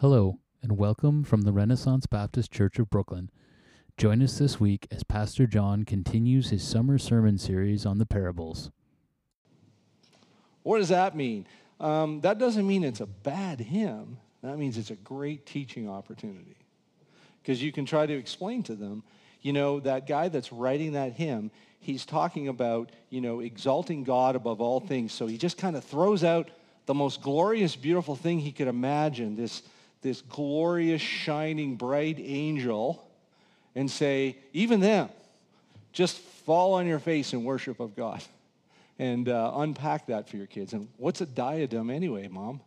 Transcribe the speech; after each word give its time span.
Hello, 0.00 0.40
and 0.62 0.76
welcome 0.76 1.24
from 1.24 1.40
the 1.40 1.54
Renaissance 1.54 2.04
Baptist 2.04 2.52
Church 2.52 2.78
of 2.78 2.90
Brooklyn. 2.90 3.30
Join 3.96 4.22
us 4.22 4.36
this 4.36 4.60
week 4.60 4.86
as 4.90 5.02
Pastor 5.02 5.46
John 5.46 5.84
continues 5.84 6.50
his 6.50 6.62
summer 6.62 6.98
sermon 6.98 7.38
series 7.38 7.86
on 7.86 7.96
the 7.96 8.04
parables. 8.04 8.70
What 10.64 10.80
does 10.80 10.90
that 10.90 11.16
mean? 11.16 11.46
Um, 11.80 12.20
that 12.20 12.38
doesn't 12.38 12.66
mean 12.66 12.84
it's 12.84 13.00
a 13.00 13.06
bad 13.06 13.58
hymn. 13.58 14.18
That 14.42 14.58
means 14.58 14.76
it's 14.76 14.90
a 14.90 14.96
great 14.96 15.46
teaching 15.46 15.88
opportunity. 15.88 16.58
Because 17.40 17.62
you 17.62 17.72
can 17.72 17.86
try 17.86 18.04
to 18.04 18.12
explain 18.12 18.62
to 18.64 18.74
them, 18.74 19.02
you 19.40 19.54
know, 19.54 19.80
that 19.80 20.06
guy 20.06 20.28
that's 20.28 20.52
writing 20.52 20.92
that 20.92 21.14
hymn, 21.14 21.50
he's 21.80 22.04
talking 22.04 22.48
about, 22.48 22.92
you 23.08 23.22
know, 23.22 23.40
exalting 23.40 24.04
God 24.04 24.36
above 24.36 24.60
all 24.60 24.78
things. 24.78 25.14
So 25.14 25.26
he 25.26 25.38
just 25.38 25.56
kind 25.56 25.74
of 25.74 25.82
throws 25.84 26.22
out 26.22 26.50
the 26.84 26.92
most 26.92 27.22
glorious, 27.22 27.74
beautiful 27.76 28.14
thing 28.14 28.40
he 28.40 28.52
could 28.52 28.68
imagine, 28.68 29.36
this, 29.36 29.62
this 30.06 30.22
glorious, 30.22 31.02
shining, 31.02 31.74
bright 31.74 32.16
angel, 32.20 33.10
and 33.74 33.90
say, 33.90 34.38
even 34.52 34.78
them, 34.78 35.08
just 35.92 36.16
fall 36.18 36.74
on 36.74 36.86
your 36.86 37.00
face 37.00 37.32
in 37.32 37.42
worship 37.42 37.80
of 37.80 37.96
God 37.96 38.22
and 39.00 39.28
uh, 39.28 39.50
unpack 39.56 40.06
that 40.06 40.28
for 40.28 40.36
your 40.36 40.46
kids. 40.46 40.72
And 40.74 40.86
what's 40.96 41.20
a 41.22 41.26
diadem 41.26 41.90
anyway, 41.90 42.28
Mom? 42.28 42.60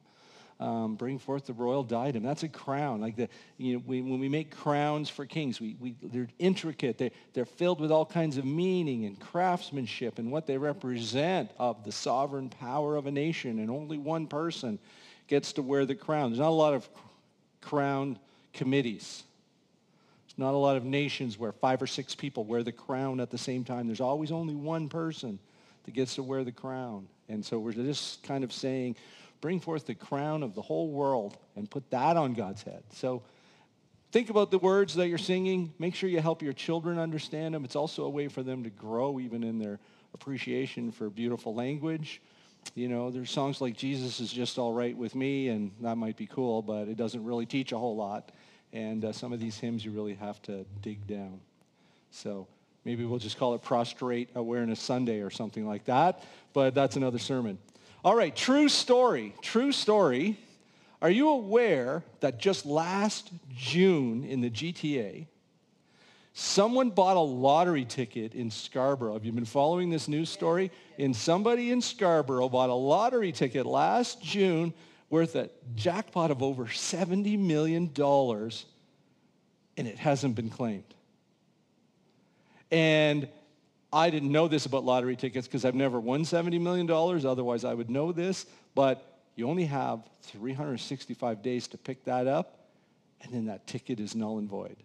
Um, 0.59 0.95
bring 0.95 1.17
forth 1.17 1.45
the 1.45 1.53
royal 1.53 1.83
diadem. 1.83 2.23
That's 2.23 2.43
a 2.43 2.49
crown. 2.49 2.99
Like 2.99 3.15
the, 3.15 3.29
you 3.57 3.75
know, 3.75 3.83
we, 3.87 4.01
when 4.01 4.19
we 4.19 4.27
make 4.27 4.53
crowns 4.53 5.09
for 5.09 5.25
kings, 5.25 5.61
we, 5.61 5.77
we, 5.79 5.95
they're 6.03 6.27
intricate. 6.39 6.97
They, 6.97 7.11
they're 7.31 7.45
filled 7.45 7.79
with 7.79 7.89
all 7.89 8.05
kinds 8.05 8.35
of 8.35 8.43
meaning 8.43 9.05
and 9.05 9.17
craftsmanship 9.17 10.19
and 10.19 10.29
what 10.29 10.45
they 10.45 10.57
represent 10.57 11.51
of 11.57 11.85
the 11.85 11.93
sovereign 11.93 12.49
power 12.49 12.97
of 12.97 13.05
a 13.05 13.11
nation. 13.11 13.59
And 13.59 13.71
only 13.71 13.97
one 13.97 14.27
person 14.27 14.77
gets 15.27 15.53
to 15.53 15.61
wear 15.61 15.85
the 15.85 15.95
crown. 15.95 16.31
There's 16.31 16.39
not 16.39 16.49
a 16.49 16.51
lot 16.51 16.73
of 16.73 16.89
crown 17.61 18.17
committees. 18.53 19.23
There's 20.27 20.37
not 20.37 20.53
a 20.53 20.57
lot 20.57 20.77
of 20.77 20.83
nations 20.83 21.37
where 21.37 21.51
five 21.51 21.81
or 21.81 21.87
six 21.87 22.15
people 22.15 22.43
wear 22.43 22.63
the 22.63 22.71
crown 22.71 23.19
at 23.19 23.29
the 23.29 23.37
same 23.37 23.63
time. 23.63 23.87
There's 23.87 24.01
always 24.01 24.31
only 24.31 24.55
one 24.55 24.89
person 24.89 25.39
that 25.83 25.93
gets 25.93 26.15
to 26.15 26.23
wear 26.23 26.43
the 26.43 26.51
crown. 26.51 27.07
And 27.27 27.45
so 27.45 27.59
we're 27.59 27.73
just 27.73 28.23
kind 28.23 28.43
of 28.43 28.51
saying, 28.51 28.95
bring 29.41 29.59
forth 29.59 29.85
the 29.85 29.95
crown 29.95 30.43
of 30.43 30.55
the 30.55 30.61
whole 30.61 30.89
world 30.89 31.37
and 31.55 31.69
put 31.69 31.89
that 31.91 32.17
on 32.17 32.33
God's 32.33 32.63
head. 32.63 32.83
So 32.93 33.23
think 34.11 34.29
about 34.29 34.51
the 34.51 34.59
words 34.59 34.95
that 34.95 35.07
you're 35.07 35.17
singing. 35.17 35.73
Make 35.79 35.95
sure 35.95 36.09
you 36.09 36.21
help 36.21 36.41
your 36.41 36.53
children 36.53 36.99
understand 36.99 37.53
them. 37.53 37.63
It's 37.63 37.75
also 37.75 38.03
a 38.05 38.09
way 38.09 38.27
for 38.27 38.43
them 38.43 38.63
to 38.63 38.69
grow 38.69 39.19
even 39.19 39.43
in 39.43 39.59
their 39.59 39.79
appreciation 40.13 40.91
for 40.91 41.09
beautiful 41.09 41.53
language. 41.53 42.21
You 42.75 42.87
know, 42.87 43.09
there's 43.09 43.31
songs 43.31 43.61
like 43.61 43.75
Jesus 43.75 44.19
is 44.19 44.31
just 44.31 44.57
all 44.57 44.73
right 44.73 44.95
with 44.95 45.15
me, 45.15 45.49
and 45.49 45.71
that 45.81 45.97
might 45.97 46.15
be 46.15 46.27
cool, 46.27 46.61
but 46.61 46.87
it 46.87 46.97
doesn't 46.97 47.23
really 47.23 47.45
teach 47.45 47.71
a 47.71 47.77
whole 47.77 47.95
lot. 47.95 48.31
And 48.71 49.03
uh, 49.03 49.11
some 49.11 49.33
of 49.33 49.39
these 49.39 49.57
hymns 49.57 49.83
you 49.83 49.91
really 49.91 50.13
have 50.15 50.41
to 50.43 50.65
dig 50.81 51.07
down. 51.07 51.39
So 52.11 52.47
maybe 52.85 53.05
we'll 53.05 53.19
just 53.19 53.37
call 53.37 53.55
it 53.55 53.61
Prostrate 53.61 54.29
Awareness 54.35 54.79
Sunday 54.79 55.21
or 55.21 55.29
something 55.29 55.67
like 55.67 55.85
that, 55.85 56.23
but 56.53 56.75
that's 56.75 56.95
another 56.95 57.19
sermon. 57.19 57.57
All 58.03 58.15
right, 58.15 58.35
true 58.35 58.69
story. 58.69 59.33
True 59.41 59.71
story. 59.71 60.37
Are 61.01 61.09
you 61.09 61.29
aware 61.29 62.03
that 62.19 62.39
just 62.39 62.65
last 62.65 63.31
June 63.55 64.23
in 64.23 64.41
the 64.41 64.49
GTA, 64.49 65.27
someone 66.33 66.89
bought 66.89 67.17
a 67.17 67.21
lottery 67.21 67.85
ticket 67.85 68.33
in 68.33 68.51
Scarborough? 68.51 69.13
Have 69.13 69.25
you 69.25 69.31
been 69.31 69.45
following 69.45 69.89
this 69.89 70.07
news 70.07 70.29
story? 70.29 70.71
And 70.97 71.15
somebody 71.15 71.71
in 71.71 71.81
Scarborough 71.81 72.49
bought 72.49 72.69
a 72.69 72.73
lottery 72.73 73.31
ticket 73.31 73.65
last 73.65 74.21
June 74.21 74.73
worth 75.09 75.35
a 75.35 75.49
jackpot 75.75 76.31
of 76.31 76.43
over 76.43 76.65
$70 76.65 77.37
million, 77.39 77.91
and 79.77 79.87
it 79.87 79.97
hasn't 79.97 80.35
been 80.35 80.49
claimed. 80.49 80.93
And 82.71 83.27
I 83.91 84.11
didn't 84.11 84.31
know 84.31 84.47
this 84.47 84.67
about 84.67 84.85
lottery 84.85 85.15
tickets 85.15 85.47
because 85.47 85.65
I've 85.65 85.73
never 85.73 85.99
won 85.99 86.23
$70 86.23 86.61
million. 86.61 86.89
Otherwise, 86.91 87.65
I 87.65 87.73
would 87.73 87.89
know 87.89 88.11
this. 88.11 88.45
But 88.75 89.19
you 89.35 89.49
only 89.49 89.65
have 89.65 90.07
365 90.23 91.41
days 91.41 91.67
to 91.69 91.77
pick 91.77 92.03
that 92.05 92.27
up, 92.27 92.67
and 93.21 93.33
then 93.33 93.45
that 93.45 93.65
ticket 93.65 93.99
is 93.99 94.13
null 94.13 94.37
and 94.37 94.47
void. 94.47 94.75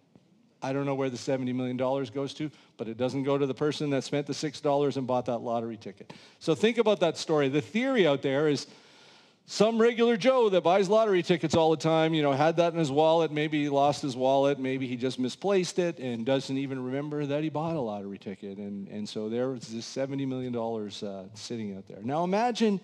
I 0.65 0.73
don't 0.73 0.87
know 0.87 0.95
where 0.95 1.11
the 1.11 1.19
$70 1.19 1.55
million 1.55 1.77
goes 1.77 2.33
to, 2.35 2.51
but 2.79 2.89
it 2.89 2.97
doesn't 2.97 3.25
go 3.25 3.37
to 3.37 3.45
the 3.45 3.53
person 3.53 3.91
that 3.91 4.03
spent 4.03 4.27
the 4.27 4.33
$6 4.33 4.97
and 4.97 5.07
bought 5.07 5.27
that 5.27 5.39
lottery 5.39 5.77
ticket. 5.77 6.15
So 6.39 6.55
think 6.55 6.79
about 6.79 7.01
that 7.01 7.19
story. 7.19 7.51
The 7.51 7.61
theory 7.61 8.07
out 8.07 8.23
there 8.23 8.49
is 8.49 8.67
some 9.45 9.79
regular 9.79 10.17
Joe 10.17 10.49
that 10.49 10.63
buys 10.63 10.89
lottery 10.89 11.23
tickets 11.23 11.55
all 11.55 11.71
the 11.71 11.77
time, 11.77 12.15
you 12.15 12.23
know, 12.23 12.33
had 12.33 12.57
that 12.57 12.73
in 12.73 12.79
his 12.79 12.91
wallet, 12.91 13.31
maybe 13.31 13.63
he 13.63 13.69
lost 13.69 14.01
his 14.01 14.17
wallet, 14.17 14.59
maybe 14.59 14.87
he 14.87 14.97
just 14.97 15.19
misplaced 15.19 15.79
it 15.79 15.99
and 15.99 16.25
doesn't 16.25 16.57
even 16.57 16.83
remember 16.83 17.27
that 17.27 17.43
he 17.43 17.51
bought 17.51 17.77
a 17.77 17.81
lottery 17.81 18.17
ticket. 18.17 18.57
And, 18.57 18.89
and 18.89 19.07
so 19.07 19.29
there 19.29 19.51
was 19.51 19.69
this 19.69 19.85
$70 19.85 20.27
million 20.27 20.57
uh, 20.57 21.25
sitting 21.35 21.77
out 21.77 21.87
there. 21.89 22.01
Now 22.03 22.25
imagine 22.25 22.81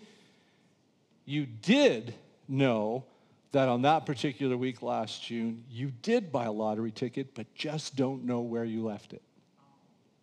you 1.24 1.46
did 1.46 2.12
know 2.46 3.04
that 3.52 3.68
on 3.68 3.82
that 3.82 4.06
particular 4.06 4.56
week 4.56 4.82
last 4.82 5.22
June, 5.24 5.64
you 5.70 5.90
did 6.02 6.30
buy 6.30 6.44
a 6.44 6.52
lottery 6.52 6.92
ticket, 6.92 7.34
but 7.34 7.52
just 7.54 7.96
don't 7.96 8.24
know 8.24 8.40
where 8.40 8.64
you 8.64 8.84
left 8.84 9.12
it. 9.12 9.22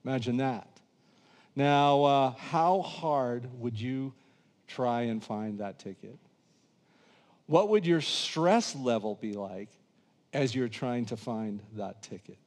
Imagine 0.05 0.37
that. 0.37 0.67
Now, 1.55 2.03
uh, 2.03 2.29
how 2.31 2.81
hard 2.81 3.49
would 3.59 3.79
you 3.79 4.13
try 4.67 5.03
and 5.03 5.23
find 5.23 5.59
that 5.59 5.79
ticket? 5.79 6.17
What 7.47 7.69
would 7.69 7.85
your 7.85 8.01
stress 8.01 8.75
level 8.75 9.15
be 9.15 9.33
like 9.33 9.69
as 10.33 10.53
you're 10.53 10.67
trying 10.67 11.05
to 11.07 11.17
find 11.17 11.61
that 11.75 12.01
ticket? 12.03 12.37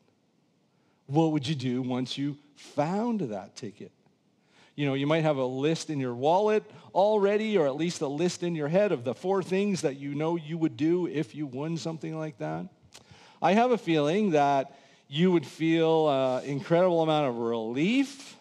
What 1.06 1.32
would 1.32 1.46
you 1.46 1.54
do 1.54 1.82
once 1.82 2.16
you 2.16 2.36
found 2.54 3.20
that 3.20 3.56
ticket? 3.56 3.90
You 4.76 4.86
know, 4.86 4.94
you 4.94 5.06
might 5.06 5.22
have 5.22 5.36
a 5.36 5.44
list 5.44 5.90
in 5.90 6.00
your 6.00 6.14
wallet 6.14 6.64
already, 6.94 7.58
or 7.58 7.66
at 7.66 7.76
least 7.76 8.00
a 8.00 8.06
list 8.06 8.42
in 8.42 8.54
your 8.54 8.68
head 8.68 8.92
of 8.92 9.04
the 9.04 9.14
four 9.14 9.42
things 9.42 9.82
that 9.82 9.96
you 9.96 10.14
know 10.14 10.36
you 10.36 10.56
would 10.58 10.76
do 10.76 11.06
if 11.06 11.34
you 11.34 11.46
won 11.46 11.76
something 11.76 12.16
like 12.16 12.38
that. 12.38 12.66
I 13.42 13.52
have 13.52 13.70
a 13.70 13.78
feeling 13.78 14.30
that 14.30 14.76
you 15.08 15.32
would 15.32 15.46
feel 15.46 16.08
an 16.08 16.44
incredible 16.44 17.02
amount 17.02 17.28
of 17.28 17.36
relief. 17.36 18.36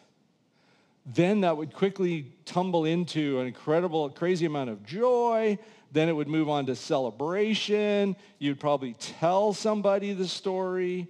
Then 1.05 1.41
that 1.41 1.57
would 1.57 1.73
quickly 1.73 2.31
tumble 2.45 2.85
into 2.85 3.39
an 3.39 3.47
incredible, 3.47 4.09
crazy 4.09 4.45
amount 4.45 4.69
of 4.69 4.85
joy. 4.85 5.57
Then 5.91 6.09
it 6.09 6.13
would 6.13 6.27
move 6.27 6.49
on 6.49 6.67
to 6.67 6.75
celebration. 6.75 8.15
You'd 8.37 8.59
probably 8.59 8.93
tell 8.93 9.53
somebody 9.53 10.13
the 10.13 10.27
story. 10.27 11.07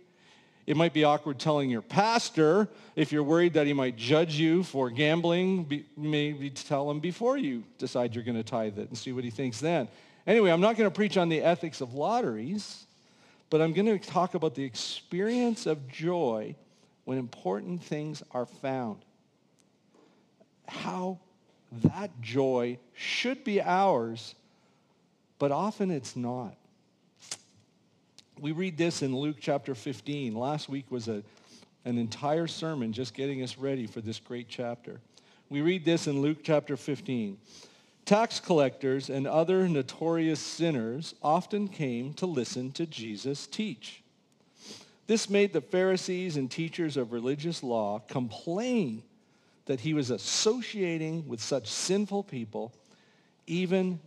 It 0.70 0.78
might 0.78 0.94
be 0.94 1.04
awkward 1.04 1.40
telling 1.40 1.72
your 1.72 1.82
pastor 1.82 2.70
if 2.96 3.12
you're 3.12 3.24
worried 3.24 3.54
that 3.54 3.66
he 3.66 3.74
might 3.74 3.98
judge 3.98 4.36
you 4.36 4.62
for 4.62 4.92
gambling. 4.92 5.84
Maybe 5.98 6.52
tell 6.52 6.92
him 6.92 7.00
before 7.00 7.38
you 7.38 7.64
decide 7.80 8.14
you're 8.14 8.24
going 8.24 8.38
to 8.38 8.44
tithe 8.44 8.78
it 8.78 8.88
and 8.88 8.96
see 8.96 9.12
what 9.12 9.24
he 9.24 9.32
thinks 9.32 9.60
then. 9.60 9.88
Anyway, 10.28 10.52
I'm 10.52 10.62
not 10.62 10.78
going 10.78 10.88
to 10.88 10.94
preach 10.94 11.18
on 11.18 11.28
the 11.28 11.42
ethics 11.42 11.82
of 11.82 11.96
lotteries, 11.96 12.86
but 13.50 13.62
I'm 13.62 13.74
going 13.74 13.88
to 13.88 13.98
talk 13.98 14.36
about 14.36 14.54
the 14.54 14.64
experience 14.64 15.66
of 15.66 15.88
joy 15.88 16.56
when 17.06 17.18
important 17.18 17.82
things 17.82 18.22
are 18.30 18.46
found. 18.46 19.04
How 20.68 21.18
that 21.84 22.12
joy 22.22 22.78
should 22.94 23.44
be 23.44 23.60
ours 23.60 24.36
but 25.40 25.54
often 25.54 25.90
it's 25.90 26.16
not. 26.16 26.56
We 28.40 28.54
read 28.54 28.78
this 28.78 29.02
in 29.02 29.14
Luke 29.14 29.36
chapter 29.42 29.76
15. 29.76 30.34
Last 30.34 30.70
week 30.70 30.86
was 30.90 31.10
a, 31.10 31.24
an 31.84 31.98
entire 31.98 32.48
sermon 32.48 32.94
just 32.94 33.14
getting 33.14 33.44
us 33.44 33.58
ready 33.58 33.86
for 33.86 34.00
this 34.00 34.18
great 34.18 34.48
chapter. 34.48 35.02
We 35.50 35.60
read 35.60 35.84
this 35.84 36.08
in 36.08 36.22
Luke 36.22 36.38
chapter 36.42 36.78
15. 36.78 37.38
Tax 38.06 38.40
collectors 38.40 39.10
and 39.10 39.28
other 39.28 39.68
notorious 39.68 40.40
sinners 40.40 41.16
often 41.22 41.68
came 41.68 42.14
to 42.14 42.26
listen 42.26 42.72
to 42.74 42.86
Jesus 42.86 43.46
teach. 43.46 44.04
This 45.06 45.30
made 45.30 45.52
the 45.52 45.60
Pharisees 45.60 46.38
and 46.38 46.50
teachers 46.50 46.96
of 46.96 47.12
religious 47.12 47.62
law 47.62 48.00
complain 48.08 49.04
that 49.66 49.82
he 49.82 49.94
was 49.94 50.12
associating 50.12 51.28
with 51.28 51.42
such 51.42 51.68
sinful 51.68 52.24
people, 52.24 52.74
even 53.48 54.00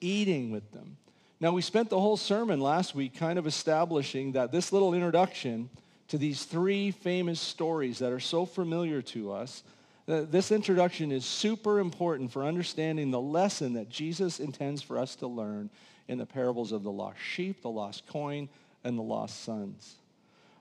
eating 0.00 0.52
with 0.52 0.70
them. 0.70 0.98
Now, 1.42 1.50
we 1.50 1.60
spent 1.60 1.90
the 1.90 1.98
whole 1.98 2.16
sermon 2.16 2.60
last 2.60 2.94
week 2.94 3.16
kind 3.16 3.36
of 3.36 3.48
establishing 3.48 4.30
that 4.32 4.52
this 4.52 4.72
little 4.72 4.94
introduction 4.94 5.70
to 6.06 6.16
these 6.16 6.44
three 6.44 6.92
famous 6.92 7.40
stories 7.40 7.98
that 7.98 8.12
are 8.12 8.20
so 8.20 8.46
familiar 8.46 9.02
to 9.02 9.32
us, 9.32 9.64
this 10.06 10.52
introduction 10.52 11.10
is 11.10 11.24
super 11.24 11.80
important 11.80 12.30
for 12.30 12.44
understanding 12.44 13.10
the 13.10 13.20
lesson 13.20 13.72
that 13.72 13.88
Jesus 13.88 14.38
intends 14.38 14.82
for 14.82 14.96
us 14.96 15.16
to 15.16 15.26
learn 15.26 15.68
in 16.06 16.16
the 16.16 16.26
parables 16.26 16.70
of 16.70 16.84
the 16.84 16.92
lost 16.92 17.18
sheep, 17.18 17.60
the 17.62 17.68
lost 17.68 18.06
coin, 18.06 18.48
and 18.84 18.96
the 18.96 19.02
lost 19.02 19.42
sons. 19.42 19.96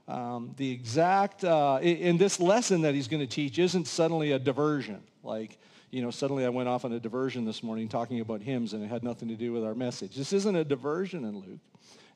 Um, 0.07 0.56
the 0.57 0.72
exact, 0.72 1.44
uh, 1.44 1.77
in 1.84 2.18
this 2.18 2.39
lesson 2.39 2.81
that 2.81 2.95
he's 2.95 3.07
going 3.07 3.22
to 3.22 3.31
teach 3.31 3.60
isn't 3.60 3.86
suddenly 3.86 4.31
a 4.31 4.39
diversion. 4.39 5.04
Like, 5.24 5.60
you 5.92 6.02
know, 6.02 6.10
suddenly 6.10 6.46
I 6.46 6.50
went 6.50 6.70
off 6.70 6.86
on 6.86 6.94
a 6.94 7.00
diversion 7.00 7.44
this 7.44 7.62
morning 7.62 7.90
talking 7.90 8.22
about 8.22 8.42
hymns 8.42 8.74
and 8.74 8.84
it 8.84 8.88
had 8.88 9.04
nothing 9.04 9.28
to 9.28 9.36
do 9.36 9.52
with 9.52 9.64
our 9.64 9.76
message. 9.76 10.16
This 10.16 10.32
isn't 10.32 10.56
a 10.56 10.64
diversion 10.64 11.26
in 11.26 11.36
Luke. 11.36 11.60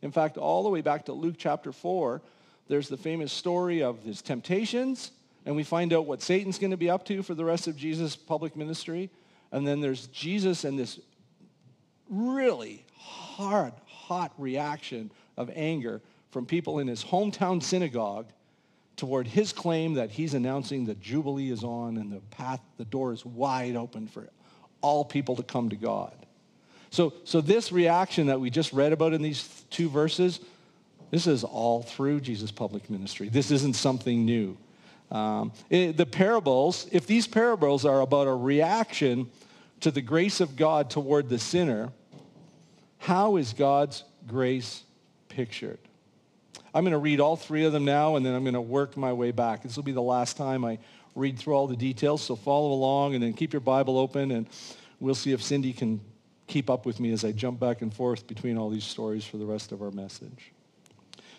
In 0.01 0.11
fact, 0.11 0.37
all 0.37 0.63
the 0.63 0.69
way 0.69 0.81
back 0.81 1.05
to 1.05 1.13
Luke 1.13 1.35
chapter 1.37 1.73
4, 1.73 2.21
there's 2.67 2.87
the 2.87 2.97
famous 2.97 3.33
story 3.33 3.83
of 3.83 4.01
his 4.03 4.21
temptations, 4.21 5.11
and 5.45 5.55
we 5.55 5.63
find 5.63 5.93
out 5.93 6.05
what 6.05 6.21
Satan's 6.21 6.57
going 6.57 6.71
to 6.71 6.77
be 6.77 6.89
up 6.89 7.05
to 7.05 7.21
for 7.21 7.35
the 7.35 7.45
rest 7.45 7.67
of 7.67 7.75
Jesus' 7.75 8.15
public 8.15 8.55
ministry. 8.55 9.09
And 9.51 9.67
then 9.67 9.81
there's 9.81 10.07
Jesus 10.07 10.63
and 10.63 10.79
this 10.79 10.99
really 12.09 12.85
hard, 12.97 13.73
hot 13.87 14.31
reaction 14.37 15.11
of 15.37 15.51
anger 15.53 16.01
from 16.31 16.45
people 16.45 16.79
in 16.79 16.87
his 16.87 17.03
hometown 17.03 17.61
synagogue 17.61 18.27
toward 18.95 19.27
his 19.27 19.51
claim 19.51 19.95
that 19.95 20.11
he's 20.11 20.33
announcing 20.33 20.85
that 20.85 21.01
Jubilee 21.01 21.49
is 21.49 21.63
on 21.63 21.97
and 21.97 22.11
the 22.11 22.21
path, 22.31 22.61
the 22.77 22.85
door 22.85 23.13
is 23.13 23.25
wide 23.25 23.75
open 23.75 24.07
for 24.07 24.29
all 24.81 25.03
people 25.03 25.35
to 25.35 25.43
come 25.43 25.69
to 25.69 25.75
God. 25.75 26.13
So, 26.91 27.13
so 27.23 27.41
this 27.41 27.71
reaction 27.71 28.27
that 28.27 28.39
we 28.39 28.49
just 28.49 28.71
read 28.71 28.93
about 28.93 29.13
in 29.13 29.21
these 29.21 29.63
two 29.69 29.89
verses, 29.89 30.39
this 31.11 31.27
is 31.27 31.43
all 31.43 31.81
through 31.81 32.21
Jesus' 32.21 32.51
public 32.51 32.89
ministry. 32.89 33.27
This 33.27 33.51
isn't 33.51 33.75
something 33.75 34.25
new. 34.25 34.57
Um, 35.11 35.51
it, 35.69 35.97
the 35.97 36.05
parables, 36.05 36.87
if 36.91 37.05
these 37.05 37.27
parables 37.27 37.85
are 37.85 38.01
about 38.01 38.27
a 38.27 38.33
reaction 38.33 39.29
to 39.81 39.91
the 39.91 40.01
grace 40.01 40.39
of 40.39 40.55
God 40.55 40.89
toward 40.89 41.29
the 41.29 41.37
sinner, 41.37 41.91
how 42.97 43.35
is 43.35 43.53
God's 43.53 44.03
grace 44.27 44.83
pictured? 45.29 45.79
I'm 46.73 46.83
going 46.83 46.91
to 46.91 46.97
read 46.97 47.19
all 47.19 47.35
three 47.35 47.65
of 47.65 47.73
them 47.73 47.85
now, 47.85 48.15
and 48.15 48.25
then 48.25 48.33
I'm 48.33 48.43
going 48.43 48.53
to 48.53 48.61
work 48.61 48.97
my 48.97 49.13
way 49.13 49.31
back. 49.31 49.63
This 49.63 49.75
will 49.75 49.83
be 49.83 49.91
the 49.91 50.01
last 50.01 50.37
time 50.37 50.65
I 50.65 50.79
read 51.15 51.39
through 51.39 51.53
all 51.53 51.67
the 51.67 51.75
details, 51.75 52.21
so 52.21 52.35
follow 52.35 52.71
along 52.71 53.13
and 53.13 53.23
then 53.23 53.33
keep 53.33 53.53
your 53.53 53.61
Bible 53.61 53.97
open, 53.97 54.31
and 54.31 54.47
we'll 54.99 55.15
see 55.15 55.31
if 55.31 55.41
Cindy 55.41 55.73
can 55.73 56.01
keep 56.47 56.69
up 56.69 56.85
with 56.85 56.99
me 56.99 57.11
as 57.11 57.23
I 57.23 57.31
jump 57.31 57.59
back 57.59 57.81
and 57.81 57.93
forth 57.93 58.27
between 58.27 58.57
all 58.57 58.69
these 58.69 58.83
stories 58.83 59.25
for 59.25 59.37
the 59.37 59.45
rest 59.45 59.71
of 59.71 59.81
our 59.81 59.91
message. 59.91 60.51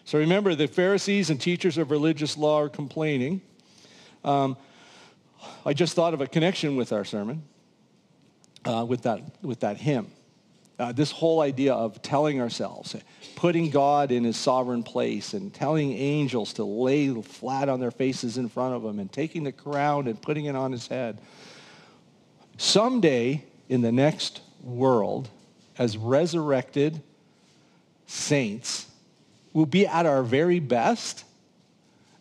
So 0.05 0.19
remember, 0.19 0.55
the 0.55 0.69
Pharisees 0.69 1.31
and 1.31 1.41
teachers 1.41 1.79
of 1.79 1.91
religious 1.91 2.37
law 2.37 2.61
are 2.61 2.69
complaining. 2.69 3.43
Um, 4.25 4.57
I 5.65 5.75
just 5.75 5.95
thought 5.95 6.15
of 6.15 6.21
a 6.21 6.27
connection 6.27 6.77
with 6.77 6.93
our 6.93 7.05
sermon, 7.05 7.43
uh, 8.65 8.85
with, 8.89 9.03
that, 9.03 9.21
with 9.43 9.61
that 9.61 9.77
hymn. 9.77 10.11
Uh, 10.79 10.93
this 10.93 11.11
whole 11.11 11.41
idea 11.41 11.73
of 11.73 12.03
telling 12.03 12.41
ourselves, 12.41 12.95
putting 13.35 13.71
God 13.71 14.13
in 14.13 14.25
his 14.25 14.37
sovereign 14.37 14.83
place 14.83 15.33
and 15.33 15.53
telling 15.53 15.93
angels 15.93 16.53
to 16.55 16.65
lay 16.65 17.09
flat 17.23 17.71
on 17.71 17.81
their 17.81 17.91
faces 17.91 18.37
in 18.37 18.49
front 18.51 18.75
of 18.75 18.85
him 18.85 18.99
and 18.99 19.11
taking 19.11 19.45
the 19.45 19.53
crown 19.53 20.07
and 20.07 20.21
putting 20.21 20.45
it 20.45 20.55
on 20.55 20.73
his 20.73 20.87
head. 20.87 21.19
Someday 22.59 23.43
in 23.71 23.81
the 23.81 23.93
next 23.93 24.43
world, 24.63 25.31
as 25.79 25.97
resurrected 25.97 27.03
saints, 28.07 28.87
we'll 29.55 29.65
be 29.65 29.87
at 29.87 30.05
our 30.05 30.23
very 30.23 30.61
best 30.61 31.25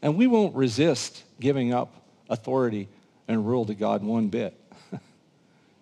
and 0.01 0.15
we 0.15 0.27
won't 0.27 0.55
resist 0.55 1.23
giving 1.39 1.73
up 1.73 1.93
authority 2.29 2.87
and 3.27 3.47
rule 3.47 3.65
to 3.65 3.73
God 3.73 4.03
one 4.03 4.27
bit. 4.27 4.53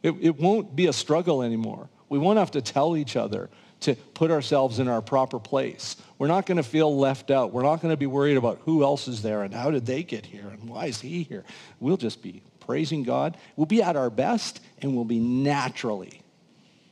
it, 0.03 0.15
it 0.21 0.39
won't 0.39 0.75
be 0.75 0.87
a 0.87 0.93
struggle 0.93 1.43
anymore. 1.43 1.89
We 2.13 2.19
won't 2.19 2.37
have 2.37 2.51
to 2.51 2.61
tell 2.61 2.95
each 2.95 3.15
other 3.15 3.49
to 3.79 3.95
put 3.95 4.29
ourselves 4.29 4.77
in 4.77 4.87
our 4.87 5.01
proper 5.01 5.39
place. 5.39 5.95
We're 6.19 6.27
not 6.27 6.45
going 6.45 6.57
to 6.57 6.63
feel 6.63 6.95
left 6.95 7.31
out. 7.31 7.51
We're 7.51 7.63
not 7.63 7.81
going 7.81 7.91
to 7.91 7.97
be 7.97 8.05
worried 8.05 8.37
about 8.37 8.59
who 8.65 8.83
else 8.83 9.07
is 9.07 9.23
there 9.23 9.41
and 9.41 9.51
how 9.51 9.71
did 9.71 9.87
they 9.87 10.03
get 10.03 10.23
here 10.23 10.47
and 10.47 10.69
why 10.69 10.85
is 10.85 11.01
he 11.01 11.23
here. 11.23 11.43
We'll 11.79 11.97
just 11.97 12.21
be 12.21 12.43
praising 12.59 13.01
God. 13.01 13.35
We'll 13.55 13.65
be 13.65 13.81
at 13.81 13.95
our 13.95 14.11
best 14.11 14.59
and 14.79 14.95
we'll 14.95 15.05
be 15.05 15.17
naturally 15.17 16.21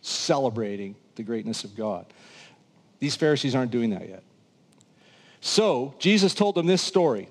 celebrating 0.01 0.95
the 1.13 1.21
greatness 1.21 1.65
of 1.65 1.77
God. 1.77 2.07
These 2.97 3.15
Pharisees 3.15 3.53
aren't 3.53 3.69
doing 3.69 3.91
that 3.91 4.09
yet. 4.09 4.23
So 5.39 5.93
Jesus 5.99 6.33
told 6.33 6.55
them 6.55 6.65
this 6.65 6.81
story. 6.81 7.29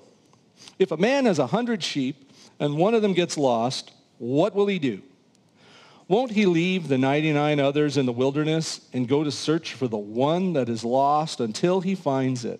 If 0.79 0.91
a 0.91 0.97
man 0.97 1.25
has 1.25 1.39
a 1.39 1.47
hundred 1.47 1.83
sheep 1.83 2.31
and 2.57 2.77
one 2.77 2.93
of 2.93 3.01
them 3.01 3.11
gets 3.11 3.37
lost, 3.37 3.91
what 4.17 4.55
will 4.55 4.67
he 4.67 4.79
do? 4.79 5.01
Won't 6.11 6.31
he 6.31 6.45
leave 6.45 6.89
the 6.89 6.97
99 6.97 7.61
others 7.61 7.95
in 7.95 8.05
the 8.05 8.11
wilderness 8.11 8.81
and 8.91 9.07
go 9.07 9.23
to 9.23 9.31
search 9.31 9.75
for 9.75 9.87
the 9.87 9.95
one 9.95 10.51
that 10.51 10.67
is 10.67 10.83
lost 10.83 11.39
until 11.39 11.79
he 11.79 11.95
finds 11.95 12.43
it? 12.43 12.59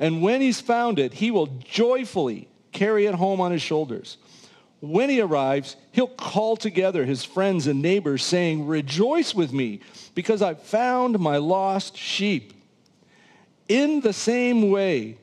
And 0.00 0.22
when 0.22 0.40
he's 0.40 0.62
found 0.62 0.98
it, 0.98 1.12
he 1.12 1.30
will 1.30 1.48
joyfully 1.48 2.48
carry 2.72 3.04
it 3.04 3.14
home 3.14 3.42
on 3.42 3.52
his 3.52 3.60
shoulders. 3.60 4.16
When 4.80 5.10
he 5.10 5.20
arrives, 5.20 5.76
he'll 5.92 6.06
call 6.08 6.56
together 6.56 7.04
his 7.04 7.26
friends 7.26 7.66
and 7.66 7.82
neighbors 7.82 8.24
saying, 8.24 8.66
rejoice 8.66 9.34
with 9.34 9.52
me 9.52 9.80
because 10.14 10.40
I've 10.40 10.62
found 10.62 11.18
my 11.18 11.36
lost 11.36 11.94
sheep. 11.94 12.54
In 13.68 14.00
the 14.00 14.14
same 14.14 14.70
way, 14.70 15.18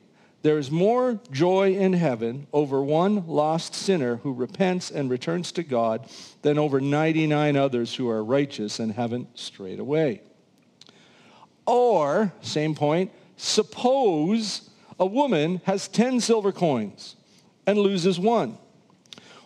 there 0.46 0.60
is 0.60 0.70
more 0.70 1.20
joy 1.32 1.74
in 1.74 1.94
heaven 1.94 2.46
over 2.54 2.84
one 2.84 3.26
lost 3.26 3.74
sinner 3.74 4.18
who 4.18 4.32
repents 4.32 4.92
and 4.92 5.10
returns 5.10 5.52
to 5.52 5.64
God 5.64 6.08
than 6.44 6.60
over 6.60 6.80
99 6.80 7.58
others 7.58 7.96
who 7.96 8.08
are 8.08 8.24
righteous 8.24 8.80
and 8.80 8.92
haven't 8.92 9.40
strayed 9.40 9.80
away. 9.80 10.22
Or, 11.66 12.32
same 12.42 12.76
point, 12.76 13.12
suppose 13.38 14.70
a 15.00 15.06
woman 15.08 15.62
has 15.66 15.88
10 15.88 16.20
silver 16.20 16.52
coins 16.52 17.16
and 17.66 17.80
loses 17.80 18.20
one. 18.20 18.60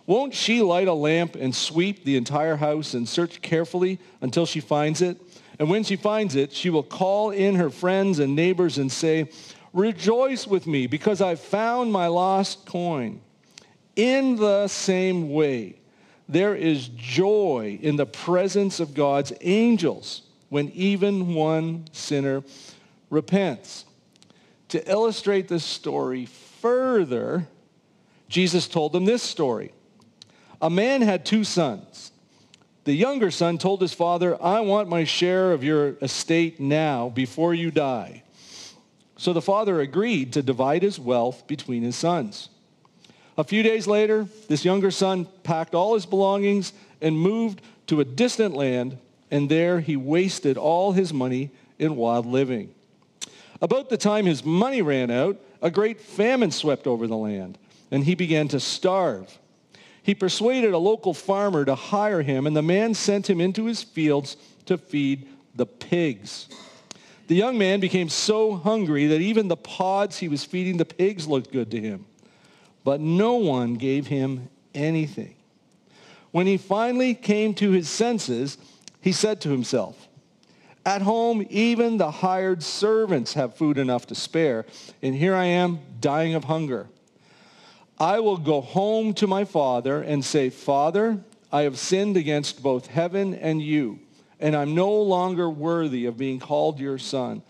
Won't 0.06 0.34
she 0.34 0.62
light 0.62 0.90
a 0.90 0.94
lamp 0.94 1.36
and 1.36 1.56
sweep 1.56 2.04
the 2.04 2.18
entire 2.18 2.58
house 2.58 2.94
and 2.94 3.08
search 3.08 3.42
carefully 3.42 4.00
until 4.20 4.46
she 4.46 4.60
finds 4.60 5.02
it? 5.02 5.18
And 5.60 5.70
when 5.70 5.86
she 5.86 5.96
finds 5.96 6.36
it, 6.36 6.52
she 6.52 6.70
will 6.70 6.84
call 6.84 7.32
in 7.32 7.56
her 7.56 7.70
friends 7.70 8.20
and 8.20 8.36
neighbors 8.36 8.78
and 8.78 8.92
say, 8.92 9.30
Rejoice 9.74 10.48
with 10.48 10.66
me 10.66 10.88
because 10.88 11.22
I 11.22 11.36
found 11.36 11.92
my 11.92 12.08
lost 12.08 12.66
coin. 12.66 13.22
In 13.96 14.36
the 14.36 14.68
same 14.68 15.32
way, 15.32 15.80
there 16.28 16.56
is 16.56 16.90
joy 16.90 17.80
in 17.82 17.96
the 17.96 18.06
presence 18.06 18.80
of 18.80 18.94
God's 18.94 19.34
angels 19.42 20.24
when 20.50 20.70
even 20.70 21.34
one 21.34 21.86
sinner 21.92 22.44
repents. 23.10 23.86
To 24.70 24.90
illustrate 24.90 25.48
this 25.48 25.66
story 25.66 26.26
further, 26.26 27.48
Jesus 28.28 28.68
told 28.68 28.94
them 28.94 29.06
this 29.06 29.24
story. 29.24 29.74
A 30.62 30.70
man 30.70 31.02
had 31.02 31.26
two 31.26 31.44
sons. 31.44 32.12
The 32.84 32.94
younger 32.94 33.32
son 33.32 33.58
told 33.58 33.82
his 33.82 33.94
father, 33.94 34.42
I 34.42 34.62
want 34.62 34.90
my 34.90 35.04
share 35.04 35.52
of 35.52 35.64
your 35.64 35.90
estate 36.02 36.60
now 36.60 37.10
before 37.10 37.54
you 37.54 37.72
die. 37.72 38.24
So 39.20 39.34
the 39.34 39.42
father 39.42 39.82
agreed 39.82 40.32
to 40.34 40.42
divide 40.42 40.82
his 40.82 40.98
wealth 40.98 41.46
between 41.46 41.84
his 41.84 41.98
sons. 41.98 42.48
A 43.38 43.44
few 43.44 43.64
days 43.64 43.86
later, 43.86 44.28
this 44.48 44.64
younger 44.64 44.92
son 44.92 45.28
packed 45.44 45.76
all 45.76 45.96
his 45.96 46.06
belongings 46.06 46.72
and 47.02 47.20
moved 47.20 47.62
to 47.88 48.00
a 48.00 48.06
distant 48.06 48.56
land, 48.56 48.98
and 49.30 49.50
there 49.50 49.82
he 49.82 49.98
wasted 49.98 50.58
all 50.58 50.94
his 50.94 51.14
money 51.14 51.52
in 51.78 51.98
wild 51.98 52.26
living. 52.26 52.74
About 53.62 53.90
the 53.90 53.98
time 53.98 54.26
his 54.26 54.46
money 54.46 54.82
ran 54.82 55.12
out, 55.12 55.38
a 55.62 55.70
great 55.70 56.00
famine 56.00 56.52
swept 56.52 56.88
over 56.88 57.06
the 57.06 57.18
land, 57.18 57.58
and 57.92 58.06
he 58.06 58.16
began 58.16 58.48
to 58.48 58.60
starve. 58.62 59.38
He 60.02 60.16
persuaded 60.16 60.74
a 60.74 60.78
local 60.78 61.14
farmer 61.14 61.66
to 61.66 61.76
hire 61.76 62.22
him, 62.22 62.48
and 62.48 62.56
the 62.56 62.62
man 62.62 62.94
sent 62.94 63.30
him 63.30 63.42
into 63.42 63.66
his 63.66 63.84
fields 63.84 64.38
to 64.66 64.78
feed 64.78 65.28
the 65.56 65.66
pigs. 65.66 66.48
The 67.30 67.36
young 67.36 67.60
man 67.60 67.80
became 67.80 68.10
so 68.10 68.56
hungry 68.56 69.06
that 69.06 69.22
even 69.22 69.50
the 69.50 69.56
pods 69.56 70.18
he 70.18 70.28
was 70.28 70.44
feeding 70.44 70.78
the 70.78 70.86
pigs 70.86 71.28
looked 71.28 71.52
good 71.52 71.70
to 71.70 71.80
him. 71.80 72.06
But 72.84 73.02
no 73.02 73.36
one 73.36 73.76
gave 73.76 74.08
him 74.08 74.50
anything. 74.74 75.36
When 76.32 76.48
he 76.48 76.58
finally 76.58 77.14
came 77.14 77.54
to 77.56 77.70
his 77.70 77.88
senses, 77.88 78.58
he 79.00 79.12
said 79.12 79.42
to 79.42 79.52
himself, 79.52 80.08
At 80.84 81.04
home, 81.04 81.46
even 81.52 81.98
the 81.98 82.10
hired 82.10 82.64
servants 82.64 83.36
have 83.36 83.56
food 83.56 83.78
enough 83.78 84.08
to 84.08 84.16
spare, 84.16 84.66
and 85.04 85.14
here 85.14 85.36
I 85.36 85.46
am 85.46 85.82
dying 86.00 86.34
of 86.34 86.46
hunger. 86.46 86.88
I 88.00 88.22
will 88.22 88.38
go 88.38 88.60
home 88.60 89.14
to 89.14 89.28
my 89.28 89.46
father 89.46 90.02
and 90.02 90.26
say, 90.26 90.50
Father, 90.50 91.20
I 91.52 91.62
have 91.62 91.78
sinned 91.78 92.18
against 92.18 92.64
both 92.64 92.88
heaven 92.88 93.36
and 93.36 93.62
you 93.62 94.00
and 94.40 94.56
I'm 94.56 94.74
no 94.76 94.92
longer 94.92 95.50
worthy 95.50 96.06
of 96.06 96.18
being 96.18 96.40
called 96.40 96.80
your 96.80 96.98
son. 96.98 97.44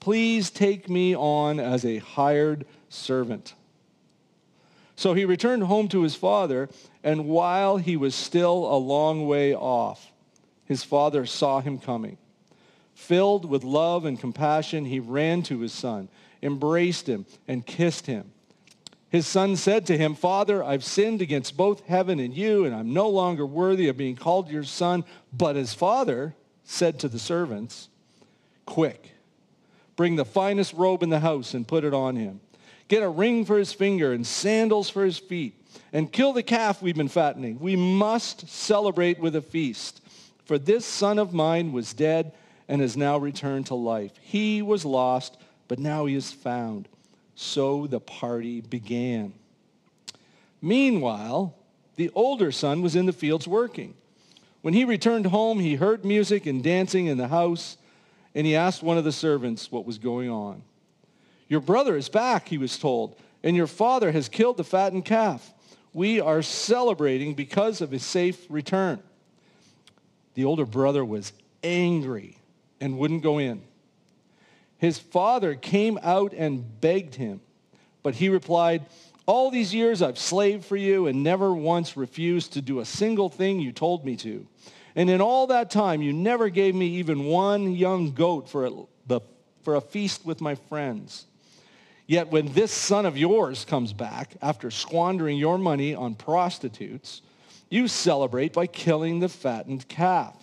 Please 0.00 0.50
take 0.50 0.90
me 0.90 1.16
on 1.16 1.58
as 1.58 1.84
a 1.84 1.98
hired 1.98 2.66
servant. 2.88 3.54
So 4.96 5.14
he 5.14 5.24
returned 5.24 5.64
home 5.64 5.88
to 5.88 6.02
his 6.02 6.14
father, 6.14 6.68
and 7.02 7.26
while 7.26 7.78
he 7.78 7.96
was 7.96 8.14
still 8.14 8.72
a 8.72 8.76
long 8.76 9.26
way 9.26 9.54
off, 9.54 10.12
his 10.66 10.84
father 10.84 11.26
saw 11.26 11.60
him 11.60 11.78
coming. 11.78 12.18
Filled 12.94 13.44
with 13.44 13.64
love 13.64 14.04
and 14.04 14.20
compassion, 14.20 14.84
he 14.84 15.00
ran 15.00 15.42
to 15.44 15.60
his 15.60 15.72
son, 15.72 16.08
embraced 16.42 17.08
him, 17.08 17.26
and 17.48 17.66
kissed 17.66 18.06
him. 18.06 18.30
His 19.14 19.28
son 19.28 19.54
said 19.54 19.86
to 19.86 19.96
him, 19.96 20.16
Father, 20.16 20.64
I've 20.64 20.82
sinned 20.82 21.22
against 21.22 21.56
both 21.56 21.86
heaven 21.86 22.18
and 22.18 22.36
you, 22.36 22.64
and 22.64 22.74
I'm 22.74 22.92
no 22.92 23.08
longer 23.08 23.46
worthy 23.46 23.86
of 23.86 23.96
being 23.96 24.16
called 24.16 24.50
your 24.50 24.64
son. 24.64 25.04
But 25.32 25.54
his 25.54 25.72
father 25.72 26.34
said 26.64 26.98
to 26.98 27.08
the 27.08 27.20
servants, 27.20 27.90
Quick, 28.66 29.12
bring 29.94 30.16
the 30.16 30.24
finest 30.24 30.72
robe 30.72 31.04
in 31.04 31.10
the 31.10 31.20
house 31.20 31.54
and 31.54 31.68
put 31.68 31.84
it 31.84 31.94
on 31.94 32.16
him. 32.16 32.40
Get 32.88 33.04
a 33.04 33.08
ring 33.08 33.44
for 33.44 33.56
his 33.56 33.72
finger 33.72 34.12
and 34.12 34.26
sandals 34.26 34.90
for 34.90 35.04
his 35.04 35.18
feet, 35.18 35.54
and 35.92 36.10
kill 36.10 36.32
the 36.32 36.42
calf 36.42 36.82
we've 36.82 36.96
been 36.96 37.06
fattening. 37.06 37.60
We 37.60 37.76
must 37.76 38.48
celebrate 38.48 39.20
with 39.20 39.36
a 39.36 39.42
feast. 39.42 40.04
For 40.44 40.58
this 40.58 40.84
son 40.84 41.20
of 41.20 41.32
mine 41.32 41.70
was 41.70 41.94
dead 41.94 42.32
and 42.66 42.80
has 42.80 42.96
now 42.96 43.18
returned 43.18 43.66
to 43.66 43.76
life. 43.76 44.10
He 44.20 44.60
was 44.60 44.84
lost, 44.84 45.36
but 45.68 45.78
now 45.78 46.06
he 46.06 46.16
is 46.16 46.32
found. 46.32 46.88
So 47.34 47.86
the 47.86 48.00
party 48.00 48.60
began. 48.60 49.34
Meanwhile, 50.62 51.54
the 51.96 52.10
older 52.14 52.50
son 52.52 52.82
was 52.82 52.96
in 52.96 53.06
the 53.06 53.12
fields 53.12 53.46
working. 53.46 53.94
When 54.62 54.74
he 54.74 54.84
returned 54.84 55.26
home, 55.26 55.60
he 55.60 55.74
heard 55.74 56.04
music 56.04 56.46
and 56.46 56.62
dancing 56.62 57.06
in 57.06 57.18
the 57.18 57.28
house, 57.28 57.76
and 58.34 58.46
he 58.46 58.56
asked 58.56 58.82
one 58.82 58.96
of 58.96 59.04
the 59.04 59.12
servants 59.12 59.70
what 59.70 59.84
was 59.84 59.98
going 59.98 60.30
on. 60.30 60.62
Your 61.48 61.60
brother 61.60 61.96
is 61.96 62.08
back, 62.08 62.48
he 62.48 62.58
was 62.58 62.78
told, 62.78 63.16
and 63.42 63.54
your 63.54 63.66
father 63.66 64.10
has 64.12 64.28
killed 64.28 64.56
the 64.56 64.64
fattened 64.64 65.04
calf. 65.04 65.52
We 65.92 66.20
are 66.20 66.42
celebrating 66.42 67.34
because 67.34 67.80
of 67.80 67.90
his 67.90 68.04
safe 68.04 68.46
return. 68.48 69.02
The 70.34 70.44
older 70.46 70.66
brother 70.66 71.04
was 71.04 71.32
angry 71.62 72.38
and 72.80 72.98
wouldn't 72.98 73.22
go 73.22 73.38
in. 73.38 73.62
His 74.84 74.98
father 74.98 75.54
came 75.54 75.98
out 76.02 76.34
and 76.34 76.78
begged 76.82 77.14
him, 77.14 77.40
but 78.02 78.16
he 78.16 78.28
replied, 78.28 78.84
all 79.24 79.50
these 79.50 79.72
years 79.72 80.02
I've 80.02 80.18
slaved 80.18 80.66
for 80.66 80.76
you 80.76 81.06
and 81.06 81.22
never 81.22 81.54
once 81.54 81.96
refused 81.96 82.52
to 82.52 82.60
do 82.60 82.80
a 82.80 82.84
single 82.84 83.30
thing 83.30 83.60
you 83.60 83.72
told 83.72 84.04
me 84.04 84.14
to. 84.16 84.46
And 84.94 85.08
in 85.08 85.22
all 85.22 85.46
that 85.46 85.70
time, 85.70 86.02
you 86.02 86.12
never 86.12 86.50
gave 86.50 86.74
me 86.74 86.86
even 86.98 87.24
one 87.24 87.72
young 87.72 88.12
goat 88.12 88.46
for 88.46 88.66
a, 88.66 88.72
the, 89.06 89.22
for 89.62 89.76
a 89.76 89.80
feast 89.80 90.26
with 90.26 90.42
my 90.42 90.54
friends. 90.54 91.24
Yet 92.06 92.28
when 92.28 92.52
this 92.52 92.70
son 92.70 93.06
of 93.06 93.16
yours 93.16 93.64
comes 93.64 93.94
back 93.94 94.36
after 94.42 94.70
squandering 94.70 95.38
your 95.38 95.56
money 95.56 95.94
on 95.94 96.14
prostitutes, 96.14 97.22
you 97.70 97.88
celebrate 97.88 98.52
by 98.52 98.66
killing 98.66 99.20
the 99.20 99.30
fattened 99.30 99.88
calf. 99.88 100.36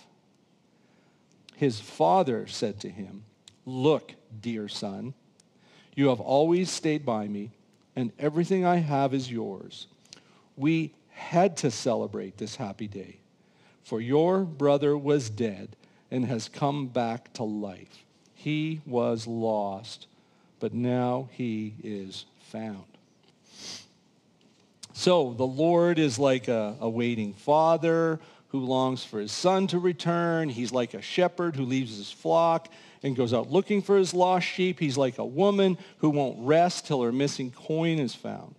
His 1.54 1.78
father 1.78 2.48
said 2.48 2.80
to 2.80 2.88
him, 2.88 3.22
Look, 3.64 4.16
dear 4.40 4.68
son, 4.68 5.14
you 5.94 6.08
have 6.08 6.20
always 6.20 6.70
stayed 6.70 7.04
by 7.04 7.28
me, 7.28 7.50
and 7.94 8.12
everything 8.18 8.64
I 8.64 8.76
have 8.76 9.12
is 9.12 9.30
yours. 9.30 9.86
We 10.56 10.94
had 11.10 11.56
to 11.58 11.70
celebrate 11.70 12.38
this 12.38 12.56
happy 12.56 12.88
day, 12.88 13.18
for 13.82 14.00
your 14.00 14.40
brother 14.40 14.96
was 14.96 15.28
dead 15.28 15.76
and 16.10 16.24
has 16.26 16.48
come 16.48 16.88
back 16.88 17.32
to 17.34 17.42
life. 17.42 18.04
He 18.34 18.80
was 18.86 19.26
lost, 19.26 20.06
but 20.60 20.72
now 20.74 21.28
he 21.32 21.74
is 21.82 22.24
found. 22.40 22.84
So 24.94 25.32
the 25.32 25.46
Lord 25.46 25.98
is 25.98 26.18
like 26.18 26.48
a, 26.48 26.76
a 26.80 26.88
waiting 26.88 27.34
father 27.34 28.20
who 28.48 28.60
longs 28.60 29.04
for 29.04 29.20
his 29.20 29.32
son 29.32 29.66
to 29.68 29.78
return. 29.78 30.48
He's 30.48 30.72
like 30.72 30.92
a 30.94 31.00
shepherd 31.00 31.56
who 31.56 31.64
leaves 31.64 31.96
his 31.96 32.12
flock 32.12 32.68
and 33.02 33.16
goes 33.16 33.34
out 33.34 33.50
looking 33.50 33.82
for 33.82 33.96
his 33.96 34.14
lost 34.14 34.46
sheep. 34.46 34.78
He's 34.78 34.96
like 34.96 35.18
a 35.18 35.24
woman 35.24 35.78
who 35.98 36.10
won't 36.10 36.38
rest 36.40 36.86
till 36.86 37.02
her 37.02 37.12
missing 37.12 37.50
coin 37.50 37.98
is 37.98 38.14
found. 38.14 38.54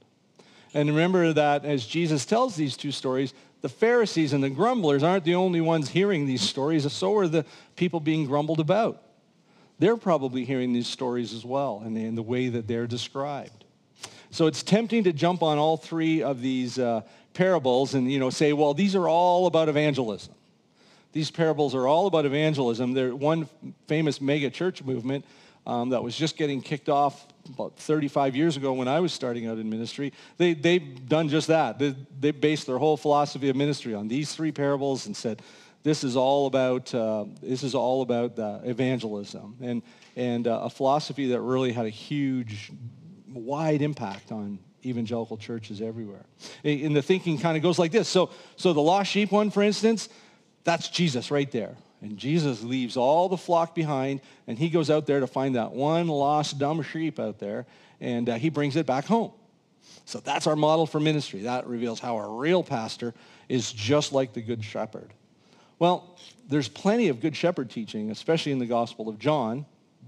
And 0.74 0.90
remember 0.90 1.34
that 1.34 1.66
as 1.66 1.86
Jesus 1.86 2.26
tells 2.26 2.56
these 2.56 2.76
two 2.76 2.92
stories, 2.92 3.34
the 3.62 3.70
Pharisees 3.70 4.34
and 4.34 4.44
the 4.44 4.50
grumblers 4.50 5.04
aren't 5.04 5.24
the 5.24 5.36
only 5.36 5.62
ones 5.62 5.90
hearing 5.90 6.26
these 6.26 6.42
stories. 6.42 6.92
So 6.92 7.16
are 7.18 7.28
the 7.28 7.46
people 7.76 8.00
being 8.00 8.26
grumbled 8.26 8.60
about. 8.60 9.02
They're 9.80 9.98
probably 9.98 10.46
hearing 10.46 10.74
these 10.74 10.88
stories 10.88 11.34
as 11.34 11.46
well 11.46 11.82
and 11.84 11.98
in 11.98 12.16
the 12.16 12.22
way 12.22 12.50
that 12.50 12.68
they're 12.68 12.88
described. 12.88 13.66
So 14.32 14.48
it's 14.48 14.64
tempting 14.64 15.04
to 15.04 15.14
jump 15.14 15.44
on 15.44 15.58
all 15.58 15.78
three 15.78 16.24
of 16.24 16.42
these 16.42 16.80
uh, 16.80 17.02
parables 17.34 17.94
and 17.94 18.12
you 18.12 18.20
know 18.20 18.30
say, 18.30 18.54
well, 18.54 18.74
these 18.74 18.96
are 18.96 19.08
all 19.08 19.46
about 19.46 19.70
evangelism. 19.70 20.34
These 21.14 21.32
parables 21.32 21.74
are 21.76 21.88
all 21.88 22.08
about 22.08 22.26
evangelism. 22.26 22.94
They're 22.94 23.16
one 23.16 23.48
famous 23.88 24.20
mega 24.20 24.50
church 24.50 24.84
movement 24.84 25.26
um, 25.66 25.90
that 25.90 26.04
was 26.04 26.16
just 26.16 26.38
getting 26.38 26.62
kicked 26.62 26.90
off 26.90 27.28
about 27.48 27.78
35 27.78 28.36
years 28.36 28.58
ago 28.58 28.74
when 28.74 28.88
I 28.88 29.00
was 29.00 29.14
starting 29.14 29.48
out 29.48 29.58
in 29.60 29.70
ministry. 29.70 30.12
They, 30.38 30.54
they've 30.54 31.08
done 31.08 31.30
just 31.30 31.48
that. 31.48 31.80
They, 31.80 31.96
they 32.20 32.32
based 32.32 32.68
their 32.68 32.78
whole 32.78 32.98
philosophy 32.98 33.50
of 33.50 33.56
ministry 33.56 33.94
on 33.94 34.08
these 34.08 34.34
three 34.36 34.52
parables 34.52 35.06
and 35.06 35.16
said, 35.16 35.42
this 35.84 36.04
is 36.04 36.16
all 36.16 36.48
about, 36.48 36.94
uh, 36.94 37.26
this 37.42 37.62
is 37.62 37.76
all 37.76 38.02
about 38.02 38.40
uh, 38.40 38.60
evangelism 38.64 39.58
and, 39.62 39.84
and 40.16 40.48
uh, 40.48 40.62
a 40.64 40.70
philosophy 40.70 41.28
that 41.28 41.42
really 41.42 41.74
had 41.74 41.86
a 41.86 41.90
huge, 41.90 42.72
wide 43.28 43.82
impact 43.82 44.32
on 44.32 44.60
evangelical 44.86 45.38
churches 45.38 45.82
everywhere. 45.82 46.26
And 46.64 46.96
the 46.96 47.02
thinking 47.02 47.38
kind 47.38 47.56
of 47.56 47.64
goes 47.64 47.80
like 47.80 47.92
this. 47.92 48.08
So, 48.10 48.32
so 48.56 48.74
the 48.74 48.82
lost 48.82 49.12
sheep 49.12 49.32
one, 49.32 49.50
for 49.52 49.62
instance, 49.62 50.10
that's 50.64 50.90
Jesus 50.90 51.32
right 51.32 51.52
there. 51.52 51.76
And 52.02 52.18
Jesus 52.18 52.64
leaves 52.64 52.98
all 52.98 53.30
the 53.30 53.38
flock 53.38 53.74
behind, 53.74 54.20
and 54.46 54.58
he 54.58 54.70
goes 54.70 54.90
out 54.90 55.06
there 55.06 55.22
to 55.22 55.28
find 55.28 55.56
that 55.56 55.72
one 55.72 56.08
lost 56.08 56.60
dumb 56.60 56.82
sheep 56.84 57.20
out 57.20 57.40
there, 57.40 57.66
and 58.02 58.28
uh, 58.28 58.36
he 58.36 58.50
brings 58.50 58.76
it 58.76 58.86
back 58.86 59.06
home. 59.06 59.32
So 60.06 60.20
that's 60.20 60.48
our 60.48 60.56
model 60.56 60.86
for 60.86 61.00
ministry. 61.00 61.44
That 61.44 61.66
reveals 61.66 62.00
how 62.00 62.18
a 62.18 62.38
real 62.38 62.62
pastor 62.62 63.14
is 63.48 63.72
just 63.72 64.12
like 64.12 64.34
the 64.34 64.42
good 64.42 64.64
shepherd. 64.64 65.14
Well, 65.80 66.18
there's 66.50 66.68
plenty 66.68 67.08
of 67.08 67.22
good 67.22 67.36
shepherd 67.36 67.70
teaching, 67.70 68.12
especially 68.12 68.52
in 68.52 68.60
the 68.60 68.66
Gospel 68.66 69.08
of 69.08 69.18
John, 69.18 69.66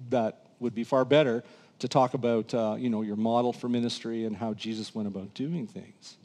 that 0.09 0.47
would 0.59 0.75
be 0.75 0.83
far 0.83 1.05
better 1.05 1.43
to 1.79 1.87
talk 1.87 2.13
about, 2.13 2.53
uh, 2.53 2.75
you 2.77 2.89
know, 2.89 3.01
your 3.01 3.15
model 3.15 3.53
for 3.53 3.69
ministry 3.69 4.25
and 4.25 4.35
how 4.35 4.53
Jesus 4.53 4.93
went 4.93 5.07
about 5.07 5.33
doing 5.33 5.67
things. 5.67 6.17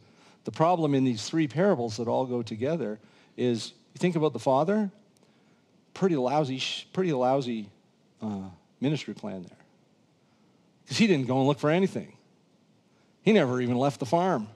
The 0.44 0.52
problem 0.52 0.94
in 0.94 1.04
these 1.04 1.28
three 1.28 1.48
parables 1.48 1.96
that 1.96 2.08
all 2.08 2.26
go 2.26 2.42
together 2.42 2.98
is 3.36 3.72
you 3.94 3.98
think 3.98 4.16
about 4.16 4.32
the 4.32 4.38
father, 4.38 4.90
pretty 5.94 6.16
lousy, 6.16 6.62
pretty 6.92 7.12
lousy 7.12 7.68
uh, 8.22 8.48
ministry 8.80 9.14
plan 9.14 9.42
there. 9.42 9.58
Because 10.84 10.98
he 10.98 11.06
didn't 11.06 11.26
go 11.26 11.38
and 11.38 11.46
look 11.46 11.58
for 11.58 11.70
anything. 11.70 12.16
He 13.22 13.32
never 13.32 13.60
even 13.60 13.76
left 13.76 14.00
the 14.00 14.06
farm. 14.06 14.48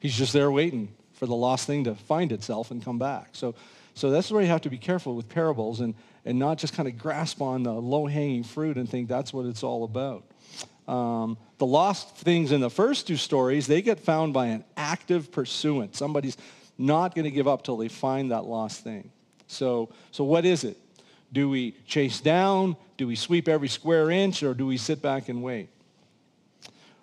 He's 0.00 0.16
just 0.16 0.32
there 0.32 0.50
waiting 0.50 0.94
for 1.14 1.26
the 1.26 1.34
lost 1.34 1.66
thing 1.66 1.84
to 1.84 1.94
find 1.94 2.32
itself 2.32 2.70
and 2.70 2.84
come 2.84 2.98
back. 2.98 3.30
So, 3.32 3.54
so 3.94 4.10
that's 4.10 4.30
where 4.30 4.42
you 4.42 4.48
have 4.48 4.62
to 4.62 4.70
be 4.70 4.78
careful 4.78 5.14
with 5.14 5.28
parables 5.28 5.80
and, 5.80 5.94
and 6.24 6.38
not 6.38 6.58
just 6.58 6.74
kind 6.74 6.88
of 6.88 6.98
grasp 6.98 7.40
on 7.40 7.62
the 7.62 7.72
low-hanging 7.72 8.44
fruit 8.44 8.76
and 8.76 8.88
think 8.88 9.08
that's 9.08 9.32
what 9.32 9.46
it's 9.46 9.62
all 9.62 9.84
about. 9.84 10.24
Um, 10.86 11.38
the 11.58 11.66
lost 11.66 12.16
things 12.16 12.52
in 12.52 12.60
the 12.60 12.70
first 12.70 13.06
two 13.06 13.16
stories, 13.16 13.66
they 13.66 13.80
get 13.80 14.00
found 14.00 14.34
by 14.34 14.46
an 14.46 14.64
active 14.76 15.32
pursuant. 15.32 15.96
Somebody's 15.96 16.36
not 16.78 17.14
going 17.14 17.24
to 17.24 17.30
give 17.30 17.48
up 17.48 17.62
till 17.62 17.76
they 17.76 17.88
find 17.88 18.30
that 18.30 18.44
lost 18.44 18.82
thing. 18.82 19.10
So, 19.46 19.90
so 20.10 20.24
what 20.24 20.44
is 20.44 20.64
it? 20.64 20.76
Do 21.32 21.48
we 21.48 21.72
chase 21.86 22.20
down? 22.20 22.76
Do 22.96 23.06
we 23.06 23.16
sweep 23.16 23.48
every 23.48 23.68
square 23.68 24.10
inch? 24.10 24.42
Or 24.42 24.54
do 24.54 24.66
we 24.66 24.76
sit 24.76 25.02
back 25.02 25.28
and 25.28 25.42
wait? 25.42 25.68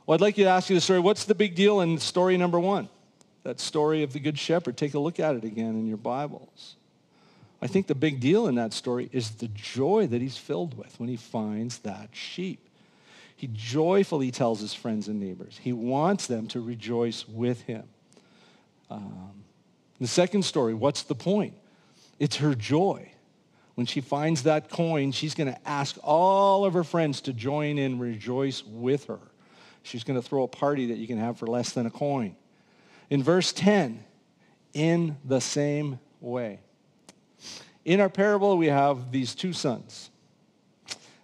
Well, 0.06 0.16
I'd 0.16 0.22
like 0.22 0.38
you 0.38 0.46
to 0.46 0.50
ask 0.50 0.70
you 0.70 0.75
the 0.75 0.82
story. 0.82 1.00
What's 1.00 1.25
the 1.25 1.36
big 1.36 1.56
deal 1.56 1.82
in 1.82 1.98
story 1.98 2.38
number 2.38 2.60
one? 2.60 2.90
That 3.44 3.60
story 3.60 4.04
of 4.04 4.13
the 4.13 4.20
Good 4.20 4.38
Shepherd. 4.38 4.78
Take 4.78 4.94
a 4.94 5.00
look 5.00 5.20
at 5.20 5.36
it 5.36 5.44
again 5.44 5.75
in 5.75 5.88
your 5.88 5.98
Bibles. 5.98 6.75
I 7.62 7.68
think 7.68 7.88
the 7.88 7.96
big 7.96 8.20
deal 8.20 8.48
in 8.48 8.56
that 8.56 8.74
story 8.74 9.10
is 9.12 9.32
the 9.32 9.48
joy 9.50 10.08
that 10.08 10.22
he's 10.22 10.38
filled 10.38 10.78
with 10.78 11.00
when 11.00 11.10
he 11.10 11.16
finds 11.16 11.80
that 11.80 12.10
sheep. 12.12 12.68
He 13.36 13.50
joyfully 13.51 14.32
tells 14.32 14.60
his 14.62 14.74
friends 14.74 15.08
and 15.08 15.20
neighbors. 15.20 15.60
He 15.62 15.74
wants 15.74 16.28
them 16.28 16.48
to 16.50 16.62
rejoice 16.62 17.28
with 17.28 17.62
him. 17.62 17.84
Um, 18.90 19.44
the 20.01 20.08
second 20.08 20.43
story, 20.43 20.74
what's 20.74 21.03
the 21.03 21.15
point? 21.15 21.53
It's 22.20 22.38
her 22.38 22.55
joy. 22.55 23.12
When 23.75 23.88
she 23.88 24.01
finds 24.01 24.43
that 24.43 24.70
coin, 24.70 25.12
she's 25.12 25.34
going 25.34 25.51
to 25.51 25.67
ask 25.67 25.96
all 26.03 26.65
of 26.65 26.74
her 26.74 26.84
friends 26.84 27.22
to 27.22 27.34
join 27.34 27.77
in, 27.77 28.00
rejoice 28.00 28.63
with 28.63 29.05
her. 29.05 29.20
She's 29.84 30.03
going 30.03 30.22
to 30.22 30.27
throw 30.27 30.43
a 30.43 30.48
party 30.48 30.88
that 30.88 30.98
you 30.98 31.08
can 31.08 31.17
have 31.17 31.38
for 31.38 31.48
less 31.48 31.72
than 31.72 31.86
a 31.86 31.89
coin. 31.89 32.36
In 33.10 33.24
verse 33.24 33.53
10, 33.53 34.03
in 34.74 35.17
the 35.25 35.41
same 35.41 36.00
way. 36.20 36.60
In 37.86 38.00
our 38.00 38.10
parable, 38.10 38.58
we 38.58 38.67
have 38.67 39.12
these 39.12 39.34
two 39.34 39.53
sons. 39.53 40.11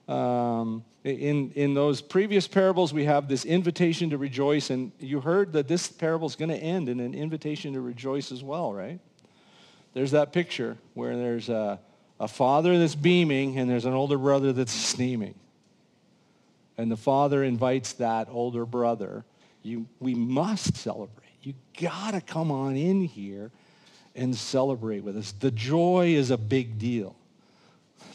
Um, 0.08 0.84
in, 1.04 1.52
in 1.52 1.74
those 1.74 2.02
previous 2.02 2.48
parables, 2.48 2.94
we 2.94 3.06
have 3.06 3.28
this 3.28 3.46
invitation 3.46 4.10
to 4.10 4.18
rejoice, 4.18 4.70
and 4.70 4.92
you 5.00 5.22
heard 5.22 5.54
that 5.54 5.68
this 5.68 5.88
parable 5.88 6.28
is 6.28 6.36
going 6.36 6.50
to 6.50 6.58
end 6.58 6.90
in 6.90 7.00
an 7.00 7.14
invitation 7.14 7.74
to 7.74 7.82
rejoice 7.82 8.32
as 8.32 8.44
well, 8.44 8.74
right? 8.74 9.00
There's 9.94 10.12
that 10.12 10.34
picture 10.34 10.78
where 10.94 11.16
there's 11.16 11.50
a, 11.50 11.80
a 12.20 12.28
father 12.28 12.78
that's 12.78 12.96
beaming 12.96 13.58
and 13.58 13.70
there's 13.70 13.86
an 13.86 13.94
older 13.94 14.18
brother 14.18 14.54
that's 14.54 14.72
steaming. 14.72 15.36
And 16.78 16.92
the 16.92 16.98
father 16.98 17.44
invites 17.44 17.94
that 17.94 18.28
older 18.30 18.66
brother, 18.66 19.26
You, 19.64 19.88
we 20.00 20.14
must 20.14 20.78
celebrate. 20.78 21.26
You 21.42 21.54
got 21.82 22.12
to 22.12 22.22
come 22.22 22.52
on 22.52 22.76
in 22.76 23.02
here 23.02 23.52
and 24.16 24.36
celebrate 24.36 25.04
with 25.04 25.18
us. 25.18 25.32
The 25.32 25.52
joy 25.52 26.14
is 26.16 26.32
a 26.32 26.38
big 26.38 26.78
deal. 26.78 27.16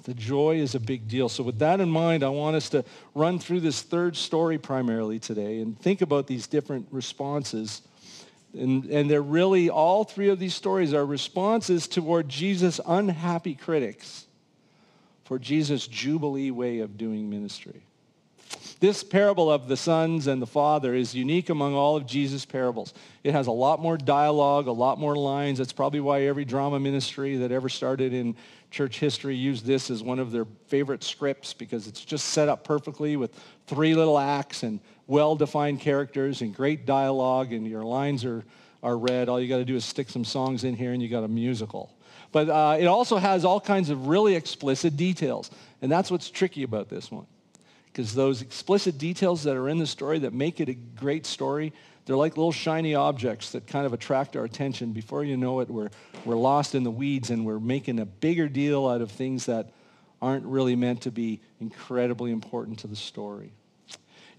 The 0.05 0.15
joy 0.15 0.57
is 0.57 0.75
a 0.75 0.81
big 0.81 1.07
deal. 1.07 1.29
So 1.29 1.45
with 1.45 1.59
that 1.61 1.81
in 1.81 1.89
mind, 1.89 2.25
I 2.25 2.29
want 2.29 2.57
us 2.57 2.69
to 2.71 2.85
run 3.15 3.39
through 3.39 3.61
this 3.61 3.83
third 3.83 4.17
story 4.17 4.59
primarily 4.59 5.19
today 5.19 5.61
and 5.61 5.79
think 5.79 6.03
about 6.03 6.27
these 6.27 6.47
different 6.47 6.89
responses. 6.91 7.83
And, 8.53 8.85
and 8.87 9.09
they're 9.09 9.23
really, 9.23 9.71
all 9.71 10.05
three 10.05 10.29
of 10.29 10.39
these 10.39 10.55
stories 10.55 10.93
are 10.93 11.07
responses 11.07 11.87
toward 11.87 12.29
Jesus' 12.29 12.81
unhappy 12.87 13.55
critics 13.55 14.27
for 15.25 15.39
Jesus' 15.39 15.87
jubilee 15.87 16.51
way 16.51 16.81
of 16.81 16.99
doing 16.99 17.31
ministry. 17.31 17.83
This 18.81 19.05
parable 19.05 19.51
of 19.51 19.69
the 19.69 19.77
sons 19.77 20.27
and 20.27 20.43
the 20.43 20.47
father 20.47 20.93
is 20.93 21.15
unique 21.15 21.51
among 21.51 21.75
all 21.75 21.97
of 21.97 22.05
Jesus' 22.05 22.45
parables. 22.45 22.93
It 23.23 23.33
has 23.33 23.47
a 23.47 23.53
lot 23.53 23.81
more 23.81 23.97
dialogue, 23.97 24.67
a 24.67 24.73
lot 24.73 24.99
more 24.99 25.15
lines. 25.15 25.59
That's 25.59 25.73
probably 25.73 26.01
why 26.01 26.23
every 26.23 26.45
drama 26.45 26.81
ministry 26.81 27.37
that 27.37 27.53
ever 27.53 27.69
started 27.69 28.13
in 28.13 28.35
church 28.73 28.99
history 28.99 29.37
used 29.37 29.65
this 29.65 29.91
as 29.91 30.03
one 30.03 30.19
of 30.19 30.33
their 30.33 30.47
favorite 30.67 31.05
scripts 31.05 31.53
because 31.53 31.87
it's 31.87 32.05
just 32.05 32.31
set 32.31 32.49
up 32.49 32.65
perfectly 32.65 33.17
with 33.17 33.33
three 33.67 33.95
little 33.95 34.19
acts 34.19 34.63
and 34.63 34.81
well-defined 35.07 35.79
characters 35.79 36.41
and 36.41 36.55
great 36.55 36.87
dialogue 36.87 37.53
and 37.53 37.67
your 37.67 37.85
lines 37.85 38.25
are, 38.25 38.45
are 38.83 38.97
read. 38.97 39.29
All 39.29 39.39
you 39.39 39.49
got 39.49 39.59
to 39.59 39.65
do 39.65 39.77
is 39.77 39.85
stick 39.85 40.09
some 40.09 40.25
songs 40.25 40.65
in 40.65 40.75
here 40.75 40.93
and 40.93 41.03
you 41.03 41.09
got 41.09 41.23
a 41.23 41.29
musical. 41.29 41.95
But 42.33 42.49
uh, 42.49 42.79
it 42.81 42.87
also 42.87 43.19
has 43.19 43.45
all 43.45 43.61
kinds 43.61 43.91
of 43.91 44.09
really 44.09 44.35
explicit 44.35 44.97
details. 44.97 45.51
And 45.83 45.93
that's 45.93 46.11
what's 46.11 46.31
tricky 46.31 46.63
about 46.63 46.89
this 46.89 47.11
one. 47.11 47.27
Because 47.87 48.15
those 48.15 48.41
explicit 48.41 48.97
details 48.97 49.43
that 49.43 49.55
are 49.55 49.69
in 49.69 49.79
the 49.79 49.87
story 49.87 50.19
that 50.21 50.33
make 50.33 50.61
it 50.61 50.71
a 50.71 50.75
great 50.75 51.27
story, 51.27 51.75
they're 52.05 52.17
like 52.17 52.37
little 52.37 52.53
shiny 52.53 52.95
objects 52.95 53.53
that 53.53 53.67
kind 53.67 53.87
of 53.87 53.93
attract 53.93 54.37
our 54.37 54.45
attention. 54.45 54.93
Before 54.93 55.23
you 55.23 55.37
know 55.37 55.61
it, 55.61 55.71
we're, 55.71 55.91
we're 56.25 56.37
lost 56.37 56.75
in 56.75 56.83
the 56.83 56.91
weeds 56.91 57.31
and 57.31 57.47
we're 57.47 57.61
making 57.61 58.01
a 58.01 58.07
bigger 58.07 58.49
deal 58.49 58.89
out 58.89 59.01
of 59.01 59.11
things 59.11 59.47
that 59.47 59.71
aren't 60.21 60.45
really 60.45 60.77
meant 60.77 61.03
to 61.03 61.11
be 61.11 61.41
incredibly 61.61 62.31
important 62.31 62.81
to 62.81 62.87
the 62.87 62.97
story. 62.97 63.53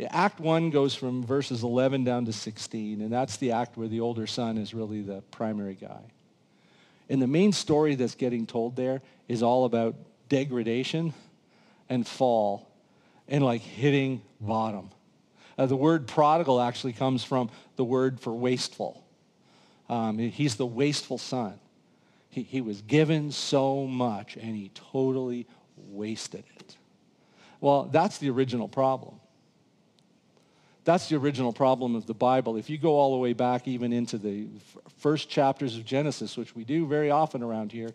Act 0.09 0.39
1 0.39 0.69
goes 0.69 0.95
from 0.95 1.23
verses 1.23 1.63
11 1.63 2.03
down 2.03 2.25
to 2.25 2.33
16, 2.33 3.01
and 3.01 3.11
that's 3.11 3.37
the 3.37 3.51
act 3.51 3.77
where 3.77 3.87
the 3.87 3.99
older 3.99 4.27
son 4.27 4.57
is 4.57 4.73
really 4.73 5.01
the 5.01 5.21
primary 5.31 5.75
guy. 5.75 6.01
And 7.09 7.21
the 7.21 7.27
main 7.27 7.51
story 7.51 7.95
that's 7.95 8.15
getting 8.15 8.45
told 8.45 8.75
there 8.75 9.01
is 9.27 9.43
all 9.43 9.65
about 9.65 9.95
degradation 10.29 11.13
and 11.89 12.07
fall 12.07 12.69
and 13.27 13.43
like 13.43 13.61
hitting 13.61 14.21
bottom. 14.41 14.89
Uh, 15.57 15.65
the 15.65 15.75
word 15.75 16.07
prodigal 16.07 16.59
actually 16.59 16.93
comes 16.93 17.23
from 17.23 17.49
the 17.75 17.83
word 17.83 18.19
for 18.19 18.33
wasteful. 18.33 19.03
Um, 19.89 20.17
he's 20.17 20.55
the 20.55 20.65
wasteful 20.65 21.17
son. 21.17 21.59
He, 22.29 22.43
he 22.43 22.61
was 22.61 22.81
given 22.81 23.31
so 23.31 23.85
much 23.85 24.35
and 24.35 24.55
he 24.55 24.71
totally 24.91 25.45
wasted 25.77 26.43
it. 26.55 26.77
Well, 27.61 27.83
that's 27.83 28.17
the 28.17 28.29
original 28.29 28.67
problem. 28.67 29.15
That's 30.83 31.07
the 31.07 31.15
original 31.15 31.53
problem 31.53 31.95
of 31.95 32.07
the 32.07 32.13
Bible. 32.13 32.57
If 32.57 32.69
you 32.69 32.77
go 32.77 32.95
all 32.95 33.11
the 33.11 33.17
way 33.19 33.33
back 33.33 33.67
even 33.67 33.93
into 33.93 34.17
the 34.17 34.47
first 34.97 35.29
chapters 35.29 35.77
of 35.77 35.85
Genesis, 35.85 36.35
which 36.35 36.55
we 36.55 36.65
do 36.65 36.85
very 36.87 37.09
often 37.09 37.41
around 37.41 37.71
here, 37.71 37.91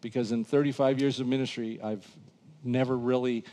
because 0.00 0.32
in 0.32 0.44
35 0.44 1.00
years 1.00 1.20
of 1.20 1.28
ministry, 1.28 1.80
I've 1.82 2.04
never 2.64 2.96
really 2.96 3.44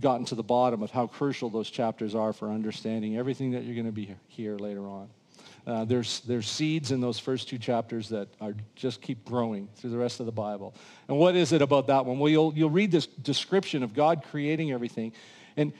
gotten 0.00 0.26
to 0.26 0.34
the 0.34 0.42
bottom 0.42 0.82
of 0.82 0.90
how 0.90 1.06
crucial 1.06 1.50
those 1.50 1.70
chapters 1.70 2.14
are 2.14 2.32
for 2.32 2.50
understanding 2.50 3.16
everything 3.16 3.52
that 3.52 3.64
you're 3.64 3.74
going 3.74 3.86
to 3.86 3.92
be 3.92 4.14
here 4.28 4.56
later 4.56 4.86
on. 4.86 5.08
Uh, 5.66 5.84
there's, 5.84 6.20
there's 6.20 6.48
seeds 6.48 6.92
in 6.92 7.00
those 7.00 7.18
first 7.18 7.48
two 7.48 7.58
chapters 7.58 8.08
that 8.10 8.28
are 8.40 8.54
just 8.76 9.00
keep 9.00 9.24
growing 9.24 9.68
through 9.76 9.90
the 9.90 9.98
rest 9.98 10.20
of 10.20 10.26
the 10.26 10.32
Bible. 10.32 10.74
And 11.08 11.18
what 11.18 11.34
is 11.34 11.52
it 11.52 11.60
about 11.60 11.88
that 11.88 12.06
one? 12.06 12.20
Well, 12.20 12.30
you'll, 12.30 12.52
you'll 12.54 12.70
read 12.70 12.92
this 12.92 13.06
description 13.06 13.82
of 13.82 13.92
God 13.92 14.22
creating 14.30 14.70
everything. 14.70 15.12
And 15.56 15.72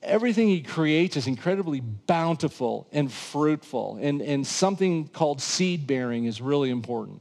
everything 0.00 0.46
he 0.46 0.62
creates 0.62 1.16
is 1.16 1.26
incredibly 1.26 1.80
bountiful 1.80 2.86
and 2.92 3.10
fruitful. 3.10 3.98
And, 4.00 4.22
and 4.22 4.46
something 4.46 5.08
called 5.08 5.42
seed 5.42 5.88
bearing 5.88 6.26
is 6.26 6.40
really 6.40 6.70
important. 6.70 7.20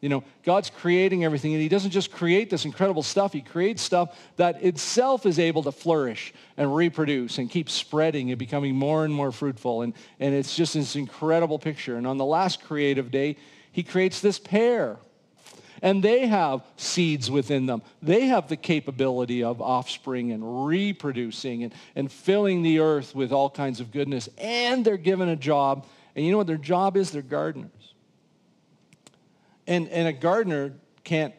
You 0.00 0.08
know, 0.08 0.24
God's 0.44 0.70
creating 0.70 1.24
everything, 1.24 1.52
and 1.52 1.60
he 1.60 1.68
doesn't 1.68 1.90
just 1.90 2.10
create 2.10 2.48
this 2.48 2.64
incredible 2.64 3.02
stuff. 3.02 3.34
He 3.34 3.42
creates 3.42 3.82
stuff 3.82 4.18
that 4.36 4.62
itself 4.62 5.26
is 5.26 5.38
able 5.38 5.62
to 5.64 5.72
flourish 5.72 6.32
and 6.56 6.74
reproduce 6.74 7.36
and 7.36 7.50
keep 7.50 7.68
spreading 7.68 8.30
and 8.30 8.38
becoming 8.38 8.74
more 8.74 9.04
and 9.04 9.12
more 9.12 9.30
fruitful. 9.30 9.82
And, 9.82 9.92
and 10.18 10.34
it's 10.34 10.56
just 10.56 10.72
this 10.72 10.96
incredible 10.96 11.58
picture. 11.58 11.96
And 11.96 12.06
on 12.06 12.16
the 12.16 12.24
last 12.24 12.62
creative 12.62 13.10
day, 13.10 13.36
he 13.72 13.82
creates 13.82 14.20
this 14.20 14.38
pair. 14.38 14.96
And 15.82 16.02
they 16.02 16.26
have 16.26 16.62
seeds 16.76 17.30
within 17.30 17.66
them. 17.66 17.82
They 18.02 18.26
have 18.26 18.48
the 18.48 18.56
capability 18.56 19.42
of 19.44 19.60
offspring 19.62 20.32
and 20.32 20.66
reproducing 20.66 21.64
and, 21.64 21.74
and 21.94 22.10
filling 22.10 22.62
the 22.62 22.80
earth 22.80 23.14
with 23.14 23.32
all 23.32 23.48
kinds 23.50 23.80
of 23.80 23.90
goodness. 23.90 24.28
And 24.38 24.84
they're 24.84 24.98
given 24.98 25.28
a 25.28 25.36
job. 25.36 25.86
And 26.16 26.24
you 26.24 26.32
know 26.32 26.38
what 26.38 26.46
their 26.46 26.56
job 26.56 26.96
is? 26.96 27.10
They're 27.10 27.22
gardeners. 27.22 27.70
And, 29.66 29.88
and 29.88 30.08
a 30.08 30.12
gardener 30.12 30.72
can't 31.04 31.34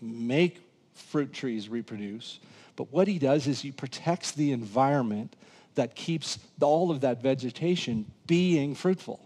make 0.00 0.60
fruit 0.94 1.32
trees 1.32 1.68
reproduce. 1.68 2.40
But 2.76 2.92
what 2.92 3.08
he 3.08 3.18
does 3.18 3.46
is 3.46 3.60
he 3.60 3.72
protects 3.72 4.32
the 4.32 4.52
environment 4.52 5.36
that 5.74 5.94
keeps 5.94 6.38
all 6.60 6.90
of 6.90 7.02
that 7.02 7.22
vegetation 7.22 8.06
being 8.26 8.74
fruitful. 8.74 9.20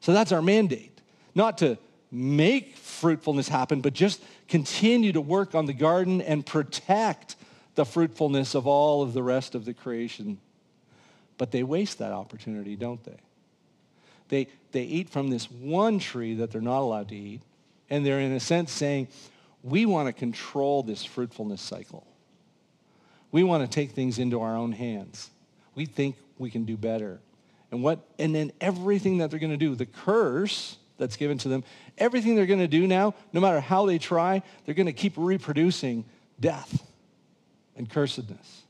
So 0.00 0.12
that's 0.12 0.32
our 0.32 0.42
mandate. 0.42 1.00
Not 1.34 1.58
to 1.58 1.78
make 2.10 2.76
fruitfulness 2.76 3.48
happen, 3.48 3.80
but 3.80 3.92
just 3.92 4.22
continue 4.48 5.12
to 5.12 5.20
work 5.20 5.54
on 5.54 5.66
the 5.66 5.72
garden 5.72 6.22
and 6.22 6.44
protect 6.44 7.36
the 7.74 7.84
fruitfulness 7.84 8.54
of 8.54 8.66
all 8.66 9.02
of 9.02 9.12
the 9.12 9.22
rest 9.22 9.54
of 9.54 9.64
the 9.64 9.74
creation. 9.74 10.38
But 11.38 11.50
they 11.50 11.62
waste 11.62 11.98
that 11.98 12.12
opportunity, 12.12 12.76
don't 12.76 13.02
they? 13.04 13.18
They, 14.28 14.48
they 14.72 14.82
eat 14.82 15.08
from 15.10 15.30
this 15.30 15.50
one 15.50 15.98
tree 15.98 16.34
that 16.34 16.50
they're 16.50 16.60
not 16.60 16.80
allowed 16.80 17.08
to 17.08 17.16
eat. 17.16 17.42
And 17.88 18.04
they're, 18.04 18.20
in 18.20 18.32
a 18.32 18.40
sense, 18.40 18.72
saying, 18.72 19.08
we 19.62 19.86
want 19.86 20.08
to 20.08 20.12
control 20.12 20.82
this 20.82 21.04
fruitfulness 21.04 21.62
cycle. 21.62 22.06
We 23.32 23.42
want 23.42 23.68
to 23.68 23.68
take 23.68 23.92
things 23.92 24.18
into 24.18 24.40
our 24.40 24.56
own 24.56 24.72
hands. 24.72 25.30
We 25.74 25.86
think 25.86 26.16
we 26.38 26.50
can 26.50 26.64
do 26.64 26.76
better. 26.76 27.20
And 27.70 27.82
what 27.82 28.00
and 28.18 28.34
then 28.34 28.52
everything 28.60 29.18
that 29.18 29.30
they're 29.30 29.40
going 29.40 29.50
to 29.50 29.56
do, 29.56 29.74
the 29.74 29.86
curse 29.86 30.76
that's 30.98 31.16
given 31.16 31.36
to 31.38 31.48
them, 31.48 31.64
everything 31.98 32.36
they're 32.36 32.46
going 32.46 32.60
to 32.60 32.68
do 32.68 32.86
now, 32.86 33.14
no 33.32 33.40
matter 33.40 33.60
how 33.60 33.86
they 33.86 33.98
try, 33.98 34.42
they're 34.64 34.74
going 34.74 34.86
to 34.86 34.92
keep 34.92 35.14
reproducing 35.16 36.04
death 36.40 36.82
and 37.76 37.88
cursedness. 37.88 38.62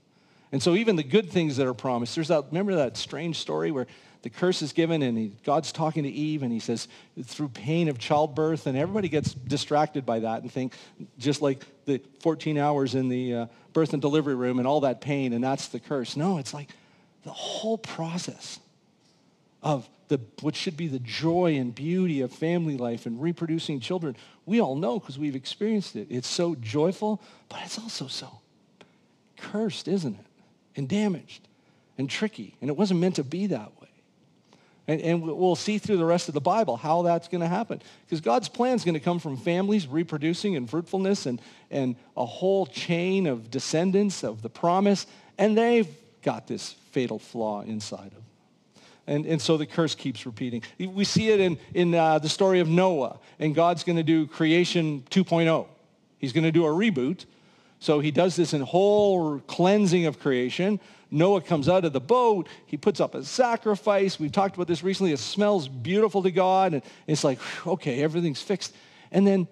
And 0.53 0.62
so 0.62 0.75
even 0.75 0.97
the 0.97 1.05
good 1.05 1.31
things 1.31 1.57
that 1.59 1.66
are 1.66 1.75
promised, 1.75 2.14
there's 2.14 2.29
that, 2.29 2.47
remember 2.49 2.77
that 2.77 2.97
strange 2.97 3.38
story 3.38 3.71
where 3.71 3.87
the 4.27 4.31
curse 4.31 4.61
is 4.61 4.73
given 4.73 5.03
and 5.03 5.17
he, 5.17 5.33
God's 5.45 5.71
talking 5.71 6.03
to 6.03 6.09
Eve 6.09 6.43
and 6.43 6.51
he 6.51 6.59
says, 6.59 6.89
through 7.23 7.47
pain 7.51 7.89
of 7.89 7.97
childbirth, 7.97 8.67
and 8.67 8.77
everybody 8.77 9.09
gets 9.09 9.33
distracted 9.33 10.05
by 10.05 10.19
that 10.19 10.43
and 10.43 10.51
think 10.51 10.73
just 11.17 11.43
like 11.43 11.65
the 11.85 12.03
14 12.23 12.59
hours 12.59 12.97
in 12.97 13.09
the 13.09 13.35
uh, 13.35 13.47
birth 13.73 13.93
and 13.93 14.03
delivery 14.03 14.35
room 14.35 14.59
and 14.59 14.67
all 14.67 14.81
that 14.81 15.01
pain, 15.01 15.33
and 15.33 15.45
that's 15.45 15.69
the 15.69 15.79
curse. 15.79 16.17
No, 16.17 16.39
it's 16.39 16.53
like 16.53 16.71
the 17.23 17.31
whole 17.31 17.79
process 17.79 18.59
of 19.62 19.89
the, 20.09 20.19
what 20.41 20.57
should 20.57 20.77
be 20.77 20.89
the 20.89 20.99
joy 20.99 21.55
and 21.55 21.73
beauty 21.73 22.21
of 22.21 22.33
family 22.33 22.77
life 22.77 23.07
and 23.07 23.23
reproducing 23.23 23.79
children. 23.79 24.17
We 24.45 24.61
all 24.61 24.75
know 24.75 24.99
because 24.99 25.21
we've 25.21 25.37
experienced 25.37 25.95
it. 25.95 26.09
It's 26.11 26.27
so 26.27 26.57
joyful, 26.57 27.23
but 27.49 27.61
it's 27.62 27.79
also 27.79 28.09
so 28.09 28.41
cursed, 29.37 29.87
isn't 29.87 30.15
it? 30.15 30.27
And 30.75 30.89
damaged 30.89 31.47
and 31.97 32.11
tricky. 32.11 32.57
And 32.61 32.69
it 32.69 32.77
wasn't 32.77 32.99
meant 32.99 33.15
to 33.17 33.25
be 33.25 33.47
that. 33.47 33.71
And, 34.88 35.01
and 35.01 35.22
we'll 35.22 35.57
see 35.57 35.79
through 35.79 35.96
the 35.96 36.05
rest 36.05 36.29
of 36.29 36.35
the 36.35 36.40
Bible 36.40 36.77
how 36.77 37.03
that's 37.03 37.29
going 37.29 37.40
to 37.40 37.49
happen. 37.49 37.83
Because 38.05 38.20
God's 38.20 38.49
plan 38.49 38.75
is 38.75 38.85
going 38.85 38.94
to 38.94 39.01
come 39.01 39.18
from 39.18 39.37
families 39.37 39.87
reproducing 39.87 40.57
and 40.57 40.70
fruitfulness 40.70 41.27
and, 41.27 41.40
and 41.70 41.96
a 42.16 42.25
whole 42.25 42.66
chain 42.66 43.27
of 43.27 43.51
descendants 43.51 44.22
of 44.22 44.42
the 44.42 44.51
promise. 44.51 45.07
And 45.38 45.59
they've 45.59 45.88
got 46.22 46.46
this 46.46 46.72
fatal 46.92 47.18
flaw 47.18 47.62
inside 47.62 48.07
of 48.07 48.14
them. 48.14 48.22
And, 49.09 49.27
and 49.27 49.40
so 49.40 49.57
the 49.57 49.66
curse 49.66 49.94
keeps 49.94 50.27
repeating. 50.27 50.62
We 50.79 51.05
see 51.05 51.31
it 51.31 51.40
in, 51.40 51.59
in 51.75 51.94
uh, 51.94 52.18
the 52.18 52.29
story 52.29 52.61
of 52.61 52.68
Noah. 52.68 53.18
And 53.38 53.55
God's 53.55 53.85
going 53.85 53.96
to 53.96 54.03
do 54.03 54.27
creation 54.27 55.05
2.0. 55.11 55.66
He's 56.18 56.33
going 56.33 56.44
to 56.44 56.53
do 56.53 56.64
a 56.64 56.70
reboot. 56.70 57.25
So 57.79 58.01
he 58.01 58.11
does 58.11 58.37
this 58.37 58.53
in 58.53 58.62
whole 58.62 59.38
cleansing 59.40 60.07
of 60.07 60.18
creation 60.18 60.81
Noah 61.11 61.40
comes 61.40 61.69
out 61.69 61.85
of 61.85 61.92
the 61.92 62.01
boat. 62.01 62.49
He 62.66 62.77
puts 62.77 63.01
up 63.01 63.14
a 63.14 63.25
sacrifice. 63.25 64.19
We've 64.19 64.33
talked 64.33 64.57
about 64.57 64.66
this 64.66 64.83
recently. 64.83 65.12
It 65.12 65.19
smells 65.19 65.69
beautiful 65.69 66.23
to 66.25 66.31
God. 66.31 66.75
And 66.75 66.83
it's 67.07 67.25
like, 67.25 67.38
okay, 67.66 68.03
everything's 68.03 68.42
fixed. 68.42 68.75
And 69.12 69.27
then 69.27 69.47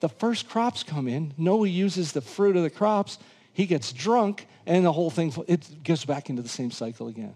the 0.00 0.08
first 0.08 0.48
crops 0.48 0.82
come 0.82 1.08
in. 1.08 1.32
Noah 1.36 1.68
uses 1.68 2.12
the 2.12 2.20
fruit 2.20 2.56
of 2.56 2.62
the 2.62 2.70
crops. 2.70 3.18
He 3.52 3.66
gets 3.66 3.92
drunk, 3.92 4.46
and 4.66 4.84
the 4.84 4.92
whole 4.92 5.10
thing, 5.10 5.32
it 5.48 5.82
goes 5.82 6.04
back 6.04 6.30
into 6.30 6.42
the 6.42 6.48
same 6.48 6.70
cycle 6.70 7.08
again. 7.08 7.34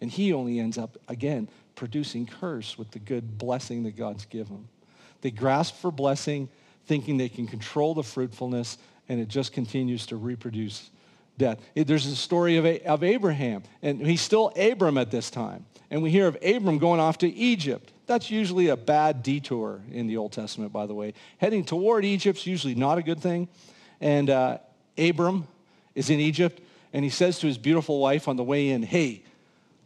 And 0.00 0.08
he 0.08 0.32
only 0.32 0.60
ends 0.60 0.78
up, 0.78 0.98
again, 1.08 1.48
producing 1.74 2.26
curse 2.26 2.78
with 2.78 2.92
the 2.92 3.00
good 3.00 3.38
blessing 3.38 3.82
that 3.82 3.96
God's 3.96 4.24
given. 4.26 4.68
They 5.20 5.32
grasp 5.32 5.76
for 5.76 5.90
blessing, 5.90 6.48
thinking 6.86 7.16
they 7.16 7.28
can 7.28 7.48
control 7.48 7.94
the 7.94 8.04
fruitfulness, 8.04 8.78
and 9.08 9.20
it 9.20 9.26
just 9.26 9.52
continues 9.52 10.06
to 10.06 10.16
reproduce 10.16 10.90
death. 11.38 11.58
There's 11.74 12.06
a 12.06 12.16
story 12.16 12.56
of, 12.56 12.66
of 12.86 13.02
Abraham, 13.02 13.62
and 13.82 14.04
he's 14.06 14.20
still 14.20 14.52
Abram 14.56 14.98
at 14.98 15.10
this 15.10 15.30
time. 15.30 15.66
And 15.90 16.02
we 16.02 16.10
hear 16.10 16.26
of 16.26 16.36
Abram 16.42 16.78
going 16.78 17.00
off 17.00 17.18
to 17.18 17.28
Egypt. 17.28 17.92
That's 18.06 18.30
usually 18.30 18.68
a 18.68 18.76
bad 18.76 19.22
detour 19.22 19.82
in 19.90 20.06
the 20.06 20.16
Old 20.16 20.32
Testament, 20.32 20.72
by 20.72 20.86
the 20.86 20.94
way. 20.94 21.14
Heading 21.38 21.64
toward 21.64 22.04
Egypt's 22.04 22.46
usually 22.46 22.74
not 22.74 22.98
a 22.98 23.02
good 23.02 23.20
thing. 23.20 23.48
And 24.00 24.30
uh, 24.30 24.58
Abram 24.98 25.46
is 25.94 26.10
in 26.10 26.18
Egypt, 26.18 26.60
and 26.92 27.04
he 27.04 27.10
says 27.10 27.38
to 27.40 27.46
his 27.46 27.58
beautiful 27.58 28.00
wife 28.00 28.26
on 28.28 28.36
the 28.36 28.42
way 28.44 28.70
in, 28.70 28.82
hey, 28.82 29.22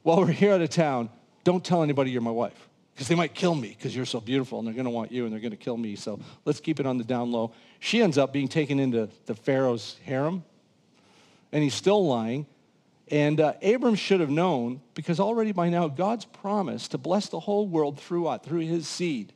while 0.03 0.19
we're 0.19 0.29
here 0.29 0.53
out 0.53 0.61
of 0.61 0.71
town, 0.71 1.11
don't 1.43 1.65
tell 1.65 1.83
anybody 1.83 2.11
you're 2.11 2.23
my 2.23 2.31
wife 2.31 2.69
because 2.95 3.09
they 3.09 3.15
might 3.15 3.35
kill 3.35 3.55
me 3.55 3.69
because 3.69 3.95
you're 3.95 4.07
so 4.07 4.21
beautiful 4.21 4.59
and 4.59 4.67
they're 4.67 4.75
going 4.75 4.87
to 4.87 4.91
want 4.91 5.13
you 5.13 5.25
and 5.25 5.33
they're 5.33 5.41
going 5.41 5.51
to 5.51 5.57
kill 5.57 5.77
me. 5.77 5.97
So 5.97 6.19
let's 6.45 6.61
keep 6.61 6.81
it 6.81 6.87
on 6.87 6.97
the 6.97 7.05
down 7.05 7.31
low. 7.31 7.53
She 7.79 8.03
ends 8.03 8.17
up 8.17 8.33
being 8.33 8.49
taken 8.49 8.79
into 8.79 9.09
the 9.27 9.35
Pharaoh's 9.35 9.97
harem, 10.05 10.45
and 11.53 11.63
he's 11.63 11.75
still 11.75 12.07
lying. 12.07 12.47
And 13.09 13.41
uh, 13.41 13.55
Abram 13.63 13.95
should 13.95 14.21
have 14.21 14.31
known 14.31 14.81
because 14.95 15.21
already 15.21 15.53
by 15.53 15.69
now 15.69 15.89
God's 15.89 16.25
promised 16.25 16.91
to 16.91 16.99
bless 16.99 17.29
the 17.29 17.41
whole 17.41 17.69
world 17.69 18.01
through 18.01 18.23
what? 18.23 18.45
Through 18.45 18.61
his 18.61 18.89
seed. 18.89 19.33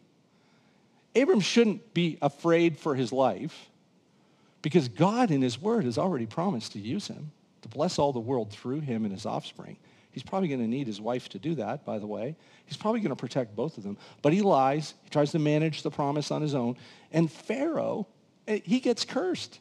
Abram 1.14 1.40
shouldn't 1.40 1.94
be 1.94 2.18
afraid 2.20 2.79
for 2.79 2.94
his 2.94 3.12
life 3.12 3.70
because 4.62 4.88
God 4.88 5.31
in 5.31 5.42
his 5.42 5.61
word 5.61 5.85
has 5.85 5.99
already 5.99 6.27
promised 6.27 6.73
to 6.73 6.79
use 6.79 7.09
him 7.09 7.33
to 7.62 7.68
bless 7.68 7.99
all 7.99 8.12
the 8.12 8.20
world 8.20 8.51
through 8.51 8.81
him 8.81 9.05
and 9.05 9.12
his 9.12 9.27
offspring. 9.27 9.77
He's 10.12 10.23
probably 10.23 10.49
going 10.49 10.61
to 10.61 10.66
need 10.66 10.87
his 10.87 11.01
wife 11.01 11.29
to 11.31 11.38
do 11.38 11.55
that, 11.57 11.85
by 11.85 11.99
the 11.99 12.07
way. 12.07 12.37
He's 12.66 12.77
probably 12.77 13.01
going 13.01 13.11
to 13.11 13.16
protect 13.16 13.55
both 13.55 13.79
of 13.79 13.85
them. 13.85 13.96
But 14.23 14.33
he 14.33 14.42
lies. 14.42 14.94
He 15.05 15.11
tries 15.11 15.31
to 15.33 15.38
manage 15.38 15.83
the 15.83 15.90
promise 15.90 16.31
on 16.31 16.42
his 16.42 16.55
own. 16.55 16.77
And 17.12 17.31
Pharaoh, 17.31 18.09
eh, 18.49 18.61
he 18.64 18.81
gets 18.81 19.05
cursed. 19.05 19.61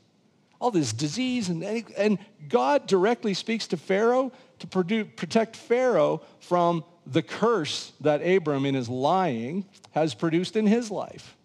All 0.60 0.72
this 0.72 0.94
disease. 0.94 1.50
And, 1.50 1.64
and 1.64 2.20
God 2.48 2.88
directly 2.88 3.34
speaks 3.34 3.68
to 3.68 3.78
Pharaoh 3.78 4.32
to 4.60 4.68
produce, 4.68 5.08
protect 5.16 5.56
Pharaoh 5.56 6.22
from 6.40 6.84
the 7.08 7.22
curse 7.22 7.94
that 8.02 8.22
Abram, 8.22 8.66
in 8.66 8.76
his 8.76 8.90
lying, 8.90 9.66
has 9.92 10.14
produced 10.14 10.56
in 10.56 10.68
his 10.68 10.92
life. 10.92 11.36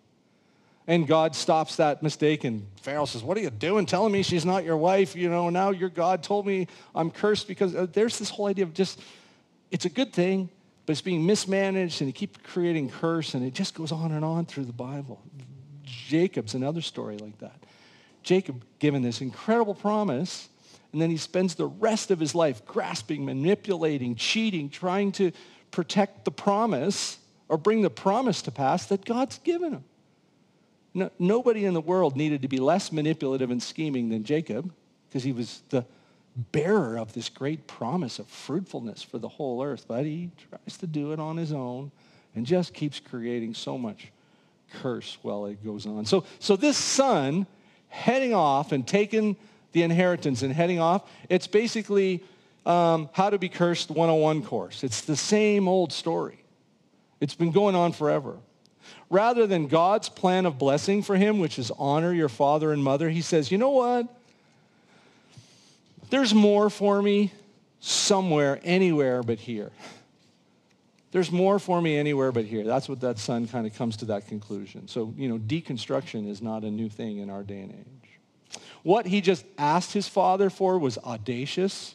And 0.87 1.07
God 1.07 1.35
stops 1.35 1.77
that 1.77 2.03
mistake 2.03 2.45
and 2.45 2.67
Pharaoh 2.83 3.07
says, 3.07 3.23
what 3.23 3.39
are 3.39 3.41
you 3.41 3.49
doing 3.49 3.87
telling 3.87 4.13
me 4.13 4.23
she's 4.23 4.45
not 4.45 4.65
your 4.65 4.77
wife? 4.77 5.17
You 5.17 5.31
know, 5.31 5.49
now 5.49 5.71
your 5.71 5.89
God 5.89 6.23
told 6.23 6.47
me 6.47 6.67
I'm 6.95 7.11
cursed 7.11 7.49
because 7.49 7.75
uh, 7.75 7.87
there's 7.91 8.19
this 8.19 8.29
whole 8.29 8.47
idea 8.47 8.65
of 8.65 8.75
just, 8.75 9.01
it's 9.71 9.87
a 9.87 9.89
good 9.89 10.13
thing, 10.13 10.51
but 10.85 10.93
it's 10.93 11.01
being 11.01 11.25
mismanaged 11.25 12.03
and 12.03 12.09
you 12.09 12.13
keep 12.13 12.43
creating 12.43 12.91
curse 12.91 13.33
and 13.33 13.43
it 13.43 13.55
just 13.55 13.75
goes 13.75 13.93
on 13.93 14.13
and 14.13 14.25
on 14.25 14.45
through 14.45 14.67
the 14.67 14.75
Bible. 14.75 15.23
Jacob's 15.85 16.53
another 16.53 16.83
story 16.83 17.17
like 17.17 17.39
that. 17.39 17.57
Jacob 18.25 18.65
given 18.79 19.03
this 19.03 19.21
incredible 19.21 19.75
promise 19.75 20.49
and 20.95 21.03
then 21.03 21.11
he 21.11 21.17
spends 21.17 21.57
the 21.57 21.67
rest 21.67 22.13
of 22.13 22.21
his 22.21 22.37
life 22.37 22.65
grasping, 22.67 23.25
manipulating, 23.25 24.15
cheating, 24.15 24.71
trying 24.71 25.11
to 25.13 25.33
protect 25.73 26.25
the 26.25 26.31
promise 26.31 27.19
or 27.49 27.59
bring 27.59 27.83
the 27.83 27.91
promise 27.91 28.43
to 28.43 28.53
pass 28.53 28.87
that 28.87 29.05
God's 29.05 29.39
given 29.39 29.73
him. 29.73 29.85
No, 30.95 31.11
nobody 31.19 31.65
in 31.65 31.75
the 31.75 31.81
world 31.81 32.17
needed 32.17 32.43
to 32.43 32.49
be 32.49 32.59
less 32.59 32.93
manipulative 32.93 33.51
and 33.51 33.61
scheming 33.61 34.09
than 34.09 34.23
Jacob 34.23 34.73
because 35.09 35.25
he 35.25 35.33
was 35.33 35.63
the 35.71 35.85
bearer 36.53 36.97
of 36.97 37.13
this 37.13 37.29
great 37.29 37.67
promise 37.67 38.21
of 38.21 38.29
fruitfulness 38.29 39.03
for 39.03 39.19
the 39.19 39.29
whole 39.29 39.65
earth. 39.65 39.87
But 39.89 40.05
he 40.05 40.31
tries 40.49 40.77
to 40.79 40.87
do 40.87 41.13
it 41.13 41.19
on 41.19 41.37
his 41.37 41.53
own 41.53 41.91
and 42.37 42.47
just 42.47 42.73
keeps 42.73 43.01
creating 43.01 43.55
so 43.55 43.77
much 43.77 44.13
curse 44.75 45.19
while 45.23 45.47
it 45.47 45.65
goes 45.65 45.87
on. 45.87 46.07
So, 46.07 46.25
so 46.39 46.55
this 46.55 46.77
son 46.77 47.49
heading 47.95 48.35
off 48.35 48.73
and 48.73 48.87
taking 48.87 49.37
the 49.73 49.83
inheritance 49.83 50.43
and 50.43 50.53
heading 50.53 50.81
off, 50.81 51.09
it's 51.29 51.47
basically 51.47 52.23
um, 52.67 53.09
how 53.13 53.31
to 53.31 53.39
be 53.39 53.49
cursed 53.49 53.91
101 53.91 54.43
course. 54.43 54.85
It's 54.85 55.03
the 55.03 55.17
same 55.17 55.69
old 55.69 55.93
story. 55.93 56.39
It's 57.21 57.35
been 57.35 57.53
going 57.53 57.75
on 57.75 57.93
forever 57.93 58.37
rather 59.11 59.47
than 59.47 59.69
God's 59.69 60.09
plan 60.09 60.47
of 60.47 60.59
blessing 60.59 61.03
for 61.03 61.17
him, 61.17 61.39
which 61.39 61.59
is 61.59 61.71
honor 61.79 62.13
your 62.13 62.29
father 62.29 62.73
and 62.73 62.83
mother, 62.83 63.09
he 63.09 63.23
says, 63.23 63.51
you 63.51 63.59
know 63.59 63.71
what? 63.71 64.09
There's 66.11 66.35
more 66.35 66.71
for 66.71 67.01
me 67.01 67.33
somewhere, 67.81 68.61
anywhere 68.63 69.23
but 69.23 69.39
here. 69.39 69.71
There's 71.15 71.31
more 71.31 71.61
for 71.61 71.81
me 71.81 71.97
anywhere 71.97 72.33
but 72.33 72.45
here. 72.45 72.65
That's 72.65 72.89
what 72.89 73.01
that 73.03 73.21
son 73.21 73.47
kind 73.47 73.69
of 73.69 73.75
comes 73.77 73.99
to 73.99 74.07
that 74.07 74.27
conclusion. 74.27 74.89
So, 74.89 75.15
you 75.17 75.29
know, 75.29 75.39
deconstruction 75.39 76.29
is 76.29 76.43
not 76.43 76.65
a 76.65 76.71
new 76.73 76.89
thing 76.89 77.19
in 77.19 77.31
our 77.31 77.45
day 77.45 77.61
and 77.61 77.71
age. 77.71 78.59
What 78.83 79.07
he 79.07 79.21
just 79.21 79.45
asked 79.57 79.93
his 79.93 80.09
father 80.09 80.51
for 80.51 80.77
was 80.77 80.99
audacious. 80.99 81.95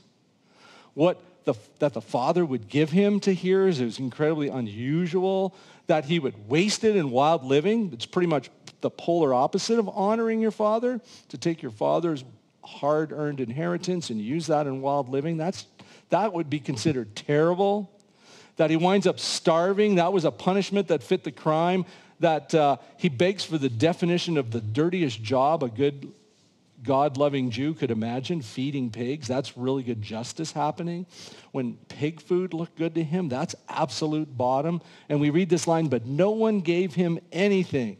What 0.93 1.21
the, 1.43 1.53
that 1.79 1.95
the 1.95 2.01
father 2.01 2.45
would 2.45 2.69
give 2.69 2.91
him 2.91 3.19
to 3.19 3.34
hear 3.34 3.67
is 3.67 3.82
it 3.82 3.86
was 3.86 3.99
incredibly 3.99 4.47
unusual 4.47 5.53
that 5.88 6.05
he 6.05 6.17
would 6.17 6.47
waste 6.47 6.86
it 6.86 6.95
in 6.95 7.12
wild 7.12 7.43
living. 7.43 7.89
It's 7.91 8.05
pretty 8.05 8.27
much 8.27 8.49
the 8.79 8.89
polar 8.89 9.34
opposite 9.34 9.79
of 9.79 9.89
honoring 9.89 10.39
your 10.39 10.51
father, 10.51 11.01
to 11.27 11.38
take 11.38 11.62
your 11.62 11.71
father's 11.71 12.23
hard-earned 12.63 13.41
inheritance 13.41 14.12
and 14.12 14.21
use 14.21 14.47
that 14.47 14.65
in 14.65 14.79
wild 14.79 15.10
living. 15.10 15.36
That's, 15.36 15.65
that 16.10 16.32
would 16.32 16.49
be 16.49 16.62
considered 16.62 17.17
terrible. 17.17 17.91
That 18.60 18.69
he 18.69 18.76
winds 18.76 19.08
up 19.08 19.22
starving, 19.22 19.95
that 19.95 20.12
was 20.12 20.26
a 20.26 20.32
punishment 20.32 20.89
that 20.89 21.02
fit 21.02 21.24
the 21.24 21.32
crime. 21.32 21.86
That 22.19 22.54
uh, 22.54 22.76
he 22.98 23.08
begs 23.08 23.45
for 23.45 23.58
the 23.58 23.69
definition 23.69 24.38
of 24.38 24.52
the 24.52 24.60
dirtiest 24.60 25.24
job 25.24 25.63
a 25.63 25.69
good 25.69 26.12
God-loving 26.84 27.52
Jew 27.52 27.74
could 27.74 27.89
imagine 27.89 28.41
feeding 28.41 28.89
pigs. 28.89 29.30
That's 29.30 29.56
really 29.58 29.82
good 29.82 30.02
justice 30.02 30.52
happening. 30.52 31.06
When 31.54 31.76
pig 31.88 32.19
food 32.19 32.54
looked 32.54 32.76
good 32.78 32.95
to 32.95 33.04
him, 33.04 33.30
that's 33.30 33.56
absolute 33.69 34.38
bottom. 34.38 34.82
And 35.08 35.22
we 35.22 35.30
read 35.30 35.48
this 35.48 35.65
line, 35.65 35.88
but 35.88 36.06
no 36.06 36.32
one 36.32 36.60
gave 36.60 36.93
him 36.93 37.17
anything. 37.32 37.95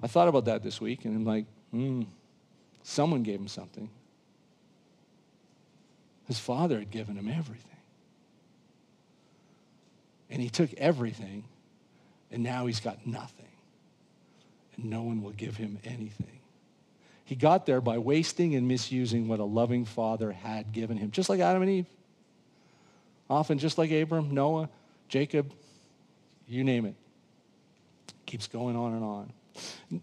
I 0.00 0.06
thought 0.06 0.28
about 0.28 0.44
that 0.44 0.62
this 0.62 0.80
week, 0.80 1.04
and 1.06 1.16
I'm 1.16 1.24
like, 1.24 1.46
hmm, 1.72 2.02
someone 2.84 3.24
gave 3.24 3.40
him 3.40 3.48
something. 3.48 3.90
His 6.28 6.38
father 6.38 6.78
had 6.78 6.92
given 6.92 7.16
him 7.16 7.28
everything. 7.28 7.79
And 10.30 10.40
he 10.40 10.48
took 10.48 10.72
everything, 10.74 11.44
and 12.30 12.42
now 12.42 12.66
he's 12.66 12.80
got 12.80 13.06
nothing. 13.06 13.48
And 14.76 14.86
no 14.86 15.02
one 15.02 15.22
will 15.22 15.32
give 15.32 15.56
him 15.56 15.78
anything. 15.84 16.40
He 17.24 17.34
got 17.36 17.66
there 17.66 17.80
by 17.80 17.98
wasting 17.98 18.54
and 18.54 18.66
misusing 18.66 19.28
what 19.28 19.40
a 19.40 19.44
loving 19.44 19.84
father 19.84 20.32
had 20.32 20.72
given 20.72 20.96
him, 20.96 21.10
just 21.10 21.28
like 21.28 21.40
Adam 21.40 21.62
and 21.62 21.70
Eve. 21.70 21.86
Often 23.28 23.58
just 23.58 23.78
like 23.78 23.92
Abram, 23.92 24.34
Noah, 24.34 24.68
Jacob, 25.08 25.52
you 26.48 26.64
name 26.64 26.86
it. 26.86 26.94
Keeps 28.26 28.48
going 28.48 28.76
on 28.76 28.94
and 28.94 29.04
on. 29.04 29.32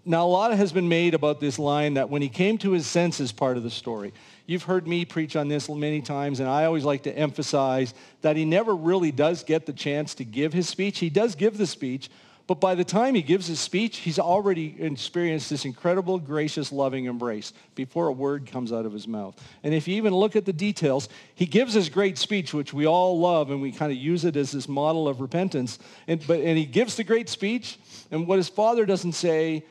Now, 0.06 0.26
a 0.26 0.30
lot 0.30 0.54
has 0.54 0.72
been 0.72 0.88
made 0.88 1.14
about 1.14 1.40
this 1.40 1.60
line 1.60 1.96
that 1.96 2.10
when 2.10 2.22
he 2.22 2.30
came 2.30 2.58
to 2.60 2.72
his 2.72 2.88
senses 2.88 3.32
part 3.32 3.58
of 3.58 3.64
the 3.64 3.70
story. 3.70 4.14
You've 4.48 4.64
heard 4.64 4.88
me 4.88 5.04
preach 5.04 5.36
on 5.36 5.50
this 5.50 5.70
many 5.70 6.02
times, 6.02 6.40
and 6.40 6.48
I 6.48 6.64
always 6.64 6.86
like 6.86 7.04
to 7.04 7.16
emphasize 7.16 7.94
that 8.22 8.38
he 8.38 8.46
never 8.46 8.74
really 8.74 9.12
does 9.12 9.44
get 9.44 9.66
the 9.66 9.74
chance 9.74 10.16
to 10.16 10.24
give 10.24 10.54
his 10.54 10.70
speech. 10.70 11.00
He 11.00 11.10
does 11.10 11.36
give 11.36 11.58
the 11.58 11.68
speech, 11.68 12.10
but 12.48 12.62
by 12.62 12.74
the 12.74 12.86
time 12.86 13.14
he 13.14 13.22
gives 13.22 13.48
his 13.48 13.60
speech, 13.60 13.98
he's 13.98 14.18
already 14.18 14.74
experienced 14.80 15.50
this 15.50 15.66
incredible, 15.66 16.18
gracious, 16.18 16.72
loving 16.72 17.04
embrace 17.04 17.52
before 17.76 18.08
a 18.08 18.12
word 18.14 18.50
comes 18.50 18.72
out 18.72 18.86
of 18.86 18.94
his 18.94 19.06
mouth. 19.06 19.38
And 19.64 19.74
if 19.74 19.86
you 19.86 19.96
even 19.98 20.14
look 20.16 20.38
at 20.38 20.46
the 20.46 20.54
details, 20.54 21.10
he 21.36 21.46
gives 21.46 21.74
his 21.74 21.90
great 21.90 22.18
speech, 22.18 22.54
which 22.54 22.74
we 22.74 22.88
all 22.88 23.20
love, 23.20 23.52
and 23.52 23.62
we 23.62 23.74
kind 23.74 23.92
of 23.92 23.98
use 23.98 24.24
it 24.24 24.38
as 24.38 24.54
this 24.54 24.70
model 24.70 25.10
of 25.10 25.20
repentance. 25.20 25.78
And, 26.08 26.26
but, 26.26 26.40
and 26.40 26.58
he 26.58 26.66
gives 26.66 26.96
the 26.96 27.04
great 27.04 27.28
speech, 27.28 27.78
and 28.12 28.26
what 28.26 28.38
his 28.38 28.48
father 28.48 28.86
doesn't 28.86 29.12
say, 29.12 29.66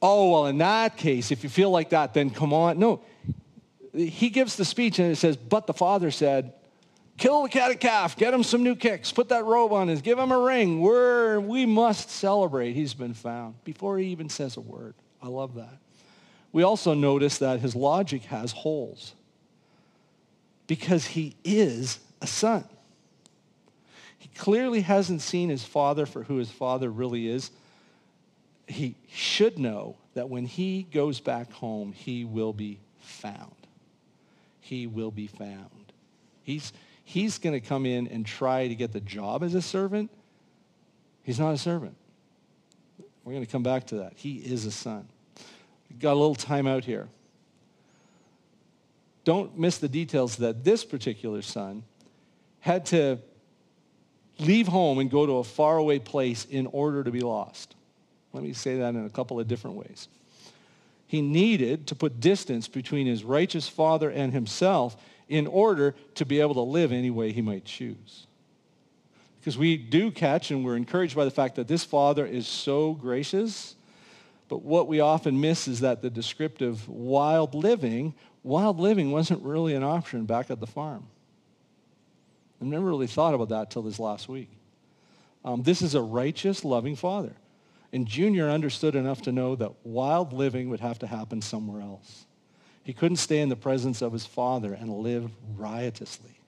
oh, 0.00 0.30
well, 0.30 0.46
in 0.46 0.58
that 0.58 0.96
case, 0.96 1.32
if 1.32 1.42
you 1.42 1.50
feel 1.50 1.70
like 1.72 1.90
that, 1.90 2.14
then 2.14 2.30
come 2.30 2.52
on. 2.52 2.78
No, 2.78 3.00
he 3.96 4.28
gives 4.30 4.56
the 4.56 4.64
speech, 4.64 4.98
and 4.98 5.10
it 5.10 5.16
says, 5.16 5.36
but 5.36 5.66
the 5.66 5.74
father 5.74 6.10
said, 6.10 6.52
Kill 7.16 7.44
the 7.44 7.48
cat 7.48 7.70
and 7.70 7.80
calf. 7.80 8.16
Get 8.16 8.34
him 8.34 8.42
some 8.42 8.62
new 8.62 8.76
kicks. 8.76 9.10
Put 9.10 9.30
that 9.30 9.44
robe 9.44 9.72
on 9.72 9.88
his. 9.88 10.02
Give 10.02 10.18
him 10.18 10.32
a 10.32 10.38
ring. 10.38 10.80
We're, 10.80 11.40
we 11.40 11.64
must 11.64 12.10
celebrate. 12.10 12.74
He's 12.74 12.92
been 12.92 13.14
found 13.14 13.54
before 13.64 13.96
he 13.98 14.08
even 14.08 14.28
says 14.28 14.56
a 14.56 14.60
word. 14.60 14.94
I 15.22 15.28
love 15.28 15.54
that. 15.54 15.78
We 16.52 16.62
also 16.62 16.94
notice 16.94 17.38
that 17.38 17.60
his 17.60 17.74
logic 17.74 18.24
has 18.24 18.52
holes 18.52 19.14
because 20.66 21.06
he 21.06 21.36
is 21.42 21.98
a 22.20 22.26
son. 22.26 22.64
He 24.18 24.28
clearly 24.36 24.82
hasn't 24.82 25.22
seen 25.22 25.48
his 25.48 25.64
father 25.64 26.04
for 26.04 26.22
who 26.22 26.36
his 26.36 26.50
father 26.50 26.90
really 26.90 27.28
is. 27.28 27.50
He 28.66 28.94
should 29.10 29.58
know 29.58 29.96
that 30.14 30.28
when 30.28 30.44
he 30.44 30.82
goes 30.82 31.20
back 31.20 31.52
home, 31.52 31.92
he 31.92 32.24
will 32.24 32.52
be 32.52 32.78
found. 33.00 33.55
He 34.66 34.88
will 34.88 35.12
be 35.12 35.28
found. 35.28 35.92
He's, 36.42 36.72
he's 37.04 37.38
going 37.38 37.52
to 37.52 37.64
come 37.64 37.86
in 37.86 38.08
and 38.08 38.26
try 38.26 38.66
to 38.66 38.74
get 38.74 38.92
the 38.92 39.00
job 39.00 39.44
as 39.44 39.54
a 39.54 39.62
servant, 39.62 40.10
he's 41.22 41.38
not 41.38 41.54
a 41.54 41.58
servant. 41.58 41.94
We're 43.22 43.32
going 43.32 43.44
to 43.44 43.50
come 43.50 43.62
back 43.62 43.86
to 43.88 43.98
that. 43.98 44.14
He 44.16 44.38
is 44.38 44.66
a 44.66 44.72
son. 44.72 45.06
Got 46.00 46.14
a 46.14 46.18
little 46.18 46.34
time 46.34 46.66
out 46.66 46.84
here. 46.84 47.06
Don't 49.22 49.56
miss 49.56 49.78
the 49.78 49.88
details 49.88 50.36
that 50.36 50.64
this 50.64 50.84
particular 50.84 51.42
son 51.42 51.84
had 52.58 52.86
to 52.86 53.18
leave 54.40 54.66
home 54.66 54.98
and 54.98 55.08
go 55.08 55.26
to 55.26 55.34
a 55.34 55.44
faraway 55.44 56.00
place 56.00 56.44
in 56.44 56.66
order 56.66 57.04
to 57.04 57.12
be 57.12 57.20
lost. 57.20 57.76
Let 58.32 58.42
me 58.42 58.52
say 58.52 58.78
that 58.78 58.96
in 58.96 59.04
a 59.04 59.10
couple 59.10 59.38
of 59.38 59.46
different 59.46 59.76
ways. 59.76 60.08
He 61.06 61.22
needed 61.22 61.86
to 61.88 61.94
put 61.94 62.20
distance 62.20 62.68
between 62.68 63.06
his 63.06 63.22
righteous 63.22 63.68
father 63.68 64.10
and 64.10 64.32
himself 64.32 64.96
in 65.28 65.46
order 65.46 65.94
to 66.14 66.24
be 66.24 66.40
able 66.40 66.54
to 66.54 66.60
live 66.60 66.92
any 66.92 67.10
way 67.10 67.32
he 67.32 67.42
might 67.42 67.64
choose. 67.64 68.26
Because 69.40 69.56
we 69.56 69.76
do 69.76 70.10
catch 70.10 70.50
and 70.50 70.64
we're 70.64 70.76
encouraged 70.76 71.14
by 71.14 71.24
the 71.24 71.30
fact 71.30 71.54
that 71.56 71.68
this 71.68 71.84
father 71.84 72.26
is 72.26 72.48
so 72.48 72.94
gracious, 72.94 73.76
but 74.48 74.62
what 74.62 74.88
we 74.88 75.00
often 75.00 75.40
miss 75.40 75.68
is 75.68 75.80
that 75.80 76.02
the 76.02 76.10
descriptive 76.10 76.88
wild 76.88 77.54
living, 77.54 78.14
wild 78.42 78.80
living 78.80 79.12
wasn't 79.12 79.42
really 79.42 79.74
an 79.74 79.84
option 79.84 80.24
back 80.24 80.50
at 80.50 80.58
the 80.58 80.66
farm. 80.66 81.06
I've 82.60 82.66
never 82.66 82.86
really 82.86 83.06
thought 83.06 83.34
about 83.34 83.50
that 83.50 83.70
till 83.70 83.82
this 83.82 84.00
last 84.00 84.28
week. 84.28 84.50
Um, 85.44 85.62
this 85.62 85.82
is 85.82 85.94
a 85.94 86.00
righteous, 86.00 86.64
loving 86.64 86.96
father. 86.96 87.34
And 87.96 88.06
Junior 88.06 88.50
understood 88.50 88.94
enough 88.94 89.22
to 89.22 89.32
know 89.32 89.56
that 89.56 89.72
wild 89.82 90.34
living 90.34 90.68
would 90.68 90.80
have 90.80 90.98
to 90.98 91.06
happen 91.06 91.40
somewhere 91.40 91.80
else. 91.80 92.26
He 92.84 92.92
couldn't 92.92 93.16
stay 93.16 93.38
in 93.38 93.48
the 93.48 93.56
presence 93.56 94.02
of 94.02 94.12
his 94.12 94.26
father 94.26 94.74
and 94.74 94.98
live 94.98 95.30
riotously. 95.56 96.38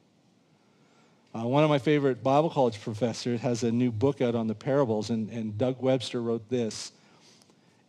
Uh, 1.34 1.46
one 1.46 1.64
of 1.64 1.70
my 1.70 1.78
favorite 1.78 2.22
Bible 2.22 2.50
college 2.50 2.78
professors 2.82 3.40
has 3.40 3.62
a 3.62 3.72
new 3.72 3.90
book 3.90 4.20
out 4.20 4.34
on 4.34 4.46
the 4.46 4.54
parables, 4.54 5.08
and, 5.08 5.30
and 5.30 5.56
Doug 5.56 5.80
Webster 5.80 6.20
wrote 6.20 6.50
this. 6.50 6.92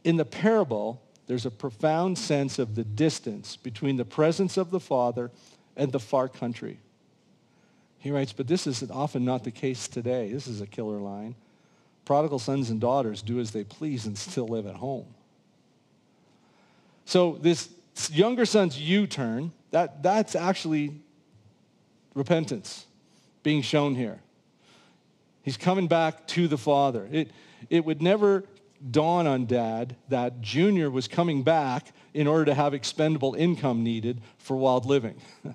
In 0.06 0.16
the 0.16 0.24
parable, 0.24 1.02
there's 1.28 1.46
a 1.46 1.52
profound 1.52 2.18
sense 2.18 2.60
of 2.60 2.76
the 2.76 2.86
distance 2.86 3.58
between 3.58 3.98
the 3.98 4.06
presence 4.06 4.56
of 4.56 4.72
the 4.72 4.80
Father 4.80 5.32
and 5.76 5.92
the 5.92 6.00
far 6.00 6.30
country. 6.30 6.80
He 7.98 8.10
writes, 8.10 8.32
but 8.32 8.48
this 8.48 8.66
is 8.68 8.90
often 8.90 9.26
not 9.26 9.44
the 9.44 9.52
case 9.52 9.90
today. 9.90 10.32
This 10.32 10.48
is 10.48 10.62
a 10.62 10.66
killer 10.66 11.00
line. 11.00 11.36
Prodigal 12.10 12.40
sons 12.40 12.72
and 12.72 12.82
daughters 12.82 13.22
do 13.22 13.40
as 13.40 13.52
they 13.52 13.64
please 13.64 14.08
and 14.08 14.18
still 14.18 14.48
live 14.48 14.66
at 14.66 14.74
home. 14.74 15.06
So 17.06 17.38
this 17.40 17.70
younger 18.12 18.48
son's 18.48 18.80
U-turn, 18.82 19.52
that, 19.70 20.02
that's 20.02 20.34
actually 20.34 21.02
repentance 22.16 22.88
being 23.44 23.62
shown 23.62 23.94
here. 23.94 24.22
He's 25.44 25.56
coming 25.56 25.88
back 25.88 26.26
to 26.30 26.48
the 26.48 26.58
Father. 26.58 27.08
It, 27.12 27.30
it 27.70 27.86
would 27.86 28.02
never 28.02 28.44
dawn 28.90 29.28
on 29.28 29.46
dad 29.46 29.96
that 30.08 30.42
Junior 30.42 30.90
was 30.90 31.08
coming 31.08 31.44
back 31.44 31.94
in 32.16 32.26
order 32.26 32.46
to 32.46 32.56
have 32.56 32.74
expendable 32.74 33.36
income 33.36 33.84
needed 33.84 34.20
for 34.40 34.58
wild 34.58 34.88
living. 34.88 35.22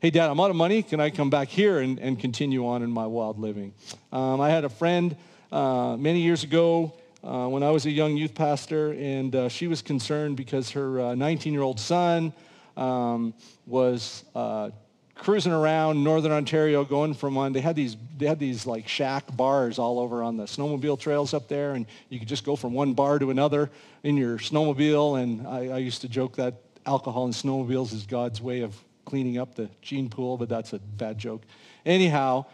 hey, 0.00 0.10
dad, 0.10 0.28
I'm 0.28 0.38
out 0.38 0.50
of 0.50 0.56
money. 0.56 0.82
Can 0.82 1.00
I 1.00 1.08
come 1.08 1.30
back 1.30 1.48
here 1.48 1.78
and, 1.78 1.98
and 1.98 2.20
continue 2.20 2.66
on 2.66 2.82
in 2.82 2.90
my 2.90 3.06
wild 3.06 3.38
living? 3.38 3.72
Um, 4.12 4.42
I 4.42 4.50
had 4.50 4.66
a 4.66 4.68
friend 4.68 5.16
uh, 5.52 5.96
many 5.96 6.20
years 6.20 6.44
ago 6.44 6.92
uh, 7.22 7.46
when 7.48 7.62
I 7.62 7.70
was 7.70 7.86
a 7.86 7.90
young 7.90 8.16
youth 8.16 8.34
pastor, 8.34 8.92
and 8.92 9.34
uh, 9.34 9.48
she 9.48 9.66
was 9.66 9.82
concerned 9.82 10.36
because 10.36 10.70
her 10.70 10.90
19-year-old 10.90 11.76
uh, 11.76 11.80
son 11.80 12.32
um, 12.76 13.34
was 13.66 14.24
uh, 14.34 14.70
cruising 15.14 15.52
around 15.52 16.02
northern 16.02 16.32
Ontario, 16.32 16.84
going 16.84 17.12
from 17.12 17.34
one. 17.34 17.52
They 17.52 17.60
had 17.60 17.76
these 17.76 17.96
they 18.18 18.26
had 18.26 18.38
these 18.38 18.66
like 18.66 18.88
shack 18.88 19.36
bars 19.36 19.78
all 19.78 19.98
over 19.98 20.22
on 20.22 20.36
the 20.36 20.44
snowmobile 20.44 20.98
trails 20.98 21.34
up 21.34 21.48
there, 21.48 21.72
and 21.72 21.86
you 22.08 22.18
could 22.18 22.28
just 22.28 22.44
go 22.44 22.56
from 22.56 22.72
one 22.72 22.94
bar 22.94 23.18
to 23.18 23.30
another 23.30 23.70
in 24.02 24.16
your 24.16 24.38
snowmobile. 24.38 25.22
And 25.22 25.46
I, 25.46 25.74
I 25.74 25.78
used 25.78 26.00
to 26.02 26.08
joke 26.08 26.36
that 26.36 26.54
alcohol 26.86 27.26
and 27.26 27.34
snowmobiles 27.34 27.92
is 27.92 28.06
God's 28.06 28.40
way 28.40 28.62
of 28.62 28.74
cleaning 29.04 29.38
up 29.38 29.54
the 29.54 29.68
gene 29.82 30.08
pool, 30.08 30.36
but 30.36 30.48
that's 30.48 30.72
a 30.72 30.78
bad 30.78 31.18
joke. 31.18 31.42
Anyhow, 31.84 32.46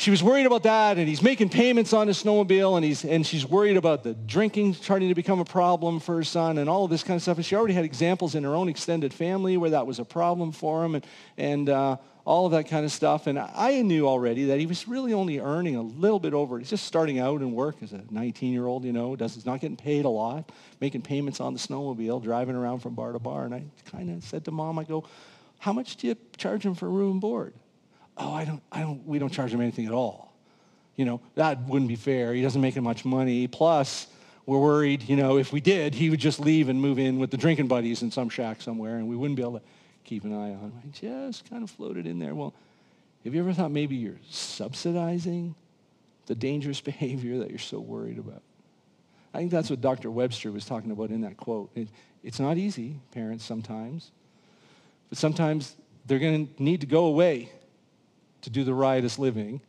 she 0.00 0.10
was 0.10 0.22
worried 0.22 0.46
about 0.46 0.62
that, 0.62 0.96
and 0.96 1.06
he's 1.06 1.20
making 1.20 1.50
payments 1.50 1.92
on 1.92 2.06
his 2.06 2.22
snowmobile, 2.22 2.76
and, 2.76 2.84
he's, 2.84 3.04
and 3.04 3.26
she's 3.26 3.44
worried 3.44 3.76
about 3.76 4.02
the 4.02 4.14
drinking 4.14 4.72
starting 4.72 5.10
to 5.10 5.14
become 5.14 5.40
a 5.40 5.44
problem 5.44 6.00
for 6.00 6.16
her 6.16 6.24
son 6.24 6.56
and 6.56 6.70
all 6.70 6.84
of 6.84 6.90
this 6.90 7.02
kind 7.02 7.16
of 7.16 7.22
stuff. 7.22 7.36
And 7.36 7.44
she 7.44 7.54
already 7.54 7.74
had 7.74 7.84
examples 7.84 8.34
in 8.34 8.42
her 8.44 8.54
own 8.54 8.70
extended 8.70 9.12
family 9.12 9.58
where 9.58 9.70
that 9.70 9.86
was 9.86 9.98
a 9.98 10.04
problem 10.06 10.52
for 10.52 10.86
him 10.86 10.94
and, 10.94 11.06
and 11.36 11.68
uh, 11.68 11.96
all 12.24 12.46
of 12.46 12.52
that 12.52 12.66
kind 12.66 12.86
of 12.86 12.92
stuff. 12.92 13.26
And 13.26 13.38
I 13.38 13.82
knew 13.82 14.08
already 14.08 14.46
that 14.46 14.58
he 14.58 14.64
was 14.64 14.88
really 14.88 15.12
only 15.12 15.38
earning 15.38 15.76
a 15.76 15.82
little 15.82 16.18
bit 16.18 16.32
over. 16.32 16.58
He's 16.58 16.70
just 16.70 16.86
starting 16.86 17.18
out 17.18 17.42
in 17.42 17.52
work 17.52 17.76
as 17.82 17.92
a 17.92 17.98
19-year-old, 17.98 18.86
you 18.86 18.94
know, 18.94 19.14
does, 19.16 19.34
he's 19.34 19.44
not 19.44 19.60
getting 19.60 19.76
paid 19.76 20.06
a 20.06 20.08
lot, 20.08 20.50
making 20.80 21.02
payments 21.02 21.40
on 21.40 21.52
the 21.52 21.58
snowmobile, 21.58 22.22
driving 22.22 22.56
around 22.56 22.78
from 22.78 22.94
bar 22.94 23.12
to 23.12 23.18
bar. 23.18 23.44
And 23.44 23.54
I 23.54 23.64
kind 23.90 24.10
of 24.10 24.24
said 24.24 24.46
to 24.46 24.50
mom, 24.50 24.78
I 24.78 24.84
go, 24.84 25.04
how 25.58 25.74
much 25.74 25.96
do 25.96 26.06
you 26.06 26.16
charge 26.38 26.64
him 26.64 26.74
for 26.74 26.88
room 26.88 27.12
and 27.12 27.20
board? 27.20 27.52
Oh, 28.20 28.32
I 28.32 28.44
don't, 28.44 28.62
I 28.70 28.80
don't, 28.80 29.06
we 29.06 29.18
don't 29.18 29.32
charge 29.32 29.52
him 29.52 29.60
anything 29.60 29.86
at 29.86 29.92
all. 29.92 30.32
You 30.96 31.04
know, 31.06 31.20
that 31.34 31.66
wouldn't 31.66 31.88
be 31.88 31.96
fair. 31.96 32.34
He 32.34 32.42
doesn't 32.42 32.60
make 32.60 32.76
much 32.76 33.04
money. 33.04 33.46
Plus, 33.46 34.06
we're 34.46 34.58
worried, 34.58 35.08
you 35.08 35.16
know, 35.16 35.38
if 35.38 35.52
we 35.52 35.60
did, 35.60 35.94
he 35.94 36.10
would 36.10 36.20
just 36.20 36.40
leave 36.40 36.68
and 36.68 36.80
move 36.80 36.98
in 36.98 37.18
with 37.18 37.30
the 37.30 37.36
drinking 37.36 37.68
buddies 37.68 38.02
in 38.02 38.10
some 38.10 38.28
shack 38.28 38.60
somewhere, 38.60 38.96
and 38.96 39.08
we 39.08 39.16
wouldn't 39.16 39.36
be 39.36 39.42
able 39.42 39.58
to 39.58 39.64
keep 40.04 40.24
an 40.24 40.32
eye 40.32 40.50
on 40.50 40.58
him. 40.58 40.72
I 40.84 40.88
just 40.92 41.48
kind 41.48 41.62
of 41.62 41.70
floated 41.70 42.06
in 42.06 42.18
there. 42.18 42.34
Well, 42.34 42.52
have 43.24 43.34
you 43.34 43.40
ever 43.40 43.52
thought 43.52 43.70
maybe 43.70 43.96
you're 43.96 44.18
subsidizing 44.28 45.54
the 46.26 46.34
dangerous 46.34 46.80
behavior 46.92 47.38
that 47.38 47.50
you're 47.50 47.58
so 47.58 47.80
worried 47.80 48.18
about? 48.18 48.42
I 49.32 49.38
think 49.38 49.52
that's 49.52 49.70
what 49.70 49.80
Dr. 49.80 50.10
Webster 50.10 50.50
was 50.50 50.64
talking 50.64 50.90
about 50.90 51.10
in 51.10 51.20
that 51.20 51.36
quote. 51.36 51.70
It, 51.76 51.88
it's 52.24 52.40
not 52.40 52.58
easy, 52.58 52.96
parents, 53.12 53.44
sometimes. 53.44 54.10
But 55.08 55.18
sometimes 55.18 55.76
they're 56.06 56.18
going 56.18 56.48
to 56.48 56.62
need 56.62 56.80
to 56.80 56.86
go 56.86 57.04
away 57.04 57.50
to 58.42 58.50
do 58.50 58.64
the 58.64 58.74
riotous 58.74 59.18
living 59.18 59.60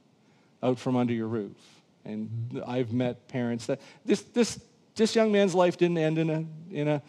out 0.63 0.79
from 0.79 0.95
under 0.95 1.13
your 1.13 1.27
roof. 1.27 1.57
And 2.05 2.61
I've 2.65 2.93
met 2.93 3.27
parents 3.27 3.65
that 3.67 3.79
this, 4.05 4.21
this, 4.21 4.59
this 4.95 5.15
young 5.15 5.31
man's 5.31 5.53
life 5.53 5.77
didn't 5.77 5.97
end 5.97 6.17
in 6.17 6.29
a, 6.29 6.45
in 6.71 6.87
a 6.87 7.01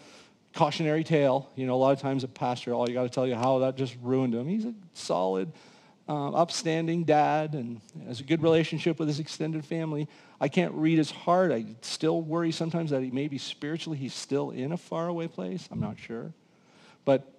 cautionary 0.55 1.05
tale. 1.05 1.51
You 1.57 1.67
know, 1.67 1.75
a 1.75 1.77
lot 1.77 1.93
of 1.93 2.01
times 2.01 2.25
a 2.25 2.29
pastor, 2.29 2.75
all 2.75 2.89
you 2.89 2.95
got 2.95 3.05
to 3.05 3.09
tell 3.09 3.27
you 3.27 3.35
how 3.35 3.61
that 3.61 3.77
just 3.77 3.97
ruined 4.03 4.35
him. 4.35 4.47
He's 4.47 4.65
a 4.65 4.75
solid, 4.93 5.53
um, 6.09 6.35
upstanding 6.35 7.05
dad 7.05 7.55
and 7.55 7.81
has 8.07 8.21
a 8.21 8.25
good 8.25 8.43
relationship 8.43 8.99
with 8.99 9.09
his 9.09 9.21
extended 9.21 9.65
family. 9.65 10.09
I 10.41 10.49
can't 10.49 10.73
read 10.75 10.99
his 10.99 11.11
heart. 11.11 11.53
I 11.53 11.65
still 11.81 12.21
worry 12.21 12.53
sometimes 12.53 12.91
that 12.91 13.03
he 13.03 13.11
maybe 13.11 13.39
spiritually 13.39 13.97
he's 13.97 14.15
still 14.15 14.51
in 14.51 14.73
a 14.73 14.77
faraway 14.77 15.29
place. 15.29 15.69
I'm 15.71 15.81
not 15.81 15.99
sure. 15.99 16.33
But 17.05 17.33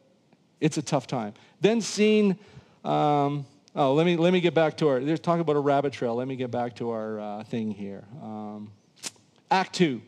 it's 0.59 0.77
a 0.77 0.81
tough 0.81 1.07
time. 1.07 1.33
Then 1.61 1.81
seeing 1.81 2.37
um, 2.83 3.45
Oh, 3.75 3.95
let 3.95 4.05
me, 4.05 4.17
let 4.17 4.31
me 4.33 4.39
get 4.39 4.53
back 4.53 4.77
to 4.77 4.87
our, 4.87 4.99
there's 4.99 5.19
talk 5.19 5.39
about 5.39 5.55
a 5.55 5.59
rabbit 5.59 5.93
trail. 5.93 6.13
Let 6.15 6.27
me 6.27 6.35
get 6.35 6.51
back 6.51 6.75
to 6.75 6.91
our 6.91 7.19
uh, 7.19 7.43
thing 7.43 7.71
here. 7.71 8.03
Um, 8.21 8.71
Act 9.49 9.73
2. 9.73 9.99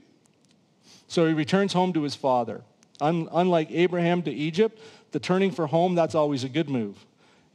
So 1.07 1.27
he 1.27 1.33
returns 1.33 1.73
home 1.73 1.91
to 1.93 2.03
his 2.03 2.13
father. 2.13 2.61
Un, 3.01 3.27
unlike 3.31 3.71
Abraham 3.71 4.21
to 4.23 4.31
Egypt, 4.31 4.79
the 5.11 5.19
turning 5.19 5.51
for 5.51 5.65
home, 5.65 5.95
that's 5.95 6.13
always 6.13 6.43
a 6.43 6.49
good 6.49 6.69
move 6.69 7.05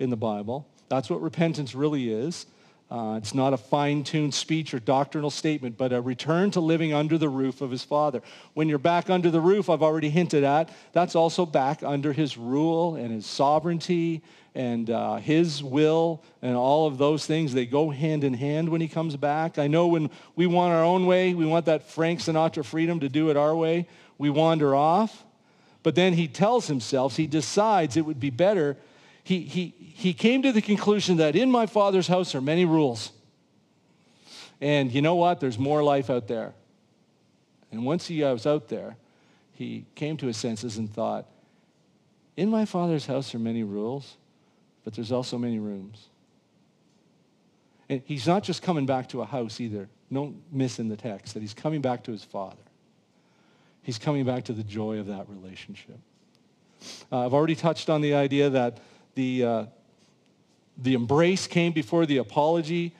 in 0.00 0.10
the 0.10 0.16
Bible. 0.16 0.66
That's 0.88 1.08
what 1.08 1.22
repentance 1.22 1.76
really 1.76 2.12
is. 2.12 2.46
Uh, 2.90 3.14
it's 3.16 3.34
not 3.34 3.52
a 3.52 3.56
fine-tuned 3.56 4.34
speech 4.34 4.74
or 4.74 4.80
doctrinal 4.80 5.30
statement, 5.30 5.78
but 5.78 5.92
a 5.92 6.00
return 6.00 6.50
to 6.50 6.58
living 6.58 6.92
under 6.92 7.16
the 7.16 7.28
roof 7.28 7.60
of 7.60 7.70
his 7.70 7.84
father. 7.84 8.20
When 8.54 8.68
you're 8.68 8.78
back 8.78 9.08
under 9.08 9.30
the 9.30 9.40
roof, 9.40 9.70
I've 9.70 9.82
already 9.82 10.10
hinted 10.10 10.42
at, 10.42 10.70
that's 10.92 11.14
also 11.14 11.46
back 11.46 11.84
under 11.84 12.12
his 12.12 12.36
rule 12.36 12.96
and 12.96 13.12
his 13.12 13.26
sovereignty 13.26 14.22
and 14.56 14.90
uh, 14.90 15.16
his 15.16 15.62
will 15.62 16.24
and 16.42 16.56
all 16.56 16.88
of 16.88 16.98
those 16.98 17.26
things. 17.26 17.52
They 17.52 17.64
go 17.64 17.90
hand 17.90 18.24
in 18.24 18.34
hand 18.34 18.68
when 18.68 18.80
he 18.80 18.88
comes 18.88 19.16
back. 19.16 19.56
I 19.56 19.68
know 19.68 19.86
when 19.86 20.10
we 20.34 20.48
want 20.48 20.72
our 20.74 20.82
own 20.82 21.06
way, 21.06 21.32
we 21.32 21.46
want 21.46 21.66
that 21.66 21.88
Frank 21.88 22.18
Sinatra 22.18 22.64
freedom 22.64 22.98
to 23.00 23.08
do 23.08 23.30
it 23.30 23.36
our 23.36 23.54
way, 23.54 23.86
we 24.18 24.30
wander 24.30 24.74
off. 24.74 25.24
But 25.84 25.94
then 25.94 26.14
he 26.14 26.26
tells 26.26 26.66
himself, 26.66 27.16
he 27.16 27.28
decides 27.28 27.96
it 27.96 28.04
would 28.04 28.20
be 28.20 28.30
better 28.30 28.76
he, 29.22 29.40
he, 29.40 29.74
he 29.78 30.12
came 30.12 30.42
to 30.42 30.52
the 30.52 30.62
conclusion 30.62 31.18
that 31.18 31.36
in 31.36 31.50
my 31.50 31.66
father's 31.66 32.08
house 32.08 32.34
are 32.34 32.40
many 32.40 32.64
rules. 32.64 33.12
And 34.60 34.92
you 34.92 35.02
know 35.02 35.14
what? 35.14 35.40
There's 35.40 35.58
more 35.58 35.82
life 35.82 36.10
out 36.10 36.28
there. 36.28 36.54
And 37.72 37.84
once 37.84 38.06
he 38.06 38.22
was 38.22 38.46
out 38.46 38.68
there, 38.68 38.96
he 39.52 39.84
came 39.94 40.16
to 40.18 40.26
his 40.26 40.36
senses 40.36 40.76
and 40.76 40.92
thought, 40.92 41.26
in 42.36 42.48
my 42.48 42.64
father's 42.64 43.06
house 43.06 43.34
are 43.34 43.38
many 43.38 43.62
rules, 43.62 44.16
but 44.84 44.94
there's 44.94 45.12
also 45.12 45.36
many 45.38 45.58
rooms. 45.58 46.08
And 47.88 48.02
he's 48.04 48.26
not 48.26 48.42
just 48.42 48.62
coming 48.62 48.86
back 48.86 49.08
to 49.10 49.20
a 49.20 49.26
house 49.26 49.60
either. 49.60 49.88
Don't 50.12 50.36
miss 50.52 50.78
in 50.78 50.88
the 50.88 50.96
text 50.96 51.34
that 51.34 51.40
he's 51.40 51.54
coming 51.54 51.80
back 51.80 52.04
to 52.04 52.12
his 52.12 52.24
father. 52.24 52.62
He's 53.82 53.98
coming 53.98 54.24
back 54.24 54.44
to 54.44 54.52
the 54.52 54.62
joy 54.62 54.98
of 54.98 55.06
that 55.06 55.28
relationship. 55.28 55.98
Uh, 57.10 57.26
I've 57.26 57.34
already 57.34 57.56
touched 57.56 57.90
on 57.90 58.00
the 58.00 58.14
idea 58.14 58.50
that 58.50 58.78
the, 59.14 59.44
uh, 59.44 59.64
the 60.78 60.94
embrace 60.94 61.46
came 61.46 61.72
before 61.72 62.06
the 62.06 62.18
apology 62.18 62.94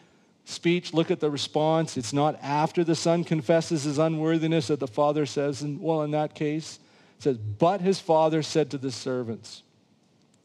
speech. 0.44 0.92
Look 0.92 1.10
at 1.10 1.20
the 1.20 1.30
response. 1.30 1.96
It's 1.96 2.12
not 2.12 2.38
after 2.42 2.84
the 2.84 2.94
son 2.94 3.24
confesses 3.24 3.84
his 3.84 3.98
unworthiness 3.98 4.68
that 4.68 4.80
the 4.80 4.88
father 4.88 5.26
says, 5.26 5.62
and 5.62 5.80
well, 5.80 6.02
in 6.02 6.10
that 6.12 6.34
case, 6.34 6.78
it 7.18 7.22
says, 7.22 7.38
but 7.38 7.80
his 7.80 8.00
father 8.00 8.42
said 8.42 8.70
to 8.70 8.78
the 8.78 8.90
servants. 8.90 9.62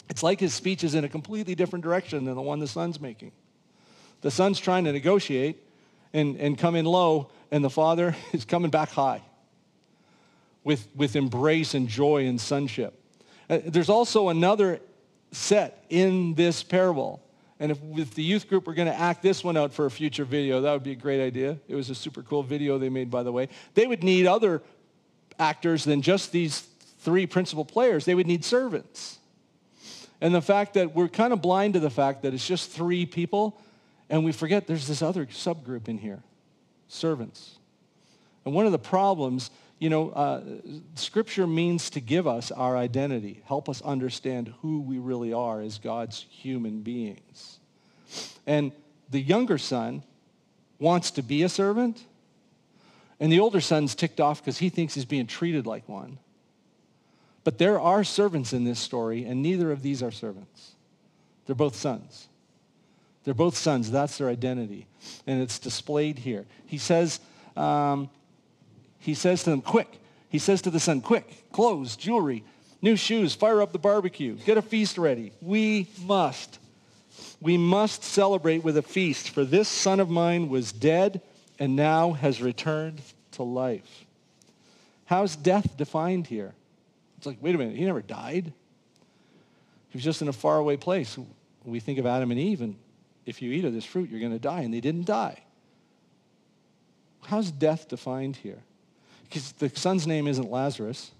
It's 0.09 0.21
like 0.21 0.39
his 0.39 0.53
speech 0.53 0.83
is 0.83 0.93
in 0.95 1.03
a 1.03 1.09
completely 1.09 1.55
different 1.55 1.83
direction 1.83 2.25
than 2.25 2.35
the 2.35 2.41
one 2.41 2.59
the 2.59 2.67
son's 2.67 3.01
making. 3.01 3.31
The 4.21 4.31
son's 4.31 4.59
trying 4.59 4.85
to 4.85 4.91
negotiate 4.91 5.61
and, 6.13 6.37
and 6.37 6.57
come 6.57 6.75
in 6.75 6.85
low, 6.85 7.31
and 7.51 7.63
the 7.63 7.69
father 7.69 8.15
is 8.33 8.45
coming 8.45 8.71
back 8.71 8.89
high 8.89 9.21
with, 10.63 10.87
with 10.95 11.15
embrace 11.15 11.73
and 11.73 11.87
joy 11.87 12.25
and 12.25 12.39
sonship. 12.39 12.99
Uh, 13.49 13.59
there's 13.65 13.89
also 13.89 14.29
another 14.29 14.79
set 15.35 15.85
in 15.89 16.33
this 16.33 16.63
parable. 16.63 17.21
And 17.59 17.71
if 17.71 18.13
the 18.13 18.23
youth 18.23 18.49
group 18.49 18.67
we're 18.67 18.73
going 18.73 18.87
to 18.91 18.99
act 18.99 19.21
this 19.21 19.43
one 19.43 19.55
out 19.55 19.73
for 19.73 19.85
a 19.85 19.91
future 19.91 20.25
video, 20.25 20.61
that 20.61 20.73
would 20.73 20.83
be 20.83 20.91
a 20.91 20.95
great 20.95 21.21
idea. 21.21 21.57
It 21.67 21.75
was 21.75 21.89
a 21.89 21.95
super 21.95 22.21
cool 22.21 22.43
video 22.43 22.77
they 22.77 22.89
made, 22.89 23.09
by 23.09 23.23
the 23.23 23.31
way. 23.31 23.49
They 23.73 23.87
would 23.87 24.03
need 24.03 24.27
other 24.27 24.61
actors 25.39 25.83
than 25.83 26.01
just 26.01 26.31
these 26.31 26.67
three 26.99 27.27
principal 27.27 27.63
players. 27.63 28.05
They 28.05 28.15
would 28.15 28.27
need 28.27 28.43
servants. 28.43 29.19
And 30.21 30.33
the 30.33 30.41
fact 30.41 30.73
that 30.73 30.95
we're 30.95 31.07
kind 31.07 31.33
of 31.33 31.41
blind 31.41 31.75
to 31.75 31.79
the 31.79 31.89
fact 31.89 32.23
that 32.23 32.33
it's 32.33 32.47
just 32.47 32.71
three 32.71 33.05
people, 33.05 33.59
and 34.09 34.25
we 34.25 34.31
forget 34.31 34.67
there's 34.67 34.87
this 34.87 35.01
other 35.01 35.25
subgroup 35.25 35.87
in 35.87 35.97
here, 35.97 36.23
servants. 36.87 37.57
And 38.43 38.53
one 38.53 38.65
of 38.65 38.71
the 38.71 38.79
problems 38.79 39.49
you 39.79 39.89
know, 39.89 40.09
uh, 40.11 40.41
Scripture 40.95 41.45
means 41.45 41.89
to 41.91 41.99
give 41.99 42.27
us 42.27 42.51
our 42.51 42.77
identity, 42.77 43.41
help 43.45 43.67
us 43.67 43.81
understand 43.81 44.53
who 44.61 44.81
we 44.81 44.99
really 44.99 45.33
are 45.33 45.61
as 45.61 45.77
God's 45.77 46.25
human 46.29 46.81
beings. 46.81 47.59
And 48.47 48.71
the 49.09 49.19
younger 49.19 49.57
son 49.57 50.03
wants 50.79 51.11
to 51.11 51.21
be 51.21 51.43
a 51.43 51.49
servant, 51.49 52.03
and 53.19 53.31
the 53.31 53.39
older 53.39 53.61
son's 53.61 53.95
ticked 53.95 54.19
off 54.19 54.41
because 54.41 54.57
he 54.57 54.69
thinks 54.69 54.93
he's 54.93 55.05
being 55.05 55.27
treated 55.27 55.65
like 55.65 55.87
one. 55.87 56.19
But 57.43 57.57
there 57.57 57.79
are 57.79 58.03
servants 58.03 58.53
in 58.53 58.63
this 58.63 58.79
story, 58.79 59.25
and 59.25 59.41
neither 59.41 59.71
of 59.71 59.81
these 59.81 60.01
are 60.01 60.11
servants. 60.11 60.71
They're 61.45 61.55
both 61.55 61.75
sons. 61.75 62.27
They're 63.23 63.33
both 63.33 63.55
sons. 63.55 63.91
That's 63.91 64.17
their 64.17 64.29
identity. 64.29 64.87
And 65.27 65.41
it's 65.41 65.59
displayed 65.59 66.17
here. 66.19 66.45
He 66.65 66.77
says, 66.77 67.19
um, 67.55 68.09
he 69.05 69.13
says 69.13 69.43
to 69.43 69.51
them, 69.51 69.61
quick. 69.61 69.99
He 70.29 70.39
says 70.39 70.63
to 70.63 70.71
the 70.71 70.79
son, 70.79 70.99
quick, 70.99 71.51
clothes, 71.51 71.95
jewelry, 71.95 72.43
new 72.81 72.95
shoes, 72.95 73.35
fire 73.35 73.61
up 73.61 73.71
the 73.71 73.77
barbecue, 73.77 74.33
get 74.33 74.57
a 74.57 74.63
feast 74.63 74.97
ready. 74.97 75.31
We 75.41 75.87
must. 76.01 76.57
We 77.39 77.55
must 77.55 78.03
celebrate 78.03 78.63
with 78.63 78.77
a 78.77 78.81
feast, 78.81 79.29
for 79.29 79.45
this 79.45 79.67
son 79.67 79.99
of 79.99 80.09
mine 80.09 80.49
was 80.49 80.71
dead 80.71 81.21
and 81.59 81.75
now 81.75 82.13
has 82.13 82.41
returned 82.41 82.99
to 83.33 83.43
life. 83.43 84.05
How's 85.05 85.35
death 85.35 85.77
defined 85.77 86.25
here? 86.25 86.55
It's 87.17 87.27
like, 87.27 87.37
wait 87.41 87.53
a 87.53 87.59
minute, 87.59 87.77
he 87.77 87.85
never 87.85 88.01
died. 88.01 88.45
He 89.89 89.97
was 89.97 90.03
just 90.03 90.23
in 90.23 90.27
a 90.29 90.33
faraway 90.33 90.77
place. 90.77 91.15
We 91.63 91.79
think 91.79 91.99
of 91.99 92.07
Adam 92.07 92.31
and 92.31 92.39
Eve, 92.39 92.61
and 92.61 92.75
if 93.27 93.39
you 93.43 93.51
eat 93.51 93.65
of 93.65 93.73
this 93.73 93.85
fruit, 93.85 94.09
you're 94.09 94.19
going 94.19 94.31
to 94.31 94.39
die, 94.39 94.61
and 94.61 94.73
they 94.73 94.81
didn't 94.81 95.05
die. 95.05 95.43
How's 97.25 97.51
death 97.51 97.87
defined 97.87 98.37
here? 98.37 98.63
Because 99.27 99.51
the 99.53 99.69
son's 99.69 100.07
name 100.07 100.27
isn't 100.27 100.49
Lazarus. 100.49 101.11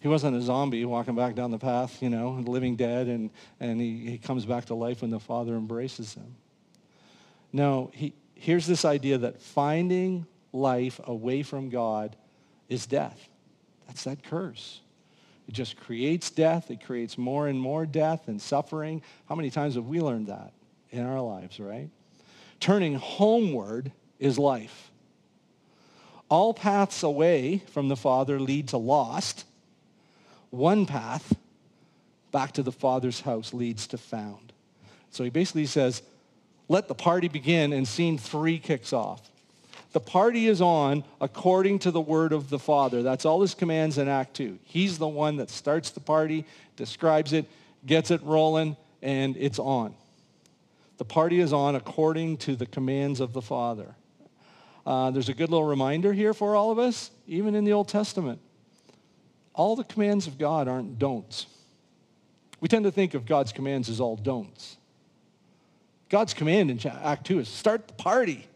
He 0.00 0.08
wasn't 0.08 0.36
a 0.36 0.42
zombie 0.42 0.84
walking 0.84 1.14
back 1.14 1.34
down 1.34 1.50
the 1.50 1.58
path, 1.58 2.02
you 2.02 2.10
know, 2.10 2.32
living 2.44 2.76
dead, 2.76 3.06
and, 3.06 3.30
and 3.58 3.80
he, 3.80 4.10
he 4.10 4.18
comes 4.18 4.44
back 4.44 4.66
to 4.66 4.74
life 4.74 5.00
when 5.00 5.10
the 5.10 5.20
father 5.20 5.54
embraces 5.54 6.14
him. 6.14 6.34
No, 7.52 7.90
he, 7.94 8.12
here's 8.34 8.66
this 8.66 8.84
idea 8.84 9.16
that 9.18 9.40
finding 9.40 10.26
life 10.52 11.00
away 11.04 11.42
from 11.42 11.70
God 11.70 12.16
is 12.68 12.84
death. 12.84 13.28
That's 13.86 14.04
that 14.04 14.22
curse. 14.22 14.80
It 15.48 15.52
just 15.52 15.76
creates 15.76 16.30
death. 16.30 16.70
It 16.70 16.84
creates 16.84 17.16
more 17.16 17.48
and 17.48 17.58
more 17.58 17.86
death 17.86 18.28
and 18.28 18.40
suffering. 18.40 19.02
How 19.28 19.34
many 19.34 19.50
times 19.50 19.74
have 19.74 19.86
we 19.86 20.00
learned 20.00 20.26
that 20.28 20.52
in 20.90 21.04
our 21.04 21.20
lives, 21.20 21.60
right? 21.60 21.90
Turning 22.60 22.94
homeward 22.94 23.92
is 24.18 24.38
life. 24.38 24.90
All 26.34 26.52
paths 26.52 27.04
away 27.04 27.58
from 27.68 27.86
the 27.86 27.94
Father 27.94 28.40
lead 28.40 28.66
to 28.70 28.76
lost. 28.76 29.44
One 30.50 30.84
path 30.84 31.36
back 32.32 32.50
to 32.54 32.64
the 32.64 32.72
Father's 32.72 33.20
house 33.20 33.54
leads 33.54 33.86
to 33.86 33.98
found. 33.98 34.52
So 35.10 35.22
he 35.22 35.30
basically 35.30 35.66
says, 35.66 36.02
let 36.68 36.88
the 36.88 36.94
party 36.96 37.28
begin, 37.28 37.72
and 37.72 37.86
scene 37.86 38.18
three 38.18 38.58
kicks 38.58 38.92
off. 38.92 39.30
The 39.92 40.00
party 40.00 40.48
is 40.48 40.60
on 40.60 41.04
according 41.20 41.78
to 41.78 41.92
the 41.92 42.00
word 42.00 42.32
of 42.32 42.50
the 42.50 42.58
Father. 42.58 43.04
That's 43.04 43.24
all 43.24 43.40
his 43.40 43.54
commands 43.54 43.96
in 43.96 44.08
Act 44.08 44.34
2. 44.34 44.58
He's 44.64 44.98
the 44.98 45.06
one 45.06 45.36
that 45.36 45.50
starts 45.50 45.90
the 45.90 46.00
party, 46.00 46.44
describes 46.74 47.32
it, 47.32 47.46
gets 47.86 48.10
it 48.10 48.20
rolling, 48.24 48.76
and 49.02 49.36
it's 49.36 49.60
on. 49.60 49.94
The 50.98 51.04
party 51.04 51.38
is 51.38 51.52
on 51.52 51.76
according 51.76 52.38
to 52.38 52.56
the 52.56 52.66
commands 52.66 53.20
of 53.20 53.34
the 53.34 53.42
Father. 53.42 53.94
Uh, 54.86 55.10
there's 55.10 55.28
a 55.28 55.34
good 55.34 55.50
little 55.50 55.66
reminder 55.66 56.12
here 56.12 56.34
for 56.34 56.54
all 56.54 56.70
of 56.70 56.78
us, 56.78 57.10
even 57.26 57.54
in 57.54 57.64
the 57.64 57.72
Old 57.72 57.88
Testament. 57.88 58.38
All 59.54 59.76
the 59.76 59.84
commands 59.84 60.26
of 60.26 60.38
God 60.38 60.68
aren't 60.68 60.98
don'ts. 60.98 61.46
We 62.60 62.68
tend 62.68 62.84
to 62.84 62.90
think 62.90 63.14
of 63.14 63.26
God's 63.26 63.52
commands 63.52 63.88
as 63.88 64.00
all 64.00 64.16
don'ts. 64.16 64.76
God's 66.08 66.34
command 66.34 66.70
in 66.70 66.78
Act 66.86 67.26
2 67.26 67.40
is 67.40 67.48
start 67.48 67.88
the 67.88 67.94
party. 67.94 68.46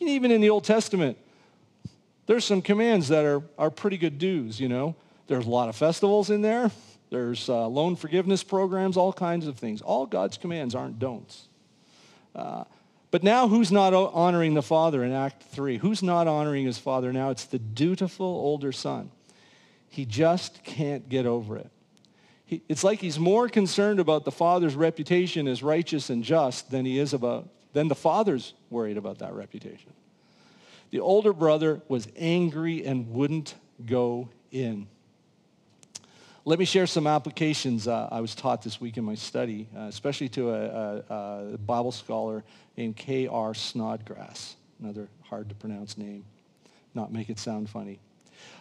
And 0.00 0.08
even 0.08 0.30
in 0.30 0.40
the 0.40 0.50
Old 0.50 0.64
Testament, 0.64 1.18
there's 2.26 2.44
some 2.44 2.62
commands 2.62 3.08
that 3.08 3.24
are, 3.24 3.42
are 3.58 3.70
pretty 3.70 3.96
good 3.96 4.18
do's, 4.18 4.60
you 4.60 4.68
know. 4.68 4.94
There's 5.26 5.46
a 5.46 5.50
lot 5.50 5.68
of 5.68 5.76
festivals 5.76 6.30
in 6.30 6.42
there. 6.42 6.70
There's 7.10 7.48
uh, 7.48 7.66
loan 7.68 7.96
forgiveness 7.96 8.42
programs, 8.42 8.96
all 8.96 9.12
kinds 9.12 9.46
of 9.46 9.56
things. 9.56 9.80
All 9.80 10.06
God's 10.06 10.36
commands 10.36 10.74
aren't 10.74 10.98
don'ts. 10.98 11.48
Uh, 12.34 12.64
but 13.10 13.22
now 13.22 13.48
who's 13.48 13.70
not 13.70 13.94
honoring 13.94 14.54
the 14.54 14.62
father 14.62 15.04
in 15.04 15.12
Act 15.12 15.42
3? 15.44 15.78
Who's 15.78 16.02
not 16.02 16.26
honoring 16.26 16.66
his 16.66 16.78
father 16.78 17.12
now? 17.12 17.30
It's 17.30 17.44
the 17.44 17.58
dutiful 17.58 18.26
older 18.26 18.72
son. 18.72 19.10
He 19.88 20.04
just 20.04 20.64
can't 20.64 21.08
get 21.08 21.26
over 21.26 21.56
it. 21.56 21.70
He, 22.44 22.62
it's 22.68 22.84
like 22.84 23.00
he's 23.00 23.18
more 23.18 23.48
concerned 23.48 23.98
about 23.98 24.24
the 24.24 24.30
father's 24.30 24.74
reputation 24.74 25.48
as 25.48 25.62
righteous 25.62 26.10
and 26.10 26.22
just 26.22 26.70
than 26.70 26.84
he 26.84 26.98
is 26.98 27.12
about, 27.12 27.48
than 27.72 27.88
the 27.88 27.94
father's 27.94 28.54
worried 28.70 28.96
about 28.96 29.18
that 29.18 29.34
reputation. 29.34 29.92
The 30.90 31.00
older 31.00 31.32
brother 31.32 31.82
was 31.88 32.06
angry 32.16 32.84
and 32.84 33.10
wouldn't 33.10 33.54
go 33.84 34.28
in. 34.52 34.86
Let 36.44 36.60
me 36.60 36.64
share 36.64 36.86
some 36.86 37.08
applications 37.08 37.88
uh, 37.88 38.08
I 38.12 38.20
was 38.20 38.36
taught 38.36 38.62
this 38.62 38.80
week 38.80 38.96
in 38.96 39.04
my 39.04 39.16
study, 39.16 39.66
uh, 39.76 39.80
especially 39.80 40.28
to 40.30 40.50
a, 40.50 40.64
a, 40.64 41.54
a, 41.54 41.58
Bible 41.58 41.90
scholar 41.90 42.44
named 42.76 42.96
K.R. 42.96 43.54
Snodgrass, 43.54 44.56
another 44.80 45.08
hard 45.22 45.48
to 45.48 45.54
pronounce 45.54 45.96
name, 45.96 46.24
not 46.94 47.12
make 47.12 47.30
it 47.30 47.38
sound 47.38 47.70
funny. 47.70 47.98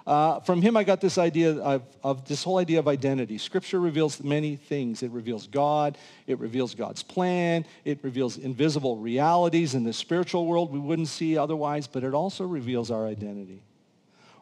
Uh, 0.08 0.40
from 0.42 0.62
him, 0.62 0.78
I 0.78 0.84
got 0.84 1.02
this 1.02 1.18
idea 1.18 1.56
of, 1.58 1.84
of, 2.04 2.28
this 2.28 2.44
whole 2.44 2.58
idea 2.58 2.80
of 2.80 2.88
identity. 2.88 3.38
Scripture 3.38 3.80
reveals 3.80 4.24
many 4.24 4.56
things. 4.56 5.02
It 5.02 5.12
reveals 5.12 5.48
God. 5.48 5.98
It 6.28 6.40
reveals 6.40 6.76
God's 6.76 7.02
plan. 7.02 7.66
It 7.84 8.00
reveals 8.04 8.38
invisible 8.38 8.98
realities 8.98 9.74
in 9.74 9.84
the 9.84 9.94
spiritual 9.94 10.46
world 10.46 10.72
we 10.72 10.80
wouldn't 10.80 11.08
see 11.08 11.38
otherwise, 11.38 11.88
but 11.88 12.04
it 12.04 12.14
also 12.14 12.46
reveals 12.46 12.92
our 12.92 13.08
identity, 13.08 13.64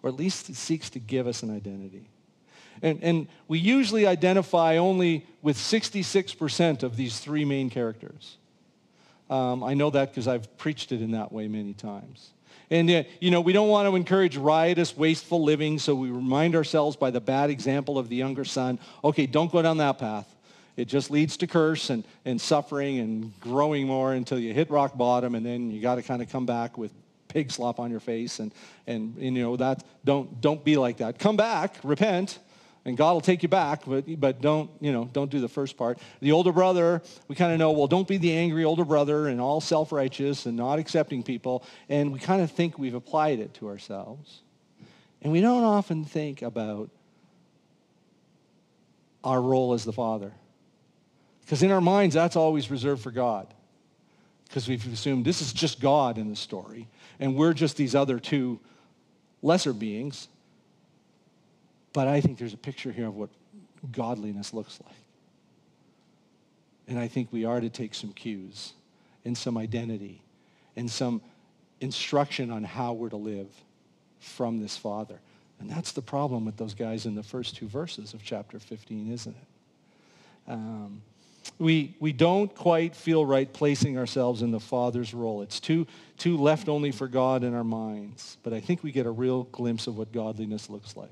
or 0.01 0.09
at 0.09 0.15
least 0.15 0.49
it 0.49 0.55
seeks 0.55 0.89
to 0.91 0.99
give 0.99 1.27
us 1.27 1.43
an 1.43 1.55
identity. 1.55 2.09
And, 2.81 3.01
and 3.01 3.27
we 3.47 3.59
usually 3.59 4.05
identify 4.05 4.77
only 4.77 5.25
with 5.41 5.57
66% 5.57 6.83
of 6.83 6.97
these 6.97 7.19
three 7.19 7.45
main 7.45 7.69
characters. 7.69 8.37
Um, 9.29 9.63
I 9.63 9.73
know 9.73 9.89
that 9.89 10.09
because 10.09 10.27
I've 10.27 10.57
preached 10.57 10.91
it 10.91 11.01
in 11.01 11.11
that 11.11 11.31
way 11.31 11.47
many 11.47 11.73
times. 11.73 12.31
And, 12.69 12.89
uh, 12.89 13.03
you 13.19 13.29
know, 13.29 13.41
we 13.41 13.53
don't 13.53 13.69
want 13.69 13.87
to 13.87 13.95
encourage 13.95 14.35
riotous, 14.35 14.97
wasteful 14.97 15.43
living, 15.43 15.79
so 15.79 15.93
we 15.93 16.09
remind 16.09 16.55
ourselves 16.55 16.95
by 16.95 17.11
the 17.11 17.21
bad 17.21 17.49
example 17.49 17.99
of 17.99 18.09
the 18.09 18.15
younger 18.15 18.45
son, 18.45 18.79
okay, 19.03 19.25
don't 19.25 19.51
go 19.51 19.61
down 19.61 19.77
that 19.77 19.99
path. 19.99 20.27
It 20.75 20.85
just 20.85 21.11
leads 21.11 21.37
to 21.37 21.47
curse 21.47 21.91
and, 21.91 22.03
and 22.25 22.41
suffering 22.41 22.97
and 22.99 23.39
growing 23.41 23.85
more 23.85 24.13
until 24.13 24.39
you 24.39 24.53
hit 24.53 24.71
rock 24.71 24.97
bottom, 24.97 25.35
and 25.35 25.45
then 25.45 25.69
you 25.69 25.81
got 25.81 25.95
to 25.95 26.01
kind 26.01 26.21
of 26.21 26.29
come 26.29 26.45
back 26.45 26.77
with 26.77 26.91
pig 27.27 27.51
slop 27.51 27.79
on 27.79 27.91
your 27.91 27.99
face. 27.99 28.39
And, 28.39 28.51
and, 28.87 29.15
and, 29.17 29.35
you 29.35 29.43
know, 29.43 29.55
that, 29.57 29.83
don't, 30.03 30.41
don't 30.41 30.63
be 30.63 30.77
like 30.77 30.97
that. 30.97 31.19
Come 31.19 31.37
back, 31.37 31.75
repent, 31.83 32.39
and 32.85 32.97
God 32.97 33.13
will 33.13 33.21
take 33.21 33.43
you 33.43 33.49
back, 33.49 33.83
but, 33.85 34.19
but 34.19 34.41
don't, 34.41 34.69
you 34.81 34.91
know, 34.91 35.09
don't 35.13 35.31
do 35.31 35.39
the 35.39 35.47
first 35.47 35.77
part. 35.77 35.99
The 36.19 36.33
older 36.33 36.51
brother, 36.51 37.01
we 37.27 37.35
kind 37.35 37.53
of 37.53 37.59
know, 37.59 37.71
well, 37.71 37.87
don't 37.87 38.07
be 38.07 38.17
the 38.17 38.33
angry 38.33 38.65
older 38.65 38.83
brother 38.83 39.27
and 39.27 39.39
all 39.39 39.61
self-righteous 39.61 40.45
and 40.45 40.57
not 40.57 40.79
accepting 40.79 41.23
people. 41.23 41.63
And 41.87 42.11
we 42.11 42.19
kind 42.19 42.41
of 42.41 42.51
think 42.51 42.77
we've 42.77 42.93
applied 42.93 43.39
it 43.39 43.53
to 43.55 43.69
ourselves. 43.69 44.41
And 45.21 45.31
we 45.31 45.39
don't 45.39 45.63
often 45.63 46.03
think 46.03 46.41
about 46.41 46.89
our 49.23 49.41
role 49.41 49.73
as 49.73 49.85
the 49.85 49.93
father. 49.93 50.33
Because 51.41 51.63
in 51.63 51.71
our 51.71 51.81
minds, 51.81 52.15
that's 52.15 52.35
always 52.35 52.69
reserved 52.69 53.01
for 53.01 53.11
God. 53.11 53.53
Because 54.47 54.67
we've 54.67 54.85
assumed 54.91 55.23
this 55.23 55.41
is 55.41 55.53
just 55.53 55.79
God 55.79 56.17
in 56.17 56.29
the 56.29 56.35
story, 56.35 56.87
and 57.19 57.35
we're 57.35 57.53
just 57.53 57.75
these 57.75 57.95
other 57.95 58.19
two 58.19 58.59
lesser 59.41 59.73
beings. 59.73 60.27
But 61.93 62.07
I 62.07 62.21
think 62.21 62.39
there's 62.39 62.53
a 62.53 62.57
picture 62.57 62.91
here 62.91 63.07
of 63.07 63.15
what 63.15 63.29
godliness 63.91 64.53
looks 64.53 64.79
like. 64.83 64.95
And 66.87 66.99
I 66.99 67.07
think 67.07 67.31
we 67.31 67.45
are 67.45 67.61
to 67.61 67.69
take 67.69 67.95
some 67.95 68.11
cues 68.11 68.73
and 69.23 69.37
some 69.37 69.57
identity 69.57 70.21
and 70.75 70.89
some 70.89 71.21
instruction 71.79 72.51
on 72.51 72.63
how 72.63 72.93
we're 72.93 73.09
to 73.09 73.17
live 73.17 73.47
from 74.19 74.59
this 74.59 74.75
Father. 74.75 75.19
And 75.59 75.69
that's 75.69 75.91
the 75.91 76.01
problem 76.01 76.45
with 76.45 76.57
those 76.57 76.73
guys 76.73 77.05
in 77.05 77.15
the 77.15 77.23
first 77.23 77.55
two 77.55 77.67
verses 77.67 78.13
of 78.13 78.23
chapter 78.23 78.59
15, 78.59 79.11
isn't 79.13 79.35
it? 79.35 80.51
Um, 80.51 81.01
we, 81.59 81.95
we 81.99 82.11
don't 82.11 82.53
quite 82.53 82.95
feel 82.95 83.25
right 83.25 83.51
placing 83.51 83.97
ourselves 83.97 84.41
in 84.41 84.51
the 84.51 84.59
Father's 84.59 85.13
role. 85.13 85.41
It's 85.41 85.59
too, 85.59 85.87
too 86.17 86.37
left 86.37 86.67
only 86.67 86.91
for 86.91 87.07
God 87.07 87.43
in 87.43 87.53
our 87.53 87.63
minds. 87.63 88.37
But 88.43 88.53
I 88.53 88.59
think 88.59 88.83
we 88.83 88.91
get 88.91 89.05
a 89.05 89.11
real 89.11 89.43
glimpse 89.43 89.87
of 89.87 89.97
what 89.97 90.11
godliness 90.11 90.69
looks 90.69 90.97
like. 90.97 91.11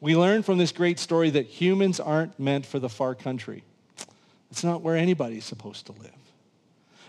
We 0.00 0.16
learn 0.16 0.42
from 0.42 0.58
this 0.58 0.72
great 0.72 0.98
story 0.98 1.30
that 1.30 1.46
humans 1.46 2.00
aren't 2.00 2.38
meant 2.38 2.66
for 2.66 2.78
the 2.78 2.88
far 2.88 3.14
country. 3.14 3.64
It's 4.50 4.64
not 4.64 4.82
where 4.82 4.96
anybody's 4.96 5.44
supposed 5.44 5.86
to 5.86 5.92
live. 5.92 6.10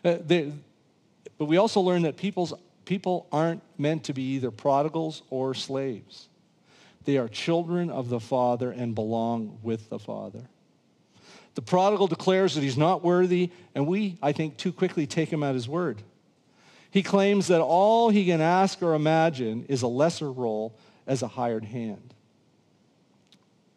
Uh, 0.04 0.24
they, 0.26 0.52
but 1.38 1.46
we 1.46 1.58
also 1.58 1.82
learn 1.82 2.04
that 2.04 2.18
people's, 2.18 2.54
people 2.86 3.28
aren't 3.32 3.62
meant 3.78 4.06
to 4.06 4.14
be 4.14 4.24
either 4.36 4.52
prodigals 4.52 5.22
or 5.30 5.54
slaves. 5.54 6.28
They 7.04 7.18
are 7.18 7.28
children 7.28 7.90
of 7.90 8.10
the 8.10 8.20
Father 8.20 8.72
and 8.72 8.96
belong 8.96 9.60
with 9.62 9.90
the 9.90 10.00
Father. 10.00 10.42
The 11.54 11.62
prodigal 11.62 12.08
declares 12.08 12.56
that 12.56 12.62
he's 12.62 12.78
not 12.78 13.04
worthy, 13.04 13.52
and 13.76 13.88
we, 13.88 14.18
I 14.22 14.32
think, 14.32 14.58
too 14.58 14.74
quickly 14.74 15.06
take 15.06 15.32
him 15.32 15.44
at 15.44 15.54
his 15.54 15.70
word. 15.70 16.02
He 16.90 17.04
claims 17.04 17.48
that 17.48 17.62
all 17.62 18.10
he 18.10 18.26
can 18.26 18.42
ask 18.42 18.82
or 18.82 18.94
imagine 18.94 19.66
is 19.68 19.82
a 19.82 19.88
lesser 19.88 20.32
role 20.32 20.76
as 21.06 21.22
a 21.22 21.28
hired 21.28 21.66
hand. 21.66 22.14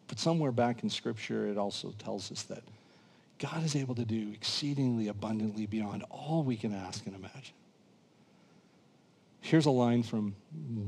But 0.09 0.19
somewhere 0.19 0.51
back 0.51 0.83
in 0.83 0.89
Scripture, 0.89 1.47
it 1.47 1.57
also 1.57 1.93
tells 1.99 2.31
us 2.31 2.41
that 2.43 2.63
God 3.37 3.63
is 3.63 3.75
able 3.75 3.95
to 3.95 4.03
do 4.03 4.31
exceedingly 4.33 5.07
abundantly 5.07 5.67
beyond 5.67 6.03
all 6.09 6.43
we 6.43 6.57
can 6.57 6.73
ask 6.73 7.05
and 7.05 7.15
imagine. 7.15 7.53
Here's 9.39 9.67
a 9.67 9.71
line 9.71 10.03
from 10.03 10.35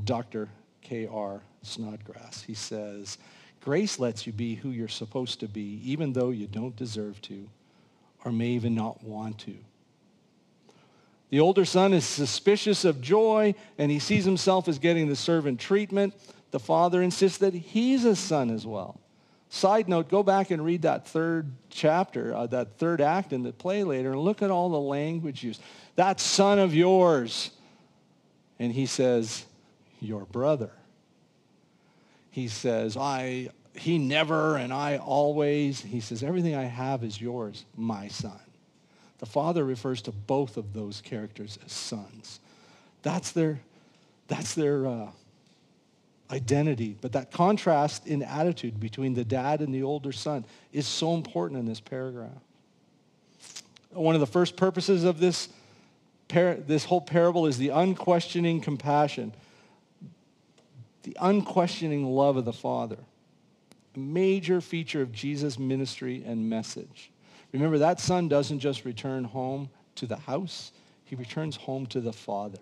Dr. 0.04 0.48
K.R. 0.82 1.40
Snodgrass. 1.62 2.42
He 2.42 2.54
says, 2.54 3.16
Grace 3.60 3.98
lets 4.00 4.26
you 4.26 4.32
be 4.32 4.56
who 4.56 4.70
you're 4.70 4.88
supposed 4.88 5.40
to 5.40 5.48
be, 5.48 5.80
even 5.84 6.12
though 6.12 6.30
you 6.30 6.48
don't 6.48 6.76
deserve 6.76 7.22
to 7.22 7.48
or 8.24 8.32
may 8.32 8.48
even 8.48 8.74
not 8.74 9.02
want 9.04 9.38
to. 9.38 9.54
The 11.30 11.40
older 11.40 11.64
son 11.64 11.94
is 11.94 12.04
suspicious 12.04 12.84
of 12.84 13.00
joy, 13.00 13.54
and 13.78 13.90
he 13.90 14.00
sees 14.00 14.24
himself 14.24 14.68
as 14.68 14.78
getting 14.78 15.08
the 15.08 15.16
servant 15.16 15.60
treatment. 15.60 16.12
The 16.50 16.60
father 16.60 17.00
insists 17.00 17.38
that 17.38 17.54
he's 17.54 18.04
a 18.04 18.16
son 18.16 18.50
as 18.50 18.66
well. 18.66 19.00
Side 19.54 19.88
note, 19.88 20.08
go 20.08 20.22
back 20.22 20.50
and 20.50 20.64
read 20.64 20.82
that 20.82 21.06
third 21.06 21.52
chapter, 21.68 22.34
uh, 22.34 22.46
that 22.46 22.78
third 22.78 23.00
act 23.00 23.32
in 23.32 23.42
the 23.42 23.52
play 23.52 23.84
later, 23.84 24.12
and 24.12 24.20
look 24.20 24.42
at 24.42 24.50
all 24.50 24.70
the 24.70 24.80
language 24.80 25.44
used. 25.44 25.60
That 25.96 26.20
son 26.20 26.58
of 26.58 26.74
yours. 26.74 27.50
And 28.58 28.72
he 28.72 28.86
says, 28.86 29.44
your 30.00 30.24
brother 30.24 30.70
he 32.32 32.48
says, 32.48 32.96
I, 32.96 33.50
he 33.74 33.98
never 33.98 34.56
and 34.56 34.72
I 34.72 34.96
always. 34.96 35.80
He 35.82 36.00
says, 36.00 36.22
everything 36.22 36.54
I 36.54 36.64
have 36.64 37.04
is 37.04 37.20
yours, 37.20 37.66
my 37.76 38.08
son. 38.08 38.40
The 39.18 39.26
father 39.26 39.64
refers 39.64 40.00
to 40.02 40.12
both 40.12 40.56
of 40.56 40.72
those 40.72 41.02
characters 41.02 41.58
as 41.64 41.72
sons. 41.72 42.40
That's 43.02 43.32
their, 43.32 43.60
that's 44.28 44.54
their 44.54 44.86
uh, 44.86 45.10
identity. 46.30 46.96
But 47.00 47.12
that 47.12 47.30
contrast 47.30 48.06
in 48.06 48.22
attitude 48.22 48.80
between 48.80 49.14
the 49.14 49.24
dad 49.24 49.60
and 49.60 49.74
the 49.74 49.82
older 49.82 50.12
son 50.12 50.44
is 50.72 50.86
so 50.86 51.14
important 51.14 51.60
in 51.60 51.66
this 51.66 51.80
paragraph. 51.80 52.30
One 53.90 54.14
of 54.14 54.20
the 54.20 54.26
first 54.26 54.56
purposes 54.56 55.04
of 55.04 55.20
this, 55.20 55.48
par- 56.28 56.54
this 56.54 56.84
whole 56.84 57.02
parable 57.02 57.46
is 57.46 57.58
the 57.58 57.68
unquestioning 57.70 58.60
compassion 58.60 59.34
the 61.02 61.16
unquestioning 61.20 62.04
love 62.06 62.36
of 62.36 62.44
the 62.44 62.52
Father. 62.52 62.98
A 63.94 63.98
major 63.98 64.60
feature 64.60 65.02
of 65.02 65.12
Jesus' 65.12 65.58
ministry 65.58 66.22
and 66.24 66.48
message. 66.48 67.10
Remember, 67.52 67.78
that 67.78 68.00
son 68.00 68.28
doesn't 68.28 68.60
just 68.60 68.84
return 68.84 69.24
home 69.24 69.68
to 69.96 70.06
the 70.06 70.16
house, 70.16 70.72
he 71.04 71.16
returns 71.16 71.56
home 71.56 71.86
to 71.86 72.00
the 72.00 72.12
Father. 72.12 72.58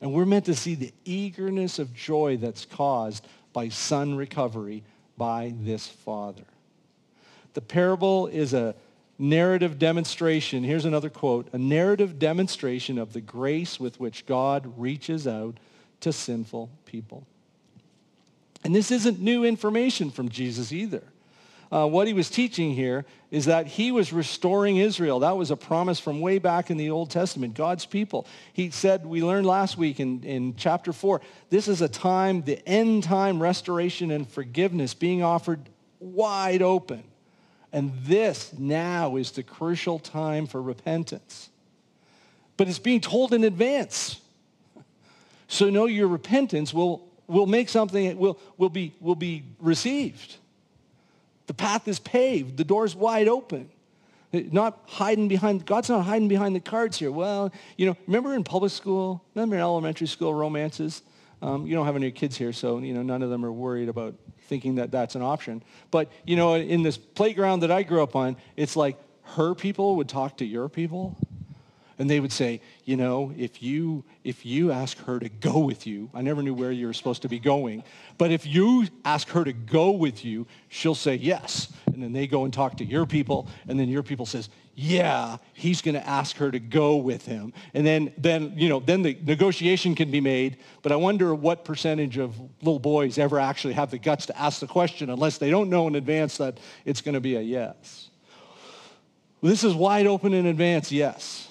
And 0.00 0.12
we're 0.12 0.26
meant 0.26 0.44
to 0.46 0.54
see 0.54 0.74
the 0.74 0.92
eagerness 1.04 1.78
of 1.78 1.94
joy 1.94 2.36
that's 2.36 2.64
caused 2.64 3.26
by 3.52 3.68
son 3.68 4.14
recovery 4.14 4.82
by 5.16 5.54
this 5.60 5.86
Father. 5.86 6.44
The 7.54 7.62
parable 7.62 8.26
is 8.26 8.52
a 8.52 8.74
narrative 9.18 9.78
demonstration. 9.78 10.62
Here's 10.62 10.84
another 10.84 11.08
quote. 11.08 11.48
A 11.52 11.58
narrative 11.58 12.18
demonstration 12.18 12.98
of 12.98 13.12
the 13.12 13.20
grace 13.20 13.80
with 13.80 13.98
which 13.98 14.26
God 14.26 14.74
reaches 14.76 15.26
out 15.26 15.56
to 16.00 16.12
sinful 16.12 16.68
people. 16.84 17.26
And 18.64 18.74
this 18.74 18.90
isn't 18.90 19.20
new 19.20 19.44
information 19.44 20.10
from 20.10 20.28
Jesus 20.28 20.72
either. 20.72 21.02
Uh, 21.70 21.86
what 21.86 22.06
he 22.06 22.12
was 22.12 22.30
teaching 22.30 22.72
here 22.72 23.04
is 23.30 23.46
that 23.46 23.66
he 23.66 23.90
was 23.90 24.12
restoring 24.12 24.76
Israel. 24.76 25.20
That 25.20 25.36
was 25.36 25.50
a 25.50 25.56
promise 25.56 25.98
from 25.98 26.20
way 26.20 26.38
back 26.38 26.70
in 26.70 26.76
the 26.76 26.90
Old 26.90 27.10
Testament, 27.10 27.54
God's 27.54 27.86
people. 27.86 28.26
He 28.52 28.70
said, 28.70 29.04
we 29.04 29.22
learned 29.22 29.46
last 29.46 29.76
week 29.76 29.98
in, 29.98 30.22
in 30.22 30.54
chapter 30.56 30.92
4, 30.92 31.20
this 31.50 31.66
is 31.66 31.82
a 31.82 31.88
time, 31.88 32.42
the 32.42 32.66
end 32.68 33.02
time 33.02 33.42
restoration 33.42 34.10
and 34.10 34.28
forgiveness 34.28 34.94
being 34.94 35.22
offered 35.22 35.60
wide 35.98 36.62
open. 36.62 37.02
And 37.72 37.92
this 38.02 38.52
now 38.56 39.16
is 39.16 39.32
the 39.32 39.42
crucial 39.42 39.98
time 39.98 40.46
for 40.46 40.62
repentance. 40.62 41.50
But 42.56 42.68
it's 42.68 42.78
being 42.78 43.00
told 43.00 43.34
in 43.34 43.44
advance. 43.44 44.20
So 45.48 45.68
know 45.68 45.86
your 45.86 46.08
repentance 46.08 46.72
will 46.72 47.06
will 47.26 47.46
make 47.46 47.68
something, 47.68 48.16
will, 48.16 48.38
will, 48.56 48.68
be, 48.68 48.94
will 49.00 49.14
be 49.14 49.44
received. 49.60 50.36
The 51.46 51.54
path 51.54 51.86
is 51.88 51.98
paved. 51.98 52.56
The 52.56 52.64
door's 52.64 52.94
wide 52.94 53.28
open. 53.28 53.70
Not 54.32 54.82
hiding 54.86 55.28
behind, 55.28 55.64
God's 55.64 55.88
not 55.88 56.02
hiding 56.02 56.28
behind 56.28 56.54
the 56.54 56.60
cards 56.60 56.98
here. 56.98 57.10
Well, 57.10 57.52
you 57.76 57.86
know, 57.86 57.96
remember 58.06 58.34
in 58.34 58.44
public 58.44 58.72
school, 58.72 59.24
remember 59.34 59.56
in 59.56 59.62
elementary 59.62 60.08
school 60.08 60.34
romances? 60.34 61.02
Um, 61.40 61.66
you 61.66 61.74
don't 61.74 61.86
have 61.86 61.96
any 61.96 62.10
kids 62.10 62.36
here, 62.36 62.52
so, 62.52 62.78
you 62.78 62.92
know, 62.92 63.02
none 63.02 63.22
of 63.22 63.30
them 63.30 63.44
are 63.44 63.52
worried 63.52 63.88
about 63.88 64.14
thinking 64.42 64.76
that 64.76 64.90
that's 64.90 65.14
an 65.14 65.22
option. 65.22 65.62
But, 65.90 66.10
you 66.24 66.36
know, 66.36 66.54
in 66.54 66.82
this 66.82 66.96
playground 66.96 67.60
that 67.60 67.70
I 67.70 67.82
grew 67.82 68.02
up 68.02 68.16
on, 68.16 68.36
it's 68.56 68.74
like 68.74 68.98
her 69.22 69.54
people 69.54 69.96
would 69.96 70.08
talk 70.08 70.38
to 70.38 70.44
your 70.44 70.68
people 70.68 71.16
and 71.98 72.10
they 72.10 72.20
would 72.20 72.32
say, 72.32 72.60
you 72.84 72.96
know, 72.96 73.32
if 73.36 73.62
you, 73.62 74.04
if 74.22 74.44
you 74.44 74.70
ask 74.70 74.98
her 74.98 75.18
to 75.18 75.28
go 75.28 75.58
with 75.58 75.86
you, 75.86 76.10
I 76.12 76.22
never 76.22 76.42
knew 76.42 76.54
where 76.54 76.72
you 76.72 76.86
were 76.86 76.92
supposed 76.92 77.22
to 77.22 77.28
be 77.28 77.38
going, 77.38 77.84
but 78.18 78.30
if 78.30 78.46
you 78.46 78.86
ask 79.04 79.28
her 79.30 79.44
to 79.44 79.52
go 79.52 79.90
with 79.90 80.24
you, 80.24 80.46
she'll 80.68 80.94
say 80.94 81.14
yes. 81.14 81.72
And 81.86 82.02
then 82.02 82.12
they 82.12 82.26
go 82.26 82.44
and 82.44 82.52
talk 82.52 82.76
to 82.78 82.84
your 82.84 83.06
people, 83.06 83.48
and 83.66 83.80
then 83.80 83.88
your 83.88 84.02
people 84.02 84.26
says, 84.26 84.50
yeah, 84.74 85.38
he's 85.54 85.80
going 85.80 85.94
to 85.94 86.06
ask 86.06 86.36
her 86.36 86.50
to 86.50 86.58
go 86.58 86.96
with 86.96 87.24
him. 87.24 87.54
And 87.72 87.86
then, 87.86 88.12
then, 88.18 88.52
you 88.56 88.68
know, 88.68 88.78
then 88.78 89.00
the 89.00 89.16
negotiation 89.24 89.94
can 89.94 90.10
be 90.10 90.20
made, 90.20 90.58
but 90.82 90.92
I 90.92 90.96
wonder 90.96 91.34
what 91.34 91.64
percentage 91.64 92.18
of 92.18 92.38
little 92.60 92.78
boys 92.78 93.16
ever 93.16 93.40
actually 93.40 93.72
have 93.72 93.90
the 93.90 93.98
guts 93.98 94.26
to 94.26 94.38
ask 94.38 94.60
the 94.60 94.66
question 94.66 95.08
unless 95.08 95.38
they 95.38 95.50
don't 95.50 95.70
know 95.70 95.88
in 95.88 95.94
advance 95.94 96.36
that 96.36 96.58
it's 96.84 97.00
going 97.00 97.14
to 97.14 97.20
be 97.20 97.36
a 97.36 97.40
yes. 97.40 98.10
This 99.42 99.64
is 99.64 99.74
wide 99.74 100.06
open 100.06 100.34
in 100.34 100.44
advance, 100.44 100.92
yes. 100.92 101.45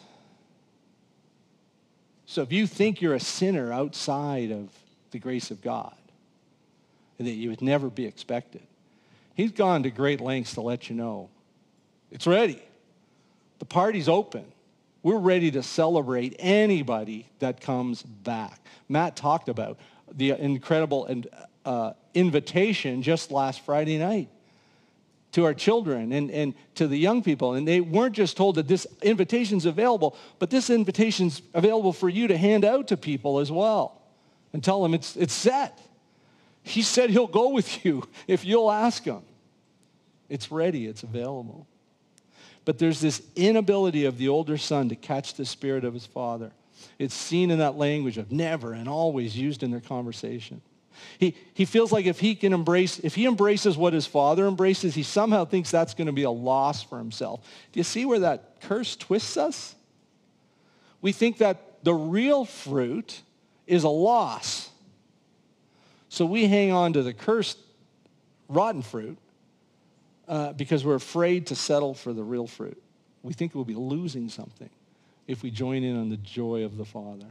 So 2.36 2.42
if 2.42 2.52
you 2.52 2.68
think 2.68 3.02
you're 3.02 3.14
a 3.14 3.20
sinner 3.22 3.72
outside 3.72 4.52
of 4.52 4.68
the 5.12 5.20
grace 5.20 5.52
of 5.52 5.62
God, 5.62 5.96
and 7.18 7.26
that 7.26 7.32
you 7.32 7.50
would 7.50 7.62
never 7.62 7.90
be 7.90 8.06
expected, 8.06 8.62
he's 9.36 9.54
gone 9.54 9.84
to 9.84 9.90
great 9.90 10.20
lengths 10.20 10.56
to 10.56 10.62
let 10.62 10.90
you 10.90 10.98
know 10.98 11.30
it's 12.12 12.28
ready. 12.28 12.62
The 13.60 13.66
party's 13.66 14.10
open. 14.10 14.44
We're 15.02 15.18
ready 15.18 15.50
to 15.52 15.64
celebrate 15.64 16.36
anybody 16.38 17.26
that 17.40 17.62
comes 17.62 18.04
back. 18.04 18.60
Matt 18.90 19.16
talked 19.16 19.48
about 19.48 19.80
the 20.12 20.32
incredible 20.32 21.08
uh, 21.64 21.94
invitation 22.14 23.02
just 23.02 23.32
last 23.32 23.62
Friday 23.62 23.98
night 23.98 24.28
to 25.36 25.44
our 25.44 25.54
children 25.54 26.14
and, 26.14 26.32
and 26.32 26.54
to 26.76 26.88
the 26.88 26.98
young 26.98 27.22
people. 27.22 27.56
And 27.56 27.68
they 27.68 27.82
weren't 27.82 28.16
just 28.16 28.38
told 28.38 28.56
that 28.56 28.70
this 28.70 28.88
invitation's 29.02 29.66
available, 29.66 30.16
but 30.40 30.50
this 30.50 30.70
invitation's 30.70 31.42
available 31.54 31.92
for 31.92 32.08
you 32.08 32.30
to 32.30 32.38
hand 32.38 32.64
out 32.64 32.88
to 32.88 32.96
people 32.96 33.40
as 33.40 33.52
well 33.52 34.02
and 34.54 34.64
tell 34.64 34.82
them 34.82 34.94
it's, 34.94 35.18
it's 35.18 35.34
set. 35.34 35.78
He 36.64 36.82
said 36.82 37.10
he'll 37.10 37.28
go 37.28 37.50
with 37.50 37.84
you 37.86 38.08
if 38.30 38.46
you'll 38.46 38.72
ask 38.72 39.04
him. 39.04 39.24
It's 40.30 40.54
ready, 40.54 40.88
it's 40.88 41.04
available. 41.04 41.68
But 42.64 42.80
there's 42.80 43.02
this 43.02 43.22
inability 43.36 44.06
of 44.06 44.18
the 44.18 44.30
older 44.30 44.58
son 44.58 44.88
to 44.88 44.96
catch 44.96 45.34
the 45.34 45.46
spirit 45.46 45.84
of 45.84 45.94
his 45.94 46.06
father. 46.06 46.54
It's 46.98 47.14
seen 47.14 47.52
in 47.52 47.60
that 47.60 47.76
language 47.76 48.18
of 48.18 48.32
never 48.32 48.72
and 48.72 48.88
always 48.88 49.38
used 49.38 49.64
in 49.64 49.72
their 49.72 49.82
conversation. 49.82 50.62
He, 51.20 51.36
he 51.54 51.66
feels 51.66 51.92
like 51.92 52.06
if 52.06 52.20
he 52.20 52.36
can 52.36 52.54
embrace, 52.54 53.00
if 53.00 53.16
he 53.16 53.26
embraces 53.26 53.78
what 53.78 53.94
his 53.94 54.06
father 54.06 54.48
embraces, 54.48 54.96
he 54.96 55.04
somehow 55.04 55.46
thinks 55.46 55.72
that's 55.72 55.94
going 55.94 56.08
to 56.08 56.14
be 56.14 56.24
a 56.24 56.32
loss 56.32 56.84
for 56.84 56.98
himself. 56.98 57.42
Do 57.72 57.80
you 57.80 57.84
see 57.84 58.06
where 58.06 58.20
that 58.20 58.62
curse 58.62 58.96
twists 58.96 59.38
us? 59.38 59.76
We 61.02 61.12
think 61.12 61.38
that 61.38 61.84
the 61.84 61.94
real 61.94 62.46
fruit 62.46 63.22
is 63.68 63.84
a 63.84 63.90
loss. 63.90 64.70
So 66.10 66.26
we 66.26 66.48
hang 66.48 66.72
on 66.72 66.94
to 66.94 67.04
the 67.04 67.14
cursed, 67.14 67.58
rotten 68.48 68.82
fruit 68.82 69.18
uh, 70.28 70.54
because 70.54 70.86
we're 70.86 70.96
afraid 70.96 71.48
to 71.48 71.56
settle 71.56 71.94
for 71.94 72.14
the 72.14 72.24
real 72.24 72.48
fruit. 72.48 72.82
We 73.22 73.34
think 73.34 73.56
we'll 73.56 73.66
be 73.66 73.76
losing 73.76 74.30
something 74.30 74.70
if 75.28 75.44
we 75.44 75.52
join 75.52 75.84
in 75.84 75.98
on 75.98 76.10
the 76.10 76.18
joy 76.18 76.64
of 76.64 76.78
the 76.78 76.86
Father. 76.86 77.28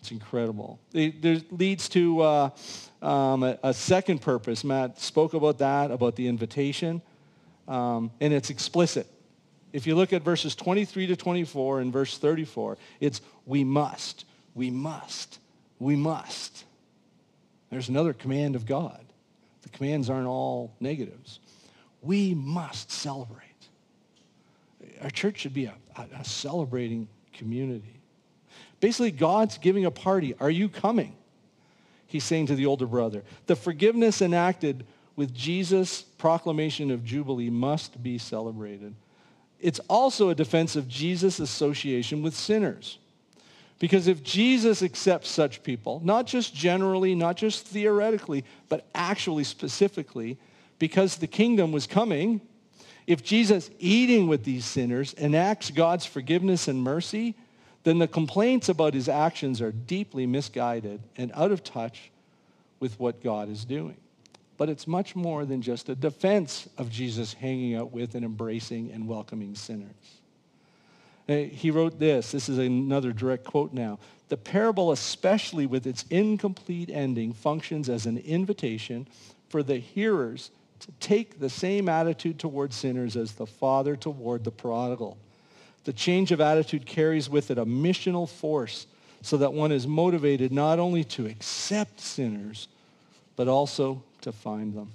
It's 0.00 0.10
incredible. 0.10 0.78
It, 0.92 1.52
leads 1.52 1.88
to 1.90 2.20
uh, 2.20 2.50
um, 3.02 3.42
a, 3.42 3.58
a, 3.62 3.74
second 3.74 4.20
purpose. 4.20 4.64
Matt 4.64 5.00
spoke 5.00 5.34
about 5.34 5.58
that, 5.58 5.90
about 5.90 6.16
the 6.16 6.28
invitation, 6.28 7.02
um, 7.66 8.10
and 8.20 8.32
it's 8.32 8.50
explicit. 8.50 9.06
If 9.72 9.86
you 9.86 9.94
look 9.94 10.12
at 10.12 10.22
verses 10.22 10.54
23 10.54 11.08
to 11.08 11.16
24 11.16 11.80
and 11.80 11.92
verse 11.92 12.16
34, 12.16 12.78
it's 13.00 13.20
we 13.44 13.64
must, 13.64 14.24
we 14.54 14.70
must, 14.70 15.38
we 15.78 15.96
must. 15.96 16.64
There's 17.70 17.88
another 17.88 18.12
command 18.12 18.56
of 18.56 18.64
God. 18.64 19.04
The 19.62 19.68
commands 19.70 20.08
aren't 20.08 20.26
all 20.26 20.74
negatives. 20.80 21.40
We 22.00 22.34
must 22.34 22.90
celebrate. 22.90 23.44
Our 25.02 25.10
church 25.10 25.38
should 25.38 25.54
be 25.54 25.66
a, 25.66 25.74
a, 25.96 26.20
a 26.20 26.24
celebrating 26.24 27.08
community. 27.32 27.97
Basically, 28.80 29.10
God's 29.10 29.58
giving 29.58 29.84
a 29.84 29.90
party. 29.90 30.34
Are 30.40 30.50
you 30.50 30.68
coming? 30.68 31.14
He's 32.06 32.24
saying 32.24 32.46
to 32.46 32.54
the 32.54 32.66
older 32.66 32.86
brother. 32.86 33.22
The 33.46 33.56
forgiveness 33.56 34.22
enacted 34.22 34.86
with 35.16 35.34
Jesus' 35.34 36.02
proclamation 36.02 36.90
of 36.90 37.04
Jubilee 37.04 37.50
must 37.50 38.02
be 38.02 38.18
celebrated. 38.18 38.94
It's 39.60 39.80
also 39.88 40.28
a 40.30 40.34
defense 40.34 40.76
of 40.76 40.88
Jesus' 40.88 41.40
association 41.40 42.22
with 42.22 42.34
sinners. 42.34 42.98
Because 43.78 44.08
if 44.08 44.22
Jesus 44.22 44.82
accepts 44.82 45.28
such 45.28 45.62
people, 45.62 46.00
not 46.04 46.26
just 46.26 46.54
generally, 46.54 47.14
not 47.14 47.36
just 47.36 47.66
theoretically, 47.66 48.44
but 48.68 48.86
actually 48.94 49.44
specifically, 49.44 50.38
because 50.78 51.16
the 51.16 51.26
kingdom 51.26 51.72
was 51.72 51.86
coming, 51.86 52.40
if 53.06 53.22
Jesus 53.22 53.70
eating 53.78 54.28
with 54.28 54.44
these 54.44 54.64
sinners 54.64 55.14
enacts 55.14 55.70
God's 55.70 56.06
forgiveness 56.06 56.68
and 56.68 56.82
mercy, 56.82 57.34
then 57.88 57.98
the 57.98 58.06
complaints 58.08 58.68
about 58.68 58.92
his 58.92 59.08
actions 59.08 59.62
are 59.62 59.72
deeply 59.72 60.26
misguided 60.26 61.00
and 61.16 61.32
out 61.34 61.50
of 61.50 61.64
touch 61.64 62.10
with 62.80 63.00
what 63.00 63.22
God 63.22 63.48
is 63.48 63.64
doing. 63.64 63.96
But 64.58 64.68
it's 64.68 64.86
much 64.86 65.16
more 65.16 65.44
than 65.46 65.62
just 65.62 65.88
a 65.88 65.94
defense 65.94 66.68
of 66.76 66.90
Jesus 66.90 67.32
hanging 67.32 67.76
out 67.76 67.92
with 67.92 68.14
and 68.14 68.24
embracing 68.24 68.90
and 68.92 69.08
welcoming 69.08 69.54
sinners. 69.54 70.20
Eh, 71.28 71.44
he 71.44 71.70
wrote 71.70 71.98
this. 71.98 72.32
This 72.32 72.48
is 72.48 72.58
another 72.58 73.12
direct 73.12 73.44
quote 73.44 73.72
now. 73.72 73.98
The 74.28 74.36
parable, 74.36 74.92
especially 74.92 75.64
with 75.64 75.86
its 75.86 76.04
incomplete 76.10 76.90
ending, 76.90 77.32
functions 77.32 77.88
as 77.88 78.04
an 78.04 78.18
invitation 78.18 79.08
for 79.48 79.62
the 79.62 79.76
hearers 79.76 80.50
to 80.80 80.92
take 81.00 81.40
the 81.40 81.48
same 81.48 81.88
attitude 81.88 82.38
toward 82.38 82.72
sinners 82.72 83.16
as 83.16 83.32
the 83.32 83.46
father 83.46 83.96
toward 83.96 84.44
the 84.44 84.50
prodigal. 84.50 85.16
The 85.88 85.94
change 85.94 86.32
of 86.32 86.40
attitude 86.42 86.84
carries 86.84 87.30
with 87.30 87.50
it 87.50 87.56
a 87.56 87.64
missional 87.64 88.28
force 88.28 88.86
so 89.22 89.38
that 89.38 89.54
one 89.54 89.72
is 89.72 89.86
motivated 89.86 90.52
not 90.52 90.78
only 90.78 91.02
to 91.04 91.24
accept 91.24 91.98
sinners, 91.98 92.68
but 93.36 93.48
also 93.48 94.02
to 94.20 94.30
find 94.30 94.74
them. 94.74 94.92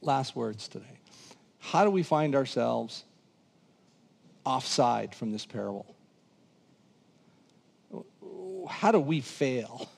Last 0.00 0.36
words 0.36 0.68
today. 0.68 1.00
How 1.58 1.82
do 1.82 1.90
we 1.90 2.04
find 2.04 2.36
ourselves 2.36 3.02
offside 4.44 5.12
from 5.12 5.32
this 5.32 5.44
parable? 5.44 5.92
How 8.68 8.92
do 8.92 9.00
we 9.00 9.22
fail 9.22 9.88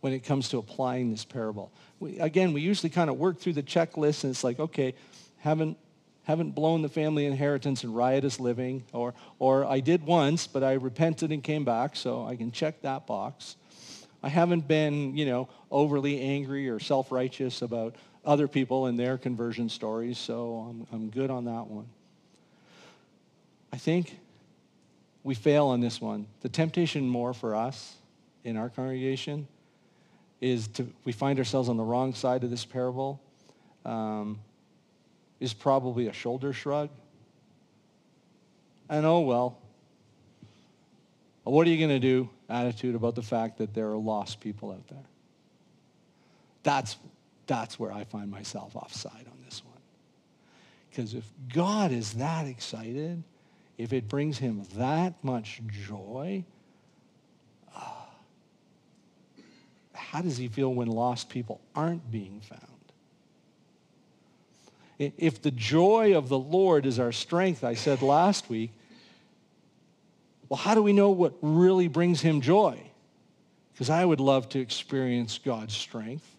when 0.00 0.12
it 0.12 0.24
comes 0.24 0.48
to 0.48 0.58
applying 0.58 1.12
this 1.12 1.24
parable? 1.24 1.70
We, 2.00 2.18
again, 2.18 2.52
we 2.52 2.60
usually 2.60 2.90
kind 2.90 3.08
of 3.08 3.18
work 3.18 3.38
through 3.38 3.52
the 3.52 3.62
checklist 3.62 4.24
and 4.24 4.32
it's 4.32 4.42
like, 4.42 4.58
okay, 4.58 4.96
haven't 5.38 5.76
haven't 6.24 6.52
blown 6.52 6.82
the 6.82 6.88
family 6.88 7.26
inheritance 7.26 7.82
in 7.84 7.92
riotous 7.92 8.38
living, 8.38 8.84
or, 8.92 9.14
or 9.38 9.64
I 9.64 9.80
did 9.80 10.04
once, 10.04 10.46
but 10.46 10.62
I 10.62 10.74
repented 10.74 11.32
and 11.32 11.42
came 11.42 11.64
back, 11.64 11.96
so 11.96 12.24
I 12.24 12.36
can 12.36 12.52
check 12.52 12.82
that 12.82 13.06
box. 13.06 13.56
I 14.22 14.28
haven't 14.28 14.68
been, 14.68 15.16
you 15.16 15.26
know, 15.26 15.48
overly 15.70 16.20
angry 16.20 16.68
or 16.68 16.78
self-righteous 16.78 17.62
about 17.62 17.96
other 18.24 18.46
people 18.46 18.86
and 18.86 18.96
their 18.96 19.18
conversion 19.18 19.68
stories, 19.68 20.16
so 20.16 20.68
I'm, 20.70 20.86
I'm 20.92 21.10
good 21.10 21.30
on 21.30 21.46
that 21.46 21.66
one. 21.66 21.86
I 23.72 23.78
think 23.78 24.16
we 25.24 25.34
fail 25.34 25.66
on 25.66 25.80
this 25.80 26.00
one. 26.00 26.26
The 26.42 26.48
temptation 26.48 27.08
more 27.08 27.34
for 27.34 27.56
us 27.56 27.96
in 28.44 28.56
our 28.56 28.68
congregation 28.68 29.48
is 30.40 30.68
to, 30.68 30.86
we 31.04 31.12
find 31.12 31.38
ourselves 31.38 31.68
on 31.68 31.76
the 31.76 31.82
wrong 31.82 32.14
side 32.14 32.44
of 32.44 32.50
this 32.50 32.64
parable. 32.64 33.20
Um, 33.84 34.38
is 35.42 35.52
probably 35.52 36.06
a 36.06 36.12
shoulder 36.12 36.52
shrug. 36.52 36.88
And 38.88 39.04
oh, 39.04 39.20
well, 39.20 39.58
what 41.42 41.66
are 41.66 41.70
you 41.70 41.78
going 41.78 41.90
to 41.90 41.98
do 41.98 42.30
attitude 42.48 42.94
about 42.94 43.16
the 43.16 43.22
fact 43.22 43.58
that 43.58 43.74
there 43.74 43.90
are 43.90 43.96
lost 43.96 44.38
people 44.38 44.70
out 44.70 44.86
there? 44.86 45.04
That's, 46.62 46.96
that's 47.48 47.76
where 47.76 47.90
I 47.90 48.04
find 48.04 48.30
myself 48.30 48.76
offside 48.76 49.26
on 49.26 49.38
this 49.44 49.64
one. 49.64 49.80
Because 50.88 51.14
if 51.14 51.24
God 51.52 51.90
is 51.90 52.12
that 52.14 52.46
excited, 52.46 53.24
if 53.78 53.92
it 53.92 54.06
brings 54.06 54.38
him 54.38 54.62
that 54.76 55.14
much 55.24 55.60
joy, 55.66 56.44
uh, 57.74 57.80
how 59.92 60.20
does 60.20 60.36
he 60.36 60.46
feel 60.46 60.72
when 60.72 60.86
lost 60.86 61.28
people 61.28 61.60
aren't 61.74 62.08
being 62.12 62.40
found? 62.40 62.71
If 65.16 65.42
the 65.42 65.50
joy 65.50 66.16
of 66.16 66.28
the 66.28 66.38
Lord 66.38 66.86
is 66.86 66.98
our 66.98 67.12
strength, 67.12 67.64
I 67.64 67.74
said 67.74 68.02
last 68.02 68.48
week, 68.48 68.70
well, 70.48 70.58
how 70.58 70.74
do 70.74 70.82
we 70.82 70.92
know 70.92 71.10
what 71.10 71.34
really 71.40 71.88
brings 71.88 72.20
him 72.20 72.40
joy? 72.40 72.78
Because 73.72 73.88
I 73.88 74.04
would 74.04 74.20
love 74.20 74.48
to 74.50 74.60
experience 74.60 75.38
God's 75.38 75.74
strength. 75.74 76.36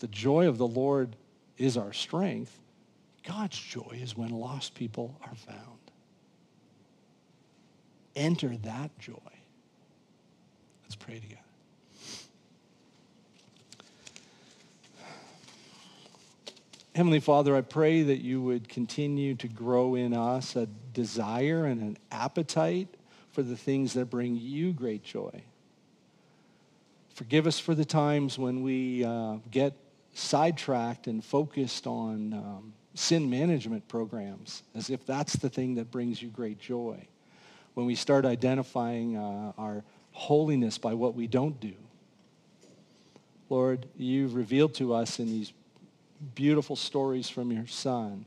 The 0.00 0.08
joy 0.08 0.48
of 0.48 0.58
the 0.58 0.66
Lord 0.66 1.16
is 1.56 1.76
our 1.76 1.92
strength. 1.92 2.58
God's 3.26 3.58
joy 3.58 3.98
is 4.00 4.16
when 4.16 4.30
lost 4.30 4.74
people 4.74 5.16
are 5.22 5.34
found. 5.34 5.58
Enter 8.14 8.56
that 8.64 8.96
joy. 8.98 9.14
Let's 10.82 10.96
pray 10.96 11.20
together. 11.20 11.41
Heavenly 16.94 17.20
Father, 17.20 17.56
I 17.56 17.62
pray 17.62 18.02
that 18.02 18.20
you 18.20 18.42
would 18.42 18.68
continue 18.68 19.34
to 19.36 19.48
grow 19.48 19.94
in 19.94 20.12
us 20.12 20.56
a 20.56 20.66
desire 20.92 21.64
and 21.64 21.80
an 21.80 21.96
appetite 22.10 22.88
for 23.30 23.42
the 23.42 23.56
things 23.56 23.94
that 23.94 24.10
bring 24.10 24.36
you 24.36 24.74
great 24.74 25.02
joy. 25.02 25.42
Forgive 27.14 27.46
us 27.46 27.58
for 27.58 27.74
the 27.74 27.86
times 27.86 28.38
when 28.38 28.62
we 28.62 29.04
uh, 29.04 29.36
get 29.50 29.72
sidetracked 30.12 31.06
and 31.06 31.24
focused 31.24 31.86
on 31.86 32.34
um, 32.34 32.74
sin 32.92 33.30
management 33.30 33.88
programs, 33.88 34.62
as 34.74 34.90
if 34.90 35.06
that's 35.06 35.34
the 35.36 35.48
thing 35.48 35.76
that 35.76 35.90
brings 35.90 36.20
you 36.20 36.28
great 36.28 36.58
joy. 36.58 37.06
When 37.72 37.86
we 37.86 37.94
start 37.94 38.26
identifying 38.26 39.16
uh, 39.16 39.52
our 39.56 39.82
holiness 40.10 40.76
by 40.76 40.92
what 40.92 41.14
we 41.14 41.26
don't 41.26 41.58
do. 41.58 41.72
Lord, 43.48 43.86
you've 43.96 44.34
revealed 44.34 44.74
to 44.74 44.92
us 44.92 45.18
in 45.18 45.28
these 45.28 45.54
beautiful 46.34 46.76
stories 46.76 47.28
from 47.28 47.52
your 47.52 47.66
son, 47.66 48.26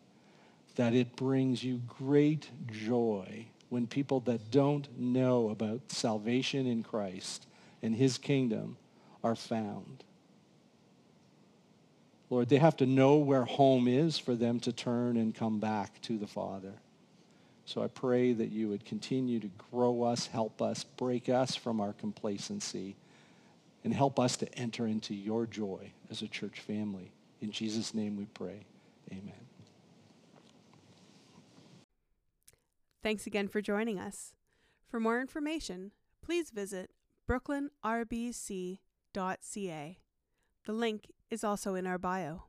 that 0.75 0.93
it 0.93 1.15
brings 1.15 1.63
you 1.63 1.81
great 1.87 2.49
joy 2.67 3.45
when 3.69 3.87
people 3.87 4.19
that 4.21 4.51
don't 4.51 4.87
know 4.99 5.49
about 5.49 5.91
salvation 5.91 6.67
in 6.67 6.83
Christ 6.83 7.47
and 7.81 7.95
his 7.95 8.17
kingdom 8.17 8.77
are 9.23 9.35
found. 9.35 10.03
Lord, 12.29 12.49
they 12.49 12.57
have 12.57 12.77
to 12.77 12.85
know 12.85 13.17
where 13.17 13.45
home 13.45 13.87
is 13.87 14.17
for 14.17 14.35
them 14.35 14.59
to 14.61 14.71
turn 14.71 15.17
and 15.17 15.33
come 15.33 15.59
back 15.59 16.01
to 16.03 16.17
the 16.17 16.27
Father. 16.27 16.73
So 17.65 17.83
I 17.83 17.87
pray 17.87 18.33
that 18.33 18.51
you 18.51 18.69
would 18.69 18.85
continue 18.85 19.39
to 19.39 19.49
grow 19.71 20.03
us, 20.03 20.27
help 20.27 20.61
us, 20.61 20.83
break 20.83 21.29
us 21.29 21.55
from 21.55 21.81
our 21.81 21.93
complacency, 21.93 22.95
and 23.83 23.93
help 23.93 24.19
us 24.19 24.37
to 24.37 24.53
enter 24.55 24.85
into 24.85 25.13
your 25.13 25.45
joy 25.45 25.91
as 26.09 26.21
a 26.21 26.27
church 26.27 26.59
family. 26.59 27.11
In 27.45 27.51
Jesus' 27.51 27.93
name 27.93 28.17
we 28.17 28.25
pray. 28.25 28.65
Amen. 29.11 29.45
Thanks 33.03 33.27
again 33.27 33.47
for 33.47 33.61
joining 33.61 33.99
us. 33.99 34.33
For 34.89 34.99
more 34.99 35.21
information, 35.21 35.91
please 36.23 36.49
visit 36.49 36.89
brooklynrbc.ca. 37.29 38.79
The 40.65 40.73
link 40.73 41.11
is 41.29 41.43
also 41.43 41.75
in 41.75 41.85
our 41.85 41.99
bio. 41.99 42.45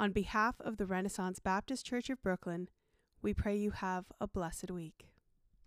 On 0.00 0.10
behalf 0.10 0.60
of 0.60 0.78
the 0.78 0.86
Renaissance 0.86 1.38
Baptist 1.38 1.86
Church 1.86 2.10
of 2.10 2.20
Brooklyn, 2.24 2.70
we 3.22 3.32
pray 3.32 3.54
you 3.54 3.70
have 3.70 4.06
a 4.20 4.26
blessed 4.26 4.72
week. 4.72 5.11